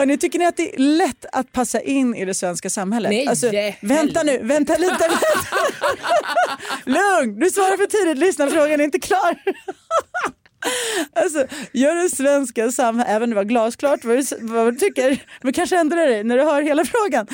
Hörrni, 0.00 0.18
tycker 0.18 0.38
ni 0.38 0.46
att 0.46 0.56
det 0.56 0.74
är 0.74 0.78
lätt 0.78 1.26
att 1.32 1.52
passa 1.52 1.80
in 1.80 2.14
i 2.14 2.24
det 2.24 2.34
svenska 2.34 2.70
samhället? 2.70 3.10
Nej, 3.10 3.26
alltså, 3.26 3.50
vänta 3.80 4.22
nu, 4.22 4.38
vänta 4.42 4.76
lite. 4.76 4.90
Vänta. 4.90 5.16
Lugn, 6.84 7.40
du 7.40 7.50
svarar 7.50 7.76
för 7.76 7.86
tidigt, 7.86 8.18
lyssna, 8.18 8.50
frågan 8.50 8.80
är 8.80 8.84
inte 8.84 8.98
klar. 8.98 9.42
Alltså, 11.12 11.46
gör 11.72 11.94
det 11.94 12.08
svenska 12.08 12.72
samhället, 12.72 13.10
även 13.10 13.22
om 13.22 13.30
det 13.30 13.36
var 13.36 13.44
glasklart 13.44 14.04
vad 14.04 14.16
du, 14.16 14.24
vad 14.40 14.74
du 14.74 14.78
tycker, 14.78 15.24
men 15.42 15.52
kanske 15.52 15.78
ändrar 15.78 16.06
dig 16.06 16.24
när 16.24 16.38
du 16.38 16.44
hör 16.44 16.62
hela 16.62 16.84
frågan. 16.84 17.26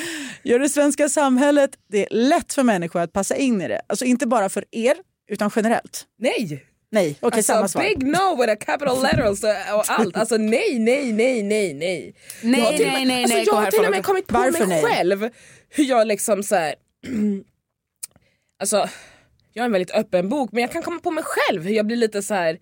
Gör 0.43 0.59
det 0.59 0.69
svenska 0.69 1.09
samhället 1.09 1.71
det 1.91 2.01
är 2.01 2.07
lätt 2.15 2.53
för 2.53 2.63
människor 2.63 3.01
att 3.01 3.13
passa 3.13 3.35
in 3.35 3.61
i 3.61 3.67
det? 3.67 3.81
Alltså 3.87 4.05
inte 4.05 4.27
bara 4.27 4.49
för 4.49 4.65
er, 4.71 4.95
utan 5.31 5.51
generellt? 5.55 6.05
Nej! 6.19 6.66
Nej, 6.91 7.17
okej 7.19 7.27
okay, 7.27 7.37
alltså, 7.37 7.53
samma 7.53 7.67
svar. 7.67 7.81
Big 7.81 8.07
no 8.07 8.41
with 8.41 8.53
a 8.53 8.55
capital 8.55 9.01
letter 9.03 9.25
och, 9.25 9.79
och 9.79 9.85
allt. 9.99 10.17
Alltså 10.17 10.37
nej, 10.37 10.79
nej, 10.79 11.11
nej, 11.13 11.43
nej, 11.43 11.73
nej. 11.73 12.15
Nej, 12.41 12.61
jag 12.61 12.79
nej, 12.79 13.05
nej, 13.05 13.23
alltså, 13.23 13.37
nej. 13.37 13.45
Jag 13.47 13.53
har 13.53 13.71
till 13.71 13.85
och 13.85 13.91
med 13.91 14.03
kommit 14.03 14.27
på 14.27 14.33
Varför 14.37 14.65
mig 14.65 14.81
nej? 14.81 14.83
själv 14.83 15.29
hur 15.69 15.83
jag 15.83 16.07
liksom 16.07 16.43
så 16.43 16.55
här, 16.55 16.75
Alltså, 18.59 18.89
jag 19.53 19.61
är 19.61 19.65
en 19.65 19.71
väldigt 19.71 19.91
öppen 19.91 20.29
bok 20.29 20.51
men 20.51 20.61
jag 20.61 20.71
kan 20.71 20.83
komma 20.83 20.99
på 20.99 21.11
mig 21.11 21.23
själv 21.23 21.63
hur 21.63 21.71
jag 21.71 21.85
blir 21.85 21.97
lite 21.97 22.21
så 22.21 22.33
här 22.33 22.59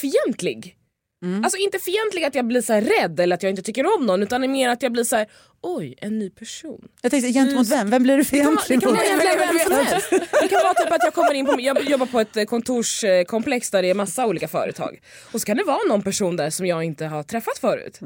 fientlig. 0.00 0.76
Mm. 1.22 1.44
Alltså 1.44 1.58
inte 1.58 1.78
fientlig 1.78 2.24
att 2.24 2.34
jag 2.34 2.46
blir 2.46 2.60
så 2.60 2.72
rädd 2.72 3.20
eller 3.20 3.34
att 3.34 3.42
jag 3.42 3.50
inte 3.50 3.62
tycker 3.62 3.98
om 3.98 4.06
någon 4.06 4.22
utan 4.22 4.50
mer 4.52 4.68
att 4.68 4.82
jag 4.82 4.92
blir 4.92 5.04
så 5.04 5.16
här: 5.16 5.26
oj 5.62 5.94
en 6.00 6.18
ny 6.18 6.30
person. 6.30 6.88
Jag 7.02 7.10
tänkte 7.10 7.32
gentemot 7.32 7.68
vem? 7.68 7.90
Vem 7.90 8.02
blir 8.02 8.16
du 8.16 8.24
kan, 8.24 8.44
vara, 8.44 8.54
det, 8.54 8.62
fientlig 8.62 8.82
kan 8.82 8.92
vara 8.92 9.04
mot? 9.04 9.40
vem 9.40 9.58
som 9.58 9.72
helst. 9.72 10.10
det 10.42 10.48
kan 10.48 10.62
vara 10.62 10.74
typ 10.74 10.92
att 10.92 11.04
jag 11.04 11.14
kommer 11.14 11.34
in 11.34 11.46
på, 11.46 11.60
jag 11.60 11.90
jobbar 11.90 12.06
på 12.06 12.20
ett 12.20 12.36
eh, 12.36 12.44
kontorskomplex 12.44 13.70
där 13.70 13.82
det 13.82 13.90
är 13.90 13.94
massa 13.94 14.26
olika 14.26 14.48
företag. 14.48 15.00
Och 15.32 15.40
så 15.40 15.46
kan 15.46 15.56
det 15.56 15.64
vara 15.64 15.88
någon 15.88 16.02
person 16.02 16.36
där 16.36 16.50
som 16.50 16.66
jag 16.66 16.84
inte 16.84 17.06
har 17.06 17.22
träffat 17.22 17.58
förut. 17.58 18.00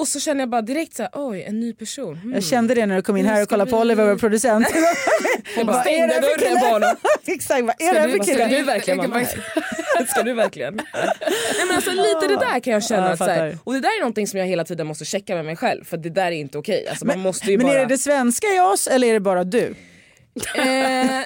Och 0.00 0.08
så 0.08 0.20
känner 0.20 0.40
jag 0.40 0.48
bara 0.48 0.62
direkt 0.62 0.94
så 0.96 1.02
här, 1.02 1.10
oj 1.14 1.42
en 1.42 1.60
ny 1.60 1.72
person. 1.72 2.16
Hmm. 2.16 2.32
Jag 2.34 2.44
kände 2.44 2.74
det 2.74 2.86
när 2.86 2.96
du 2.96 3.02
kom 3.02 3.16
in 3.16 3.26
här 3.26 3.42
och 3.42 3.48
kollade 3.48 3.70
på 3.70 3.76
vi- 3.76 3.82
Oliver, 3.82 4.06
vår 4.06 4.16
producent. 4.16 4.66
Jag 5.56 5.66
bara 5.66 5.76
Vad 5.76 5.86
är 5.86 6.06
det 6.08 6.14
stängde 6.14 6.20
dörren 6.26 6.38
kille? 6.38 6.60
på 6.60 6.66
honom. 6.66 6.96
Exakt, 7.26 7.64
vad 7.64 7.74
är 7.78 7.86
Ska 7.92 8.00
det 8.02 8.06
du, 8.06 8.16
för 8.18 8.24
ska 8.24 8.32
du 8.44 8.48
kille? 8.48 8.62
verkligen 8.62 8.98
vara 8.98 9.08
med? 9.08 9.28
Ska 10.08 10.22
du 10.22 10.32
verkligen? 10.32 10.74
Nej, 10.74 11.66
men 11.66 11.76
alltså, 11.76 11.90
lite 11.90 12.26
det 12.28 12.36
där 12.36 12.60
kan 12.60 12.72
jag 12.72 12.84
känna. 12.84 13.02
Ja, 13.02 13.16
jag 13.18 13.22
att 13.30 13.36
här, 13.36 13.58
och 13.64 13.72
det 13.72 13.80
där 13.80 13.88
är 13.88 14.00
någonting 14.00 14.26
som 14.26 14.38
jag 14.38 14.46
hela 14.46 14.64
tiden 14.64 14.86
måste 14.86 15.04
checka 15.04 15.34
med 15.34 15.44
mig 15.44 15.56
själv 15.56 15.84
för 15.84 15.96
det 15.96 16.10
där 16.10 16.26
är 16.26 16.30
inte 16.30 16.58
okej. 16.58 16.86
Alltså, 16.88 17.06
man 17.06 17.18
måste 17.20 17.50
ju 17.50 17.56
Men 17.56 17.66
bara... 17.66 17.76
är 17.76 17.78
det 17.80 17.86
det 17.86 17.98
svenska 17.98 18.46
i 18.46 18.60
oss 18.60 18.86
eller 18.86 19.08
är 19.08 19.12
det 19.12 19.20
bara 19.20 19.44
du? 19.44 19.74
Eh, 20.56 20.64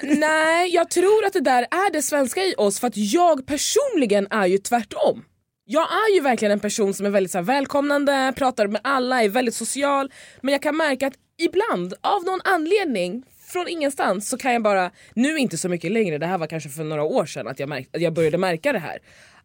nej, 0.03 0.69
jag 0.73 0.89
tror 0.89 1.25
att 1.25 1.33
det 1.33 1.39
där 1.41 1.61
är 1.63 1.91
det 1.93 2.01
svenska 2.01 2.41
i 2.43 2.53
oss 2.57 2.79
för 2.79 2.87
att 2.87 2.97
jag 2.97 3.45
personligen 3.47 4.27
är 4.31 4.45
ju 4.47 4.57
tvärtom. 4.57 5.23
Jag 5.71 5.83
är 5.91 6.15
ju 6.15 6.21
verkligen 6.21 6.51
en 6.51 6.59
person 6.59 6.93
som 6.93 7.05
är 7.05 7.09
väldigt 7.09 7.31
så 7.31 7.37
här, 7.37 7.45
välkomnande, 7.45 8.33
pratar 8.35 8.67
med 8.67 8.81
alla, 8.83 9.23
är 9.23 9.29
väldigt 9.29 9.55
social. 9.55 10.11
Men 10.41 10.51
jag 10.51 10.61
kan 10.61 10.77
märka 10.77 11.07
att 11.07 11.13
ibland, 11.37 11.93
av 12.01 12.23
någon 12.23 12.39
anledning, 12.43 13.23
från 13.47 13.67
ingenstans 13.67 14.29
så 14.29 14.37
kan 14.37 14.53
jag 14.53 14.63
bara, 14.63 14.91
nu 15.13 15.37
inte 15.37 15.57
så 15.57 15.69
mycket 15.69 15.91
längre, 15.91 16.17
det 16.17 16.25
här 16.25 16.37
var 16.37 16.47
kanske 16.47 16.69
för 16.69 16.83
några 16.83 17.03
år 17.03 17.25
sedan 17.25 17.47
att 17.47 17.59
jag, 17.59 17.69
märkt, 17.69 17.95
att 17.95 18.01
jag 18.01 18.13
började 18.13 18.37
märka 18.37 18.73
det 18.73 18.79
här. 18.79 18.99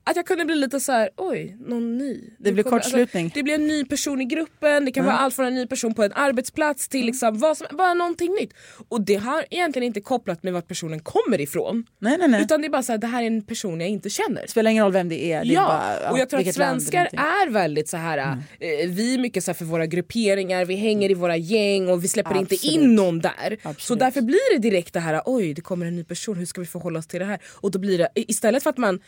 Att 0.07 0.17
jag 0.17 0.27
kunde 0.27 0.45
bli 0.45 0.55
lite 0.55 0.81
så 0.81 0.93
här: 0.93 1.11
oj, 1.17 1.57
någon 1.61 1.99
ny. 1.99 2.21
Det 2.39 2.53
blir 2.53 2.63
kommer- 2.65 2.79
kortslutning. 2.79 3.25
Alltså, 3.25 3.39
det 3.39 3.43
blir 3.43 3.55
en 3.55 3.67
ny 3.67 3.85
person 3.85 4.21
i 4.21 4.25
gruppen, 4.25 4.85
det 4.85 4.93
kan 4.93 5.05
vara 5.05 5.17
allt 5.17 5.35
från 5.35 5.47
en 5.47 5.55
ny 5.55 5.67
person 5.67 5.95
på 5.95 6.03
en 6.03 6.13
arbetsplats 6.13 6.89
till 6.89 7.07
liksom 7.07 7.39
vad 7.39 7.57
som, 7.59 7.67
bara 7.71 7.95
någonting 7.95 8.33
nytt. 8.41 8.53
Och 8.89 9.01
det 9.01 9.15
har 9.15 9.45
egentligen 9.51 9.87
inte 9.87 10.01
kopplat 10.01 10.43
med 10.43 10.53
vart 10.53 10.69
personen 10.69 11.01
kommer 11.01 11.41
ifrån. 11.41 11.85
Nej, 11.99 12.17
nej, 12.19 12.29
nej. 12.29 12.43
Utan 12.43 12.61
det 12.61 12.67
är 12.67 12.71
bara 12.71 12.83
så 12.83 12.93
här, 12.93 12.99
det 12.99 13.07
här 13.07 13.23
är 13.23 13.27
en 13.27 13.43
person 13.43 13.81
jag 13.81 13.89
inte 13.91 14.11
känner. 14.11 14.43
Det 14.43 14.49
spelar 14.49 14.71
ingen 14.71 14.85
roll 14.85 14.93
vem 14.93 15.09
det 15.09 15.25
är. 15.33 15.45
Det 15.45 15.51
är 15.51 15.55
ja, 15.55 15.67
bara, 16.01 16.11
och 16.11 16.19
jag 16.19 16.29
tror 16.31 16.41
att 16.41 16.55
svenskar 16.55 17.09
är 17.13 17.51
väldigt 17.51 17.89
så 17.89 17.97
här. 17.97 18.19
eh, 18.19 18.89
vi 18.89 19.15
är 19.15 19.19
mycket 19.19 19.45
så 19.45 19.51
här 19.51 19.55
för 19.55 19.65
våra 19.65 19.87
grupperingar, 19.87 20.65
vi 20.65 20.75
hänger 20.75 21.11
i 21.11 21.15
våra 21.15 21.37
gäng 21.37 21.89
och 21.89 22.05
vi 22.05 22.09
släpper 22.09 22.39
inte 22.39 22.55
Absolut. 22.55 22.77
in 22.83 22.95
någon 22.95 23.21
där. 23.21 23.57
Så 23.63 23.69
Absolut. 23.69 24.01
därför 24.01 24.21
blir 24.21 24.55
det 24.57 24.59
direkt 24.71 24.93
det 24.95 25.01
här, 25.01 25.23
oj 25.25 25.55
det 25.55 25.61
kommer 25.63 25.87
en 25.87 25.97
ny 25.97 26.05
person, 26.05 26.37
hur 26.37 26.47
ska 26.47 26.61
vi 26.61 26.67
förhålla 26.67 26.99
oss 26.99 27.07
till 27.07 27.21
det 27.21 27.27
här? 27.27 27.39
Och 27.61 27.71
då 27.71 27.79
blir 27.79 27.99
det, 27.99 28.09
istället 28.15 28.63
för 28.63 28.71
att 28.71 28.79
man 28.79 29.01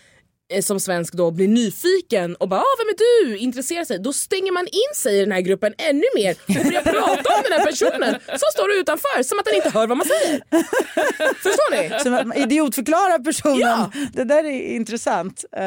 som 0.61 0.81
svensk 0.81 1.15
då 1.15 1.31
blir 1.31 1.49
nyfiken 1.49 2.37
och 2.37 2.49
bara 2.49 2.61
ah, 2.61 2.77
“vem 2.79 2.89
är 2.89 2.99
du?” 2.99 3.39
intresserar 3.39 3.85
sig, 3.85 3.99
då 3.99 4.13
stänger 4.13 4.53
man 4.53 4.67
in 4.67 4.95
sig 4.95 5.17
i 5.17 5.21
den 5.21 5.33
här 5.33 5.41
gruppen 5.41 5.75
ännu 5.79 6.05
mer 6.15 6.37
och 6.49 6.65
börjar 6.65 6.83
prata 6.93 7.35
om 7.37 7.43
den 7.49 7.53
här 7.53 7.67
personen 7.67 8.15
som 8.29 8.49
står 8.53 8.73
utanför 8.73 9.23
som 9.23 9.39
att 9.39 9.45
den 9.45 9.55
inte 9.55 9.71
hör 9.71 9.87
vad 9.87 9.97
man 9.97 10.07
säger. 10.07 10.43
Förstår 11.43 11.71
ni? 11.71 12.03
Som 12.03 12.15
att 12.15 12.27
man 12.27 12.37
idiotförklarar 12.37 13.19
personen. 13.25 13.59
Ja. 13.61 13.91
Det 14.13 14.25
där 14.25 14.45
är 14.45 14.75
intressant 14.75 15.45
eh, 15.57 15.63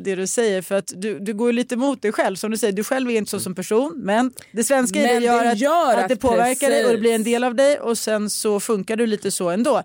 det 0.00 0.14
du 0.14 0.26
säger 0.26 0.62
för 0.62 0.74
att 0.74 0.92
du, 0.96 1.18
du 1.18 1.34
går 1.34 1.52
lite 1.52 1.74
emot 1.74 2.02
dig 2.02 2.12
själv. 2.12 2.36
Som 2.36 2.50
du 2.50 2.56
säger, 2.56 2.72
du 2.72 2.84
själv 2.84 3.10
är 3.10 3.16
inte 3.16 3.30
så 3.30 3.40
som 3.40 3.54
person 3.54 3.92
men 3.96 4.32
det 4.52 4.64
svenska 4.64 4.98
Men 4.98 5.08
dig 5.08 5.24
gör, 5.24 5.44
det 5.44 5.50
att, 5.50 5.58
gör 5.58 5.96
att 5.96 6.08
det 6.08 6.14
att- 6.14 6.20
påverkar 6.20 6.70
dig 6.70 6.84
och 6.84 6.90
det 6.90 6.96
precis. 6.96 7.00
blir 7.00 7.14
en 7.14 7.24
del 7.24 7.44
av 7.44 7.54
dig 7.54 7.80
och 7.80 7.98
sen 7.98 8.30
så 8.30 8.60
funkar 8.60 8.96
du 8.96 9.06
lite 9.06 9.30
så 9.30 9.50
ändå. 9.50 9.82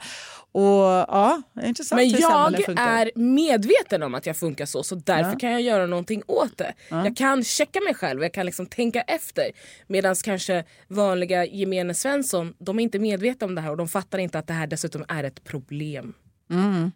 Och 0.57 1.05
ja, 1.07 1.41
intressant 1.63 2.01
Men 2.01 2.09
jag 2.09 2.79
är 2.79 3.11
medveten 3.15 4.03
om 4.03 4.15
att 4.15 4.25
jag 4.25 4.37
funkar 4.37 4.65
så 4.65 4.83
så 4.83 4.95
därför 4.95 5.31
Ja. 5.31 5.39
kan 5.39 5.51
jag 5.51 5.61
göra 5.61 5.85
någonting 5.85 6.23
åt 6.27 6.57
det. 6.57 6.73
Jag 6.89 7.17
kan 7.17 7.43
checka 7.43 7.79
mig 7.81 7.93
själv, 7.93 8.21
jag 8.23 8.33
kan 8.33 8.45
liksom 8.45 8.65
tänka 8.65 9.01
efter. 9.01 9.51
Medan 9.87 10.15
kanske 10.15 10.63
vanliga 10.87 11.45
gemene 11.45 11.93
Svensson, 11.93 12.53
de 12.59 12.79
är 12.79 12.83
inte 12.83 12.99
medvetna 12.99 13.47
om 13.47 13.55
det 13.55 13.61
här 13.61 13.71
och 13.71 13.77
de 13.77 13.87
fattar 13.87 14.17
inte 14.17 14.39
att 14.39 14.47
det 14.47 14.53
här 14.53 14.67
dessutom 14.67 15.05
är 15.07 15.23
ett 15.23 15.43
problem. 15.43 16.13
Mm. 16.49 16.91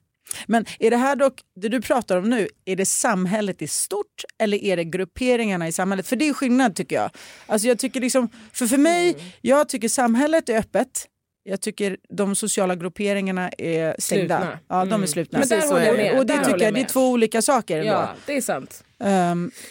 Men 0.45 0.65
är 0.79 0.89
det 0.89 0.97
här 0.97 1.15
dock, 1.15 1.33
det 1.61 1.69
du 1.69 1.81
pratar 1.81 2.17
om 2.17 2.29
nu, 2.29 2.47
är 2.65 2.75
det 2.75 2.85
samhället 2.85 3.61
i 3.61 3.67
stort 3.67 4.23
eller 4.39 4.57
är 4.63 4.77
det 4.77 4.83
grupperingarna 4.83 5.67
i 5.67 5.71
samhället? 5.71 6.07
För 6.07 6.15
det 6.15 6.27
är 6.27 6.33
skillnad 6.33 6.75
tycker 6.75 6.95
jag. 6.95 7.09
Alltså 7.47 7.67
jag 7.67 7.79
tycker 7.79 8.01
liksom, 8.01 8.29
för 8.53 8.65
för 8.67 8.77
mig, 8.77 9.09
Mm. 9.13 9.25
jag 9.41 9.69
tycker 9.69 9.89
samhället 9.89 10.49
är 10.49 10.57
öppet. 10.57 11.07
Jag 11.43 11.61
tycker 11.61 11.97
de 12.09 12.35
sociala 12.35 12.75
grupperingarna 12.75 13.49
är 13.57 13.95
stängda. 13.99 14.37
Slutna. 14.39 14.59
Ja, 14.67 14.75
de 14.85 14.91
är 14.91 14.95
Mm. 14.95 15.07
slutna. 15.07 15.39
Men 15.39 15.47
där 15.47 15.55
Precis 15.55 15.71
håller 15.71 15.85
jag 15.85 15.95
med. 15.97 16.19
Och 16.19 16.25
det 16.25 16.33
Där 16.33 16.45
tycker 16.45 16.65
jag, 16.65 16.73
det 16.73 16.81
är 16.81 16.85
två 16.85 17.09
olika 17.11 17.41
saker. 17.41 17.77
ändå. 17.79 17.91
Ja, 17.91 18.09
det 18.25 18.37
är 18.37 18.41
sant. 18.41 18.83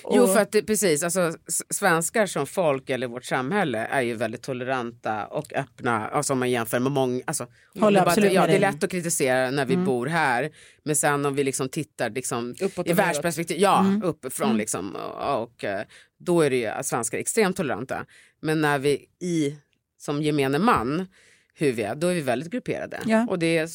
Jo, 0.05 0.23
och- 0.23 0.33
för 0.35 0.41
att 0.41 0.53
det, 0.53 0.63
precis. 0.63 1.03
Alltså, 1.03 1.35
svenskar 1.75 2.27
som 2.27 2.47
folk 2.47 2.91
eller 2.91 3.07
vårt 3.07 3.25
samhälle 3.25 3.79
är 3.79 4.01
ju 4.01 4.15
väldigt 4.15 4.43
toleranta 4.43 5.27
och 5.27 5.53
öppna. 5.55 6.09
Alltså, 6.09 6.33
om 6.33 6.39
man 6.39 6.51
jämför 6.51 6.79
med 6.79 6.93
många. 6.93 7.23
Alltså, 7.27 7.47
Håller 7.81 8.01
det 8.01 8.05
bara- 8.05 8.11
absolut 8.11 8.33
ja, 8.33 8.41
med 8.41 8.51
det 8.51 8.57
är 8.57 8.61
lätt 8.61 8.85
att 8.85 8.91
kritisera 8.91 9.51
när 9.51 9.65
vi 9.67 9.75
Mm. 9.75 9.87
bor 9.87 10.07
här. 10.07 10.51
Men 10.85 10.97
sen 10.97 11.27
om 11.27 11.35
vi 11.35 11.45
liksom 11.45 11.69
tittar 11.69 12.11
liksom, 12.11 12.55
Uppåt 12.61 12.89
i 12.89 12.93
världsperspektiv, 12.93 13.59
ja, 13.59 13.81
Mm. 13.81 14.03
uppifrån 14.03 14.47
Mm. 14.49 14.59
liksom. 14.59 14.97
Och, 14.97 15.43
och 15.43 15.65
eh, 15.65 15.83
då 16.19 16.41
är 16.43 16.51
det 16.51 16.57
ju 16.57 16.67
att 16.67 16.87
svenskar 16.87 17.19
är 17.19 17.21
extremt 17.21 17.57
toleranta. 17.57 18.05
Men 18.43 18.61
när 18.61 18.79
vi 18.79 19.07
i, 19.21 19.57
som 19.99 20.23
gemene 20.23 20.59
man, 20.59 21.07
hur 21.61 21.73
vi 21.73 21.83
är, 21.83 21.95
då 21.95 22.07
är 22.07 22.15
vi 22.15 22.21
väldigt 22.21 22.51
grupperade. 22.53 23.01
Ja. 23.07 23.27
Och 23.29 23.39
det 23.39 23.59
är, 23.59 23.69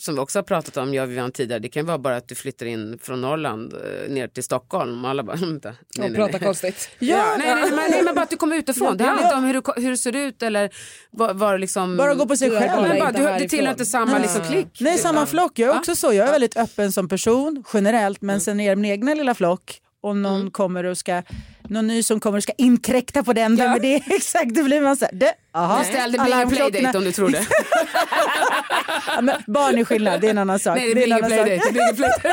som 0.00 0.14
vi 0.14 0.20
också 0.20 0.38
har 0.38 0.42
pratat 0.44 0.76
om, 0.76 0.94
jag 0.94 1.02
och 1.04 1.10
Vivian 1.10 1.32
tidigare, 1.32 1.58
det 1.60 1.68
kan 1.68 1.86
vara 1.86 1.98
bara 1.98 2.16
att 2.16 2.28
du 2.28 2.34
flyttar 2.34 2.66
in 2.66 2.98
från 3.02 3.20
Norrland 3.20 3.72
eh, 3.74 4.12
ner 4.12 4.28
till 4.28 4.42
Stockholm 4.42 5.04
och 5.04 5.10
alla 5.10 5.22
bara, 5.22 5.36
vänta. 5.40 5.68
nej, 5.68 5.76
nej, 5.98 6.10
Och 6.10 6.16
prata 6.16 6.32
nej. 6.32 6.40
konstigt. 6.40 6.90
Ja, 6.98 7.34
nej, 7.38 7.54
nej, 7.54 7.70
men, 7.70 7.90
nej, 7.90 8.02
men 8.04 8.14
bara 8.14 8.22
att 8.22 8.30
du 8.30 8.36
kommer 8.36 8.56
utifrån. 8.56 8.96
Det 8.96 9.04
handlar 9.04 9.22
Ja. 9.22 9.28
inte 9.28 9.36
om 9.36 9.44
hur 9.44 9.54
du, 9.54 9.82
hur 9.82 9.90
du 9.90 9.96
ser 9.96 10.16
ut 10.16 10.42
eller 10.42 10.70
vad, 11.10 11.36
vad 11.38 11.60
liksom... 11.60 11.96
Bara 11.96 12.14
gå 12.14 12.26
på 12.26 12.36
sig 12.36 12.50
själv. 12.50 12.82
Men 12.88 12.98
bara, 12.98 13.12
du, 13.38 13.42
du 13.42 13.48
tillhör 13.48 13.70
inte 13.72 13.84
samma 13.86 14.12
Nej. 14.12 14.22
liksom, 14.22 14.40
klick. 14.44 14.80
Nej, 14.80 14.98
samma 14.98 15.18
Utan- 15.18 15.26
flock. 15.26 15.58
Jag 15.58 15.68
är 15.68 15.72
Ja. 15.74 15.78
också 15.78 15.96
så. 15.96 16.12
Jag 16.12 16.26
är 16.28 16.32
väldigt 16.32 16.56
öppen 16.56 16.92
som 16.92 17.08
person 17.08 17.64
generellt 17.74 18.22
men 18.22 18.40
sen 18.40 18.60
är 18.60 18.70
det 18.70 18.76
min 18.76 18.90
egna 18.90 19.14
lilla 19.14 19.34
flock 19.34 19.78
och 20.00 20.16
någon 20.16 20.40
Mm. 20.40 20.50
kommer 20.50 20.84
och 20.84 20.98
ska 20.98 21.22
någon 21.72 21.86
ny 21.86 22.02
som 22.02 22.20
kommer 22.20 22.36
och 22.38 22.42
ska 22.42 22.52
inkräkta 22.58 23.22
på 23.24 23.32
den. 23.32 23.56
Vem 23.56 23.72
är 23.72 23.80
det? 23.80 23.94
Exakt, 24.14 24.54
då 24.54 24.62
blir 24.64 24.80
man 24.80 24.96
så 24.96 25.04
här. 25.04 25.12
Det, 25.14 25.32
aha, 25.54 25.78
Du 25.78 25.84
ställde 25.84 26.18
blir 26.18 26.26
ingen 26.28 26.38
alarmklockorna- 26.48 26.70
playdate 26.70 26.98
om 26.98 27.04
du 27.04 27.12
tror 27.12 27.28
det. 27.28 27.46
Ja, 29.06 29.20
men 29.20 29.42
barn 29.46 29.78
är 29.78 29.84
skillnad, 29.84 30.20
det 30.20 30.26
är 30.26 30.30
en 30.30 30.38
annan 30.38 30.58
sak. 30.58 30.76
Nej, 30.76 30.94
det 30.94 31.02
är 31.02 31.04
blir 31.04 31.12
en 31.12 31.18
ingen 31.18 31.26
playdate. 31.30 32.32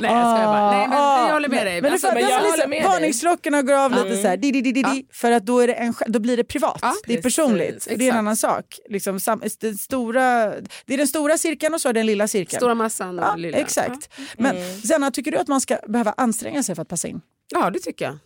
Nej, 0.00 0.12
jag 0.12 0.36
skojar 0.36 0.46
bara. 0.46 0.70
Nej, 0.70 0.88
men 0.88 0.98
Ah, 0.98 1.26
jag 1.26 1.32
håller 1.32 1.48
med 1.48 1.66
dig. 1.66 1.82
Men, 1.82 1.92
Alltså, 1.92 2.06
det 2.06 2.14
men 2.14 2.22
men 2.22 2.30
jag 2.32 2.38
håller 2.40 2.52
liksom, 2.56 2.70
med 2.70 2.84
varningsklockorna 2.84 3.62
går 3.62 3.74
av 3.74 3.90
lite 3.90 4.06
Mm. 4.06 4.22
så 4.22 4.28
här, 4.28 4.36
di, 4.36 4.50
di, 4.52 4.60
di, 4.60 4.72
di, 4.72 4.82
di, 4.82 5.06
för 5.12 5.32
att 5.32 5.46
då, 5.46 5.60
är 5.60 5.66
det 5.66 5.72
en, 5.72 5.94
då 6.06 6.18
blir 6.18 6.36
det 6.36 6.44
privat. 6.44 6.78
Ja, 6.82 6.94
det 7.06 7.12
är 7.12 7.16
precis, 7.16 7.36
personligt. 7.36 7.88
Det 7.96 8.08
är 8.08 8.12
en 8.12 8.18
annan 8.18 8.36
sak. 8.36 8.64
Liksom, 8.88 9.20
sam, 9.20 9.42
den 9.60 9.74
stora, 9.78 10.52
det 10.86 10.94
är 10.94 10.98
den 10.98 11.08
stora 11.08 11.38
cirkeln 11.38 11.74
och 11.74 11.80
så 11.80 11.88
är 11.88 11.92
den 11.92 12.06
lilla 12.06 12.28
cirkeln. 12.28 12.60
Stora 12.60 12.74
massan 12.74 13.18
och 13.18 13.24
ja, 13.24 13.34
lilla. 13.36 13.58
Exakt. 13.58 14.08
Men 14.38 14.56
Zenna, 14.88 15.10
tycker 15.10 15.30
du 15.32 15.38
att 15.38 15.48
man 15.48 15.60
ska 15.60 15.76
behöva 15.88 16.14
anstränga 16.16 16.62
sig 16.62 16.74
för 16.74 16.82
att 16.82 16.88
passa 16.88 17.08
in? 17.08 17.20
Ja. 17.50 17.70
det 17.70 17.78
tycker 17.78 18.04
jag. 18.04 18.18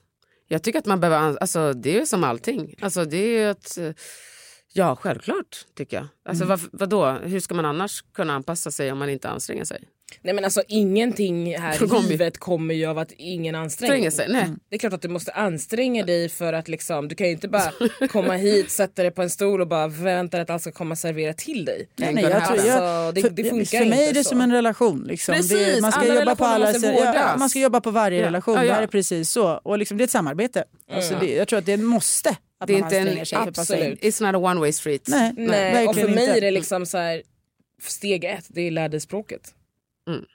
Jag 0.47 0.63
tycker 0.63 0.79
att 0.79 0.87
man 0.87 1.01
behöver, 1.01 1.37
alltså 1.37 1.73
det 1.73 1.99
är 1.99 2.05
som 2.05 2.25
allting. 2.25 2.75
Alltså 2.81 3.05
det 3.05 3.17
är 3.39 3.51
att, 3.51 3.79
eh, 3.79 3.93
Ja, 4.77 4.97
självklart 4.97 5.67
tycker 5.75 5.97
jag. 5.97 6.07
Alltså, 6.25 6.45
Mm. 6.45 6.59
vad, 6.73 6.81
vadå? 6.81 7.11
Hur 7.11 7.41
ska 7.41 7.55
man 7.55 7.65
annars 7.65 8.03
kunna 8.15 8.35
anpassa 8.35 8.71
sig 8.71 8.93
om 8.93 8.99
man 8.99 9.09
inte 9.11 9.29
anstränger 9.29 9.65
sig? 9.65 9.89
Nej 10.23 10.35
men 10.35 10.45
alltså 10.45 10.63
ingenting 10.69 11.59
här 11.59 12.05
i 12.05 12.09
livet 12.09 12.39
kommer 12.39 12.75
ju 12.75 12.87
av 12.87 12.99
att 12.99 13.13
ingen 13.17 13.55
anstränger 13.55 14.11
sig, 14.11 14.27
nej. 14.29 14.43
Mm. 14.43 14.59
Det 14.69 14.77
är 14.77 14.79
klart 14.79 14.93
att 14.93 15.03
du 15.03 15.09
måste 15.09 15.33
anstränga 15.33 16.05
dig 16.05 16.29
för 16.29 16.53
att 16.53 16.69
liksom, 16.69 17.09
du 17.09 17.15
kan 17.15 17.27
ju 17.27 17.33
inte 17.33 17.49
bara 17.49 17.73
komma 18.09 18.35
hit, 18.35 18.71
sätta 18.71 19.03
dig 19.03 19.11
på 19.11 19.23
en 19.23 19.31
stol 19.31 19.61
och 19.61 19.69
bara 19.69 19.89
vänta 19.89 20.41
att 20.41 20.51
allt 20.51 20.63
ska 20.63 20.73
komma 20.73 20.97
servera 20.97 21.35
till 21.35 21.65
dig. 21.65 21.89
Nej, 21.97 22.15
nej, 22.15 22.25
jag 22.25 22.47
tror, 22.47 22.67
jag, 22.67 22.79
Alltså, 22.79 23.13
det, 23.13 23.21
för, 23.21 23.31
det 23.31 23.45
funkar 23.51 23.79
för 23.79 23.87
mig 23.87 23.99
inte 23.99 24.11
är 24.11 24.15
det 24.15 24.25
så. 24.25 24.29
som 24.29 24.41
en 24.41 24.53
relation. 24.53 25.05
Liksom. 25.09 25.35
Precis, 25.35 25.75
det, 25.75 25.81
man, 25.81 25.93
ska 25.93 26.01
alla 26.01 26.15
jobba 26.15 26.37
på 26.37 26.45
alla, 26.45 26.67
måste 26.73 26.87
ja, 26.87 27.37
man 27.39 27.51
ska 27.51 27.59
jobba 27.59 27.81
på 27.81 27.91
varje 27.91 28.21
Ja. 28.21 28.27
relation. 28.27 28.55
Ja, 28.55 28.61
ja. 28.65 28.69
Det 28.69 28.75
här 28.75 28.83
är 28.83 28.87
precis 28.87 29.31
så. 29.31 29.61
Och 29.63 29.79
liksom, 29.79 29.97
det 29.99 30.03
är 30.03 30.07
ett 30.07 30.11
samarbete. 30.11 30.65
Alltså, 30.93 31.15
det, 31.21 31.27
jag 31.35 31.49
tror 31.49 31.59
att 31.59 31.67
det 31.67 31.73
är 31.73 31.79
ett 31.79 31.85
måste 31.85 32.37
att 32.61 32.67
Det 32.67 32.75
är 32.75 32.79
inte 32.79 32.99
en, 32.99 33.27
för 33.27 33.37
absolut. 33.49 34.01
It's 34.01 34.23
not 34.27 34.35
a 34.35 34.51
one 34.51 34.61
way 34.61 34.73
street. 34.73 35.03
Nej, 35.09 35.33
Nej, 35.37 35.87
och 35.89 35.95
för 35.95 36.09
mig 36.09 36.25
inte. 36.25 36.37
är 36.37 36.41
det 36.41 36.51
liksom 36.51 36.87
så 36.87 36.99
här, 36.99 37.23
steg 37.83 38.25
ett, 38.25 38.45
det 38.49 38.61
är 38.61 38.71
lär 38.71 38.89
dig 38.89 39.01
språket. 39.01 39.55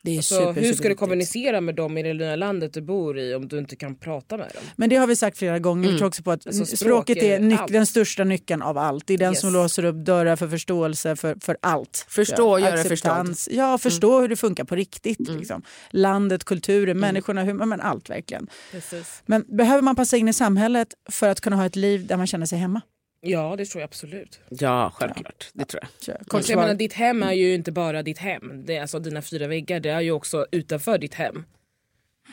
Det 0.03 0.17
är 0.17 0.21
Så 0.21 0.35
super, 0.35 0.61
hur 0.61 0.73
ska 0.73 0.89
du 0.89 0.95
kommunicera 0.95 1.61
med 1.61 1.75
dem 1.75 1.97
i 1.97 2.03
det 2.03 2.13
nya 2.13 2.35
landet 2.35 2.73
du 2.73 2.81
bor 2.81 3.19
i 3.19 3.35
om 3.35 3.47
du 3.47 3.57
inte 3.59 3.75
kan 3.75 3.95
prata 3.95 4.37
med 4.37 4.47
dem? 4.53 4.63
Men 4.75 4.89
det 4.89 4.95
har 4.95 5.07
vi 5.07 5.15
sagt 5.15 5.37
flera 5.37 5.59
gånger. 5.59 5.83
Mm. 5.83 5.91
Vi 5.93 5.97
tror 5.97 6.07
också 6.07 6.23
på 6.23 6.31
att 6.31 6.47
Alltså, 6.47 6.65
språk 6.65 6.79
språket 6.79 7.17
är 7.17 7.35
är 7.35 7.39
nyc- 7.39 7.71
den 7.71 7.85
största 7.85 8.23
nyckeln 8.23 8.61
av 8.61 8.77
allt. 8.77 9.07
Det 9.07 9.13
är 9.13 9.17
den 9.17 9.31
Yes. 9.31 9.41
som 9.41 9.53
låser 9.53 9.85
upp 9.85 9.95
dörrar 9.95 10.35
för 10.35 10.47
förståelse 10.47 11.15
för, 11.15 11.35
för 11.41 11.57
allt. 11.61 12.05
Förstå 12.09 12.51
och 12.51 12.59
göra 12.59 12.69
Mm. 12.73 12.81
Acceptans. 12.81 13.49
Ja, 13.51 13.77
förstå 13.77 14.19
hur 14.21 14.27
det 14.27 14.35
funkar 14.35 14.63
på 14.63 14.75
riktigt. 14.75 15.19
Liksom. 15.29 15.61
Landet, 15.91 16.43
kulturen, 16.43 16.99
människorna, 16.99 17.43
hur, 17.43 17.53
men 17.53 17.81
allt 17.81 18.09
verkligen. 18.09 18.47
Precis. 18.71 19.21
Men 19.25 19.45
behöver 19.57 19.81
man 19.81 19.95
passa 19.95 20.17
in 20.17 20.27
i 20.27 20.33
samhället 20.33 20.87
för 21.11 21.27
att 21.29 21.41
kunna 21.41 21.55
ha 21.55 21.65
ett 21.65 21.75
liv 21.75 22.07
där 22.07 22.17
man 22.17 22.27
känner 22.27 22.45
sig 22.45 22.57
hemma? 22.59 22.81
Ja 23.21 23.55
det 23.57 23.65
tror 23.65 23.81
jag 23.81 23.87
absolut. 23.87 24.39
Ja, 24.49 24.91
självklart. 24.95 25.49
Det 25.53 25.65
tror 25.65 25.83
jag. 25.83 26.15
Alltså, 26.15 26.29
Kort 26.29 26.49
jag 26.49 26.59
menar, 26.59 26.73
ditt 26.73 26.93
hem 26.93 27.23
är 27.23 27.33
ju 27.33 27.53
inte 27.53 27.71
bara 27.71 28.03
ditt 28.03 28.17
hem. 28.17 28.65
Det 28.65 28.75
är 28.77 28.81
alltså 28.81 28.99
dina 28.99 29.21
fyra 29.21 29.47
väggar, 29.47 29.79
det 29.79 29.89
är 29.89 30.01
ju 30.01 30.11
också 30.11 30.45
utanför 30.51 30.97
ditt 30.97 31.13
hem. 31.13 31.43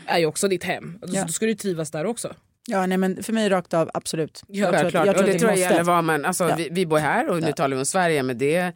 är 0.06 0.18
ju 0.18 0.26
också 0.26 0.48
ditt 0.48 0.64
hem. 0.64 0.98
Då, 1.02 1.08
Ja. 1.16 1.22
då 1.26 1.32
ska 1.32 1.46
du 1.46 1.54
trivas 1.54 1.90
där 1.90 2.06
också. 2.06 2.34
Ja, 2.68 2.86
nej, 2.86 2.98
men 2.98 3.22
för 3.22 3.32
mig 3.32 3.48
rakt 3.48 3.74
av, 3.74 3.90
absolut. 3.94 4.42
Ja, 4.48 4.64
Jag 4.64 4.74
Självklart. 4.74 5.06
jag 5.06 5.14
tror 5.16 5.24
och 5.24 5.28
det 5.30 5.34
att 5.34 5.40
tror 5.40 5.50
jag 5.50 5.58
måste. 5.58 5.72
gäller 5.74 5.84
var 5.84 6.02
man... 6.02 6.24
Alltså, 6.24 6.48
Ja. 6.48 6.54
vi, 6.56 6.68
vi 6.70 6.86
bor 6.86 6.98
här 6.98 7.28
och 7.28 7.40
nu 7.42 7.52
talar 7.52 7.76
vi 7.76 7.80
om 7.80 7.86
Sverige, 7.86 8.22
men 8.22 8.38
det... 8.38 8.72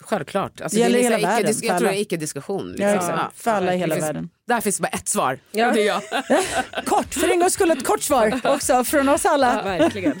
Självklart. 0.00 0.60
Alltså, 0.60 0.76
Det 0.76 0.82
gäller 0.82 0.98
är 0.98 1.02
hela 1.02 1.18
världen, 1.18 1.50
icke, 1.50 1.58
för 1.60 1.66
jag 1.66 1.78
tror 1.78 1.88
det 1.88 1.96
är 1.96 2.00
icke-diskussion. 2.00 2.68
Liksom. 2.68 2.86
Ja, 2.86 2.94
exakt. 2.94 3.40
För 3.42 3.50
alla 3.50 3.74
i 3.74 3.78
hela 3.78 3.94
Det 3.94 4.00
finns- 4.00 4.08
världen. 4.08 4.30
Där 4.46 4.60
finns 4.60 4.80
bara 4.80 4.88
ett 4.88 5.08
svar. 5.08 5.38
Ja. 5.52 5.68
Och 5.68 5.74
det 5.74 5.82
är 5.82 5.86
jag. 5.86 6.02
Kort, 6.86 7.14
för 7.14 7.28
en 7.30 7.40
gångs 7.40 7.52
skull 7.52 7.70
ett 7.70 7.84
kort 7.84 8.02
svar 8.02 8.40
också 8.44 8.84
från 8.84 9.08
oss 9.08 9.24
alla. 9.26 9.54
Ja, 9.56 9.62
verkligen. 9.78 10.20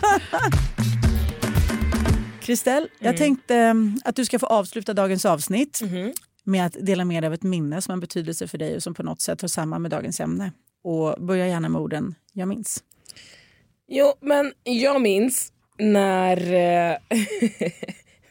Kristel, 2.46 2.88
jag 2.98 3.06
Mm. 3.08 3.16
tänkte 3.18 3.54
um, 3.70 4.00
att 4.04 4.16
du 4.16 4.24
ska 4.24 4.38
få 4.38 4.46
avsluta 4.46 4.94
dagens 4.94 5.24
avsnitt 5.24 5.80
Mhm. 5.82 6.12
med 6.44 6.66
att 6.66 6.76
dela 6.80 7.04
med 7.04 7.22
dig 7.22 7.26
av 7.26 7.34
ett 7.34 7.42
minne 7.42 7.82
som 7.82 7.92
har 7.92 8.00
betydelse 8.00 8.48
för 8.48 8.58
dig 8.58 8.76
och 8.76 8.82
som 8.82 8.94
på 8.94 9.02
något 9.02 9.20
sätt 9.20 9.40
hör 9.40 9.48
samman 9.48 9.82
med 9.82 9.90
dagens 9.90 10.20
ämne. 10.20 10.52
Och 10.84 11.16
börja 11.26 11.48
gärna 11.48 11.68
med 11.68 11.80
orden 11.80 12.14
jag 12.32 12.48
minns. 12.48 12.84
Jo, 13.88 14.12
men 14.20 14.52
jag 14.62 15.00
minns 15.00 15.52
när 15.78 16.52
eh, 16.52 16.96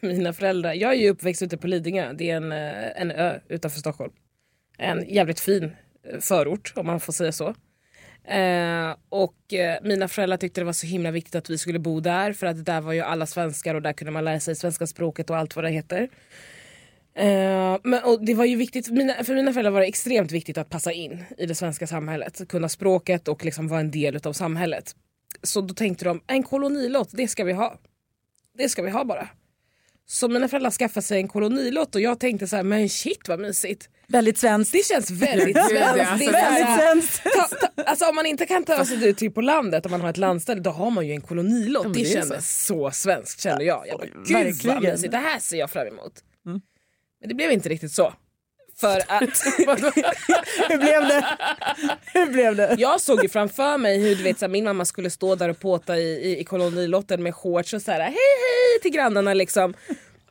mina 0.00 0.32
föräldrar... 0.32 0.72
Jag 0.74 0.92
är 0.92 0.96
ju 0.96 1.10
uppväxt 1.10 1.42
ute 1.42 1.56
på 1.56 1.66
Lidingö. 1.66 2.12
Det 2.12 2.30
är 2.30 2.36
en, 2.36 2.52
eh, 2.52 3.00
en 3.02 3.10
ö 3.10 3.40
utanför 3.48 3.78
Stockholm. 3.80 4.12
En 4.78 5.08
jävligt 5.14 5.40
fin 5.40 5.64
eh, 5.64 6.20
förort, 6.20 6.72
om 6.76 6.86
man 6.86 7.00
får 7.00 7.12
säga 7.12 7.32
så. 7.32 7.54
Eh, 8.26 8.96
och 9.08 9.54
eh, 9.54 9.78
mina 9.82 10.08
föräldrar 10.08 10.36
tyckte 10.36 10.60
det 10.60 10.64
var 10.64 10.72
så 10.72 10.86
himla 10.86 11.10
viktigt 11.10 11.34
att 11.34 11.50
vi 11.50 11.58
skulle 11.58 11.78
bo 11.78 12.00
där 12.00 12.32
för 12.32 12.46
att 12.46 12.64
där 12.64 12.80
var 12.80 12.92
ju 12.92 13.00
alla 13.00 13.26
svenskar 13.26 13.74
och 13.74 13.82
där 13.82 13.92
kunde 13.92 14.12
man 14.12 14.24
lära 14.24 14.40
sig 14.40 14.56
svenska 14.56 14.86
språket 14.86 15.30
och 15.30 15.36
allt 15.36 15.56
vad 15.56 15.64
det 15.64 15.70
heter. 15.70 16.08
Eh, 17.14 17.78
men, 17.82 18.04
och 18.04 18.24
det 18.24 18.34
var 18.34 18.44
ju 18.44 18.56
viktigt, 18.56 18.86
för 18.86 18.94
mina, 18.94 19.24
för 19.24 19.34
mina 19.34 19.52
föräldrar 19.52 19.70
var 19.70 19.80
det 19.80 19.86
extremt 19.86 20.32
viktigt 20.32 20.58
att 20.58 20.70
passa 20.70 20.92
in 20.92 21.24
i 21.38 21.46
det 21.46 21.54
svenska 21.54 21.86
samhället. 21.86 22.48
Kunna 22.48 22.68
språket 22.68 23.28
och 23.28 23.44
liksom 23.44 23.68
vara 23.68 23.80
en 23.80 23.90
del 23.90 24.20
av 24.24 24.32
samhället. 24.32 24.96
Så 25.42 25.60
då 25.60 25.74
tänkte 25.74 26.04
de, 26.04 26.20
en 26.26 26.42
kolonilott, 26.42 27.08
det 27.12 27.28
ska 27.28 27.44
vi 27.44 27.52
ha. 27.52 27.78
Det 28.58 28.68
ska 28.68 28.82
vi 28.82 28.90
ha 28.90 29.04
bara. 29.04 29.28
Så 30.08 30.28
mina 30.28 30.48
föräldrar 30.48 30.70
skaffade 30.70 31.06
sig 31.06 31.18
en 31.18 31.28
kolonilott 31.28 31.94
och 31.94 32.00
jag 32.00 32.20
tänkte 32.20 32.46
så 32.46 32.56
här, 32.56 32.62
men 32.62 32.88
shit 32.88 33.28
vad 33.28 33.40
mysigt. 33.40 33.88
Väldigt 34.08 34.38
svenskt. 34.38 34.72
Det 34.72 34.84
känns 34.86 35.10
väldigt 35.10 35.56
svenskt. 35.56 35.82
alltså, 35.86 36.30
Väldigt 36.30 36.80
svenskt. 36.80 37.22
Ta, 37.22 37.48
ta, 37.56 37.82
alltså 37.82 38.04
om 38.04 38.14
man 38.14 38.26
inte 38.26 38.46
kan 38.46 38.64
ta 38.64 38.84
sig 38.84 39.08
ut 39.08 39.18
typ 39.18 39.34
på 39.34 39.40
landet 39.40 39.86
om 39.86 39.90
man 39.90 40.00
har 40.00 40.10
ett 40.10 40.16
landställe 40.16 40.60
då 40.60 40.70
har 40.70 40.90
man 40.90 41.06
ju 41.06 41.12
en 41.12 41.20
kolonilott. 41.20 41.84
men 41.84 41.92
det, 41.92 41.98
det 42.02 42.12
kändes 42.12 42.64
så. 42.66 42.90
svenskt 42.90 43.40
kände 43.40 43.64
jag. 43.64 43.84
jag 43.88 43.98
bara, 43.98 44.06
Gud 44.06 44.32
verkligen. 44.32 44.74
vad 44.74 44.82
mysigt, 44.84 45.12
det 45.12 45.18
här 45.18 45.38
ser 45.38 45.56
jag 45.56 45.70
fram 45.70 45.86
emot. 45.86 46.12
Men 47.20 47.28
det 47.28 47.34
blev 47.34 47.52
inte 47.52 47.68
riktigt 47.68 47.92
så. 47.92 48.12
För 48.80 48.96
att 49.08 49.22
Hur 50.68 50.78
blev 50.78 51.08
det? 51.08 51.26
Hur 52.12 52.26
blev 52.32 52.56
det? 52.56 52.74
jag 52.78 53.00
såg 53.00 53.22
ju 53.22 53.28
framför 53.28 53.78
mig 53.78 53.98
hur 53.98 54.16
du 54.16 54.22
vet, 54.22 54.38
så 54.38 54.44
här, 54.44 54.50
min 54.52 54.64
mamma 54.64 54.84
skulle 54.84 55.10
stå 55.10 55.34
där 55.34 55.48
och 55.48 55.60
påta 55.60 55.96
i, 55.98 56.30
i, 56.30 56.40
i 56.40 56.44
kolonilotten 56.44 57.22
med 57.22 57.34
shorts 57.34 57.72
och 57.74 57.82
så 57.82 57.90
här, 57.90 58.00
hej 58.00 58.12
hej 58.12 58.80
till 58.82 58.90
grannarna 58.90 59.34
liksom. 59.34 59.74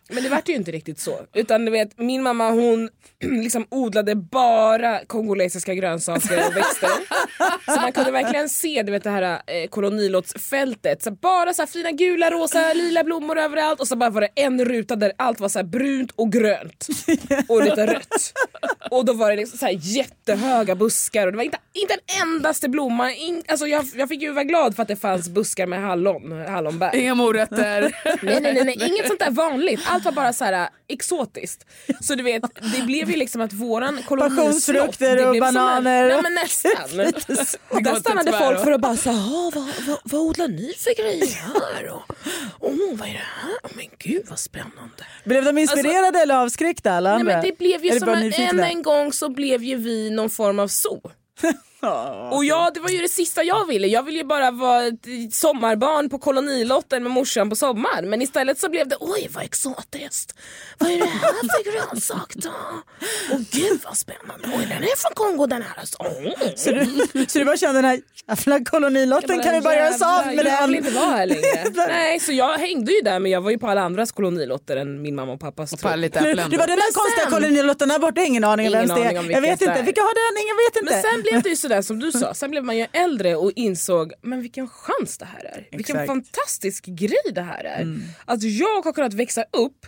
Men 0.10 0.24
det 0.24 0.30
vart 0.30 0.50
ju 0.50 0.54
inte 0.54 0.72
riktigt 0.72 1.00
så. 1.00 1.20
Utan 1.34 1.66
du 1.66 1.72
vet, 1.72 1.98
min 1.98 2.24
mamma 2.24 2.50
hon 2.52 2.90
liksom 3.20 3.68
odlade 3.70 4.16
bara 4.16 5.06
kongolesiska 5.06 5.74
grönsaker 5.74 6.48
och 6.48 6.56
växter. 6.58 6.90
så 7.74 7.82
man 7.82 7.92
kunde 7.92 8.12
verkligen 8.12 8.50
se 8.50 8.84
du 8.84 8.92
vet, 8.92 9.04
det 9.04 9.10
här 9.10 9.42
eh, 9.48 9.68
kolonilottsfältet. 9.70 11.04
Så 11.04 11.12
bara 11.12 11.54
så 11.54 11.68
fina 11.68 11.92
gula, 11.92 12.32
rosa, 12.32 12.74
lila 12.74 13.04
blommor 13.04 13.38
överallt 13.38 13.80
och 13.80 13.88
så 13.88 13.96
bara 13.96 14.10
var 14.10 14.22
det 14.22 14.30
en 14.36 14.66
ruta 14.66 14.96
där 14.96 15.12
allt 15.18 15.40
var 15.40 15.50
så 15.50 15.64
brunt 15.64 16.12
och 16.16 16.32
grönt. 16.32 16.88
Och 17.48 17.64
lite 17.64 17.88
rött. 17.88 18.34
Och 18.92 19.06
då 19.06 19.14
var 19.14 19.30
det 19.30 19.36
liksom 19.36 19.58
så 19.60 19.68
jättehöga 19.72 20.76
buskar 20.76 21.26
och 21.26 21.32
det 21.34 21.38
var 21.38 21.44
inte, 21.44 21.58
inte 21.74 21.94
en 21.94 22.22
endaste 22.22 22.70
blomma. 22.70 23.14
In, 23.14 23.44
alltså 23.48 23.68
jag, 23.68 23.86
jag 23.96 24.10
fick 24.10 24.22
ju 24.22 24.32
vara 24.32 24.44
glad 24.44 24.76
för 24.76 24.82
att 24.82 24.88
det 24.88 24.96
fanns 24.96 25.30
buskar 25.30 25.66
med 25.68 25.82
hallon, 25.82 26.46
hallonbär. 26.48 26.96
Inga 26.96 27.16
morötter. 27.16 27.82
Nej, 28.06 28.40
nej, 28.42 28.54
nej, 28.54 28.64
nej, 28.64 28.78
inget 28.88 29.08
sånt 29.08 29.20
där 29.20 29.32
vanligt. 29.32 29.82
Allt 29.96 30.06
var 30.06 30.12
bara 30.12 30.34
så 30.34 30.46
här 30.46 30.54
äh, 30.54 30.68
exotiskt. 30.88 31.66
Så 32.02 32.16
du 32.16 32.24
vet, 32.24 32.44
det 32.78 32.86
blev 32.86 33.10
ju 33.10 33.16
liksom 33.16 33.42
att 33.42 33.54
våran 33.54 34.00
kolonislott... 34.08 34.46
Passionsfrukter 34.46 35.16
det 35.16 35.26
och 35.26 35.40
bananer. 35.40 36.08
Nej 36.08 36.22
men 36.22 36.34
nästan. 36.34 37.00
och 37.70 37.84
där 37.84 37.96
stannade 37.96 38.32
folk 38.32 38.64
för 38.64 38.72
att 38.72 38.82
bara 38.82 38.98
säga, 38.98 39.16
vad, 39.54 39.54
vad, 39.88 39.98
vad 40.04 40.22
odlar 40.22 40.48
ni 40.48 40.74
för 40.78 40.96
grejer 41.02 41.36
här? 41.36 41.90
Och, 41.90 42.16
oh, 42.60 42.98
vad 42.98 43.08
är 43.08 43.14
det 43.14 43.20
här? 43.20 43.54
Oh, 43.64 43.72
men 43.76 43.86
gud 44.00 44.26
vad 44.30 44.40
spännande. 44.40 45.06
Blev 45.24 45.44
de 45.44 45.58
inspirerade 45.58 46.20
eller 46.20 46.36
avskräckta 46.36 46.92
alla 46.92 47.10
Nej, 47.10 47.20
andra? 47.20 47.34
men 47.34 47.46
det 47.46 47.58
blev 47.58 47.86
ju 47.86 47.90
Eller 47.90 48.00
som 48.00 48.10
en, 48.10 48.34
än 48.34 48.60
en 48.60 48.82
gång 48.82 49.14
så 49.14 49.30
blev 49.30 49.64
ju 49.64 49.76
vi 49.76 50.10
någon 50.10 50.30
form 50.30 50.60
av 50.60 50.68
zoo. 50.68 51.02
Och 52.32 52.46
ja, 52.46 52.72
det 52.74 52.80
var 52.80 52.90
ju 52.90 53.02
det 53.02 53.10
sista 53.10 53.44
jag 53.44 53.68
ville. 53.68 53.88
Jag 53.88 54.04
ville 54.04 54.18
ju 54.18 54.24
bara 54.24 54.52
vara 54.52 54.84
ett 54.86 55.34
sommarbarn 55.34 56.10
på 56.10 56.20
kolonilotten 56.20 57.04
med 57.04 57.12
morsan 57.12 57.50
på 57.50 57.56
sommaren. 57.56 58.10
Men 58.10 58.22
istället 58.22 58.60
så 58.60 58.70
blev 58.70 58.88
det, 58.88 58.96
oj 59.00 59.30
vad 59.34 59.44
exotiskt. 59.44 60.34
Vad 60.78 60.92
är 60.92 60.98
det 60.98 61.06
här 61.06 61.20
för 61.34 61.72
grönsak 61.72 62.34
då? 62.36 62.50
Åh 63.32 63.40
gud 63.52 63.80
vad 63.86 63.98
spännande. 63.98 64.48
Oj 64.58 64.66
den 64.70 64.84
är 64.84 64.96
från 64.98 65.12
Kongo 65.16 65.46
den 65.48 65.62
här. 65.62 65.80
Alltså. 65.80 65.98
Åh. 66.00 66.50
Så 66.56 66.72
du, 66.72 66.86
så 67.28 67.40
du 67.40 67.46
bara 67.46 67.58
kände 67.58 67.82
den 67.82 67.86
här 67.90 68.00
jävla 68.28 68.60
kolonilotten 68.66 69.44
kan 69.44 69.54
vi 69.54 69.62
bara 69.62 69.76
göra 69.76 69.90
oss 69.96 70.02
av 70.02 70.26
med 70.26 70.36
Jag 70.36 70.44
vill 70.68 70.76
den? 70.76 70.76
inte 70.76 70.92
vara 70.92 71.06
här 71.06 71.26
längre. 71.26 71.42
Nej, 71.88 72.20
så 72.20 72.32
jag 72.32 72.54
hängde 72.58 72.92
ju 72.92 73.02
där 73.02 73.20
men 73.20 73.32
jag 73.32 73.42
var 73.42 73.52
ju 73.52 73.58
på 73.58 73.68
alla 73.68 73.82
andras 73.82 74.12
kolonilotter 74.12 74.78
än 74.78 75.02
min 75.02 75.16
mamma 75.16 75.34
och 75.34 75.40
pappas. 75.40 75.74
Och 75.74 75.80
på 75.80 75.96
lite 75.96 76.20
Du, 76.20 76.30
äpplen. 76.30 76.50
du 76.50 76.58
var 76.58 76.68
den 76.68 76.76
där 76.76 76.94
konstiga 76.94 77.30
kolonilotten 77.30 77.90
där 77.90 78.00
borta, 78.00 78.22
ingen 78.22 78.44
aning 78.44 78.68
om 78.68 78.74
Ingen 78.74 78.88
vems 78.88 79.00
det 79.02 79.08
är. 79.08 79.32
Jag 79.32 79.42
vet 79.42 79.60
det 79.60 79.66
inte, 79.66 79.82
vilka 79.82 80.02
har 80.02 80.14
den? 80.34 80.44
Ingen 80.44 80.56
vet 80.66 80.76
inte. 80.82 80.94
Men 80.94 81.02
sen 81.04 81.22
blev 81.22 81.42
det 81.42 81.50
ju 81.50 81.56
sådär 81.56 81.75
som 81.82 82.00
du 82.00 82.12
sa, 82.12 82.34
sen 82.34 82.52
blev 82.52 82.64
man 82.64 82.78
ju 82.78 82.88
äldre 82.94 83.36
och 83.36 83.52
insåg 83.56 84.14
men 84.22 84.42
vilken 84.42 84.68
chans 84.68 85.18
det 85.18 85.26
här 85.26 85.46
är. 85.46 85.68
Vilken 85.72 85.96
Exakt. 85.96 86.08
fantastisk 86.08 86.86
grej 86.86 87.32
det 87.34 87.42
här 87.42 87.64
är. 87.64 87.98
Att 88.26 88.44
jag 88.44 88.82
har 88.82 88.94
kunnat 88.94 89.14
växa 89.14 89.44
upp 89.52 89.86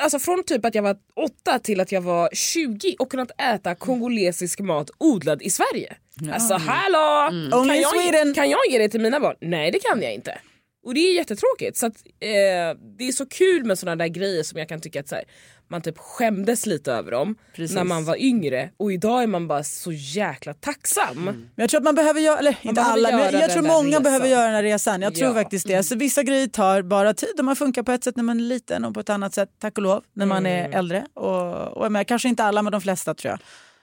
Alltså 0.00 0.18
från 0.18 0.44
typ 0.44 0.64
att 0.64 0.74
jag 0.74 0.82
var 0.82 0.96
åtta 1.16 1.58
till 1.58 1.80
att 1.80 1.92
jag 1.92 2.00
var 2.00 2.30
20 2.32 2.96
och 2.98 3.10
kunnat 3.10 3.30
äta 3.40 3.74
kongolesisk 3.74 4.60
mat 4.60 4.90
odlad 4.98 5.42
i 5.42 5.50
Sverige. 5.50 5.96
Alltså 6.32 6.54
hallå! 6.54 7.28
Kan, 7.30 7.60
Only 7.60 7.74
jag, 7.74 8.34
kan 8.34 8.50
jag 8.50 8.60
ge 8.70 8.78
det 8.78 8.88
till 8.88 9.00
mina 9.00 9.20
barn? 9.20 9.36
Nej 9.40 9.70
det 9.70 9.78
kan 9.78 10.02
jag 10.02 10.14
inte. 10.14 10.38
Och 10.84 10.94
det 10.94 11.00
är 11.00 11.14
jättetråkigt. 11.14 11.76
Så 11.76 11.86
att, 11.86 11.94
eh, 12.20 12.78
det 12.98 13.08
är 13.08 13.12
så 13.12 13.26
kul 13.26 13.64
med 13.64 13.78
såna 13.78 13.96
där 13.96 14.06
grejer 14.08 14.42
som 14.42 14.58
jag 14.58 14.68
kan 14.68 14.80
tycka 14.80 15.00
att 15.00 15.08
så 15.08 15.14
här, 15.14 15.24
man 15.68 15.82
typ 15.82 15.98
skämdes 15.98 16.66
lite 16.66 16.92
över 16.92 17.10
dem 17.10 17.34
Precis. 17.54 17.76
när 17.76 17.84
man 17.84 18.04
var 18.04 18.16
yngre 18.22 18.70
och 18.76 18.92
idag 18.92 19.22
är 19.22 19.26
man 19.26 19.48
bara 19.48 19.64
så 19.64 19.92
jäkla 19.92 20.54
tacksam. 20.54 21.24
Men 21.24 21.50
jag 21.56 21.70
tror 21.70 21.78
att 21.80 21.84
man 21.84 21.94
behöver 21.94 22.20
göra, 22.20 22.38
eller 22.38 22.56
inte 22.62 22.74
behöver 22.74 22.92
alla, 22.92 23.10
men 23.10 23.18
jag, 23.32 23.34
jag 23.42 23.50
tror 23.50 23.62
många 23.62 23.88
resan. 23.88 24.02
behöver 24.02 24.26
göra 24.26 24.44
den 24.44 24.54
här 24.54 24.62
resan. 24.62 25.02
Jag 25.02 25.14
tror 25.14 25.28
Ja. 25.28 25.34
faktiskt 25.34 25.66
det. 25.66 25.82
Så 25.82 25.96
vissa 25.96 26.22
grejer 26.22 26.46
tar 26.46 26.82
bara 26.82 27.14
tid 27.14 27.34
och 27.38 27.44
man 27.44 27.56
funkar 27.56 27.82
på 27.82 27.92
ett 27.92 28.04
sätt 28.04 28.16
när 28.16 28.24
man 28.24 28.40
är 28.40 28.44
liten 28.44 28.84
och 28.84 28.94
på 28.94 29.00
ett 29.00 29.10
annat 29.10 29.34
sätt, 29.34 29.48
tack 29.58 29.78
och 29.78 29.82
lov, 29.82 30.04
när 30.12 30.26
man 30.26 30.46
Mm. 30.46 30.72
är 30.72 30.78
äldre. 30.78 31.06
Och, 31.14 31.52
och 31.76 31.84
jag 31.84 31.92
menar, 31.92 32.04
kanske 32.04 32.28
inte 32.28 32.44
alla 32.44 32.62
men 32.62 32.72
de 32.72 32.80
flesta 32.80 33.14
tror 33.14 33.30
jag. 33.30 33.38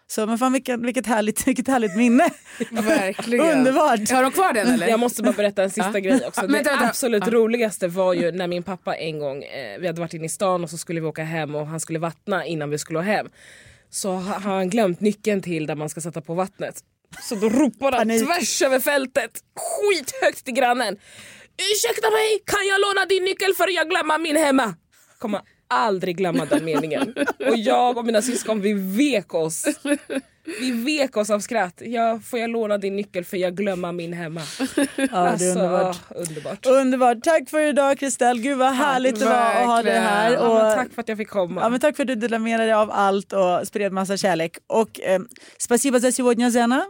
Så 0.09 0.25
men 0.25 0.37
fan 0.37 0.53
vilket, 0.53 0.79
vilket, 0.79 1.05
härligt, 1.07 1.47
vilket 1.47 1.67
härligt 1.67 1.95
minne. 1.95 2.29
Verkligen. 2.71 3.57
Underbart. 3.57 4.09
Har 4.11 4.23
de 4.23 4.31
kvar 4.31 4.53
den 4.53 4.67
eller? 4.67 4.87
Jag 4.87 4.99
måste 4.99 5.23
bara 5.23 5.33
berätta 5.33 5.63
en 5.63 5.69
sista 5.69 5.99
grej 5.99 6.21
också. 6.27 6.41
Det 6.47 6.47
vänta, 6.47 6.69
vänta. 6.69 6.87
absolut 6.87 7.23
Ja. 7.25 7.31
roligaste 7.33 7.87
var 7.87 8.13
ju 8.13 8.31
när 8.31 8.47
min 8.47 8.63
pappa 8.63 8.95
en 8.95 9.19
gång, 9.19 9.43
eh, 9.43 9.79
vi 9.79 9.87
hade 9.87 9.99
varit 10.01 10.13
inne 10.13 10.25
i 10.25 10.29
stan 10.29 10.63
och 10.63 10.69
så 10.69 10.77
skulle 10.77 11.01
vi 11.01 11.07
åka 11.07 11.23
hem 11.23 11.55
och 11.55 11.67
han 11.67 11.79
skulle 11.79 11.99
vattna 11.99 12.45
innan 12.45 12.69
vi 12.69 12.77
skulle 12.77 12.99
hem. 13.01 13.27
Så 13.89 14.11
ha- 14.11 14.39
har 14.39 14.55
han 14.55 14.69
glömt 14.69 15.01
nyckeln 15.01 15.41
till 15.41 15.67
där 15.67 15.75
man 15.75 15.89
ska 15.89 16.01
sätta 16.01 16.21
på 16.21 16.33
vattnet. 16.33 16.75
Så 17.21 17.35
då 17.35 17.49
ropar 17.49 17.91
han 17.91 17.99
Panik. 18.01 18.25
tvärs 18.25 18.61
över 18.61 18.79
fältet 18.79 19.31
skithögt 19.55 20.45
till 20.45 20.53
grannen. 20.53 20.97
Ursäkta 21.73 22.09
mig, 22.11 22.39
kan 22.45 22.67
jag 22.67 22.81
låna 22.81 23.05
din 23.05 23.23
nyckel 23.25 23.53
för 23.53 23.67
jag 23.75 23.89
glömmer 23.89 24.17
min 24.17 24.35
hemma? 24.35 24.75
Kommer 25.19 25.41
aldrig 25.67 26.17
glömma 26.17 26.45
den 26.45 26.65
meningen. 26.65 27.13
Och 27.39 27.57
jag 27.57 27.97
och 27.97 28.05
mina 28.05 28.21
syskon 28.21 28.61
vi 28.61 28.73
vek 28.73 29.33
oss. 29.33 29.65
Vi 30.60 30.70
vek 30.70 31.16
oss 31.16 31.30
av 31.30 31.40
skratt. 31.40 31.74
Ja, 31.84 32.20
får 32.24 32.38
jag 32.38 32.50
låna 32.50 32.78
din 32.78 32.96
nyckel 32.96 33.24
för 33.24 33.36
jag 33.36 33.56
glömmer 33.56 33.92
min 33.92 34.12
hemma? 34.12 34.40
Ja, 34.96 35.34
det 35.38 35.44
är 35.44 35.50
underbart. 35.50 35.96
ah, 36.10 36.14
underbart. 36.14 36.66
Underbart. 36.66 37.22
Tack 37.22 37.50
för 37.50 37.60
idag 37.60 37.98
Kristel. 37.98 38.40
Gud 38.40 38.58
vad 38.58 38.72
härligt 38.72 39.18
det 39.18 39.24
var 39.24 39.32
att 39.32 39.66
ha 39.66 39.82
dig 39.82 39.98
här. 40.00 40.32
Ja, 40.32 40.40
Och, 40.48 40.54
men 40.54 40.76
tack 40.76 40.92
för 40.94 41.00
att 41.00 41.08
jag 41.08 41.18
fick 41.18 41.28
komma. 41.28 41.60
Ja, 41.60 41.68
men 41.68 41.80
tack 41.80 41.96
för 41.96 42.02
att 42.02 42.06
du 42.06 42.14
delade 42.14 42.42
med 42.44 42.60
dig 42.60 42.72
av 42.72 42.90
allt 42.90 43.32
och 43.32 43.66
spred 43.66 43.92
massa 43.92 44.16
kärlek. 44.16 44.56
Och 44.66 45.00
eh, 45.00 45.20
spasiba 45.58 46.00
za 46.00 46.12
сегодня 46.12 46.50
Zena. 46.50 46.84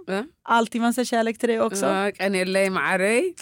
Alltid 0.44 0.80
massa 0.80 1.04
kärlek 1.04 1.38
till 1.38 1.48
dig 1.48 1.60
också. 1.60 1.86
Ja, 1.86 2.10
Annie 2.26 2.44
Lay 2.44 2.70
Mari. 2.70 3.34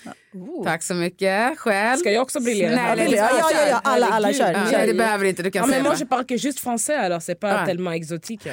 Tack 0.64 0.82
så 0.82 0.94
mycket. 0.94 1.58
Själv. 1.58 1.96
Ska 1.96 2.10
jag 2.10 2.22
också 2.22 2.40
briljera? 2.40 2.76
Nej, 2.76 2.84
Ja, 2.88 2.96
det- 3.10 3.16
ja, 3.16 3.30
ja, 3.40 3.68
ja, 3.70 3.80
alla- 3.84 4.06
alla 4.06 4.26
Herregud. 4.26 4.40
kör, 4.40 4.52
Ja, 4.52 4.70
kör. 4.70 4.78
Nej, 4.78 4.86
det 4.86 4.94
behöver 4.94 5.24
inte. 5.24 5.42
Du 5.42 5.50
kan 5.50 5.60
Ja, 5.60 5.66
men 5.66 5.72
säga 5.72 5.82
moi 5.82 5.92
det. 5.92 6.00
je 6.00 6.06
parle 6.06 6.24
que 6.24 6.34
juste 6.34 6.60
français 6.68 6.98
alors 7.04 7.28
c'est 7.28 7.34
pas 7.34 7.54
Ah. 7.62 7.66
tellement 7.66 7.94
exotique. 7.96 8.46
Ja, 8.48 8.52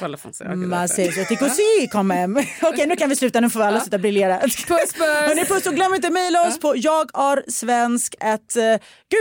parle 0.00 0.16
français. 0.16 0.44
Okej, 0.46 0.56
C'est 1.09 1.25
så 1.25 1.87
quand 1.91 2.07
même. 2.07 2.37
Okej, 2.61 2.87
nu 2.87 2.95
kan 2.95 3.09
vi 3.09 3.15
sluta. 3.15 3.39
Nu 3.39 3.49
får 3.49 3.59
vi 3.59 3.65
alla 3.65 3.79
sluta 3.79 3.97
briljera. 3.97 4.39
Puss, 4.41 4.65
puss! 4.65 4.93
Hörrni, 4.99 5.45
puss 5.45 5.65
och 5.67 5.73
glöm 5.73 5.93
inte 5.95 6.07
att 6.07 6.13
mejla 6.13 6.47
oss 6.47 6.59
på 6.59 6.73
jag 6.77 7.09
är 7.19 7.51
svensk 7.51 8.15
ett, 8.19 8.55
eh, 8.55 8.63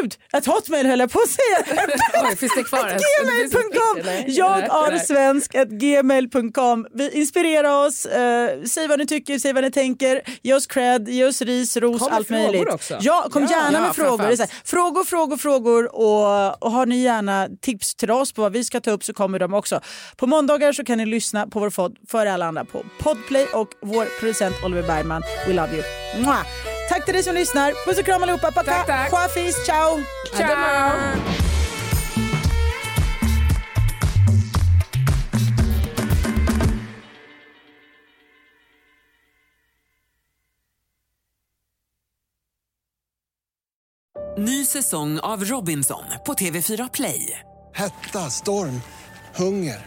gud, 0.00 0.14
ett 0.32 0.46
hotmail 0.46 0.86
höll 0.86 1.00
jag 1.00 1.10
på 1.12 1.20
att 1.20 1.28
säga. 1.28 1.86
Oj, 2.30 2.36
finns 2.36 2.54
det 2.56 2.62
kvar? 2.64 2.80
Gmail.com. 2.80 4.02
Nej, 4.04 4.24
Jag 4.28 4.50
nej, 4.58 4.68
är 4.72 4.90
nej. 4.90 5.00
svensk 5.06 5.54
ett 5.54 5.68
gmail.com. 5.68 6.86
Vi 6.94 7.10
inspirerar 7.10 7.86
oss, 7.86 8.06
eh, 8.06 8.62
säg 8.64 8.88
vad 8.88 8.98
ni 8.98 9.06
tycker, 9.06 9.38
säg 9.38 9.52
vad 9.52 9.64
ni 9.64 9.70
tänker, 9.70 10.22
ge 10.42 10.54
oss 10.54 10.66
cred, 10.66 11.08
ge 11.08 11.24
oss 11.24 11.42
ris, 11.42 11.76
ros, 11.76 12.02
Kom 12.02 12.12
allt 12.12 12.30
möjligt. 12.30 12.68
också. 12.68 12.98
Ja, 13.00 13.26
kom 13.30 13.42
Ja. 13.42 13.50
gärna 13.50 13.78
Ja, 13.78 13.80
med 13.86 13.94
frågor. 13.96 14.36
Frågor, 14.64 15.04
frågor, 15.04 15.36
frågor 15.36 15.94
och, 15.96 16.62
och 16.64 16.70
har 16.70 16.86
ni 16.86 16.96
gärna 17.02 17.48
tips 17.62 17.94
till 17.94 18.10
oss 18.10 18.32
på 18.32 18.42
vad 18.42 18.52
vi 18.52 18.64
ska 18.64 18.80
ta 18.80 18.90
upp 18.90 19.04
så 19.04 19.12
kommer 19.12 19.38
de 19.38 19.54
också. 19.54 19.80
På 20.16 20.26
måndagar 20.26 20.72
så 20.72 20.84
kan 20.84 20.98
ni 20.98 21.06
lyssna 21.06 21.46
på 21.46 21.60
vår 21.60 21.69
podd 21.70 21.96
före 22.08 22.32
alla 22.32 22.46
andra 22.46 22.64
på 22.64 22.84
Podplay 23.00 23.46
och 23.46 23.68
vår 23.82 24.20
producent 24.20 24.54
Oliver 24.64 24.82
Bergman. 24.82 25.22
We 25.46 25.52
love 25.52 25.72
you. 25.72 25.82
Mwah. 26.22 26.46
Tack 26.88 27.04
till 27.04 27.14
dig 27.14 27.22
som 27.22 27.34
lyssnar. 27.34 27.86
Puss 27.86 27.98
och 27.98 28.04
kram 28.04 28.22
allihopa. 28.22 28.52
Paka. 28.52 28.70
Tack, 28.70 28.86
tack. 28.86 29.10
Chafis, 29.10 29.64
ciao. 29.66 29.98
Ciao. 30.36 31.50
Ny 44.38 44.64
säsong 44.64 45.18
av 45.20 45.44
Robinson 45.44 46.02
på 46.26 46.32
TV4 46.32 46.90
Play. 46.92 47.40
Hetta, 47.74 48.18
storm, 48.18 48.80
hunger. 49.36 49.86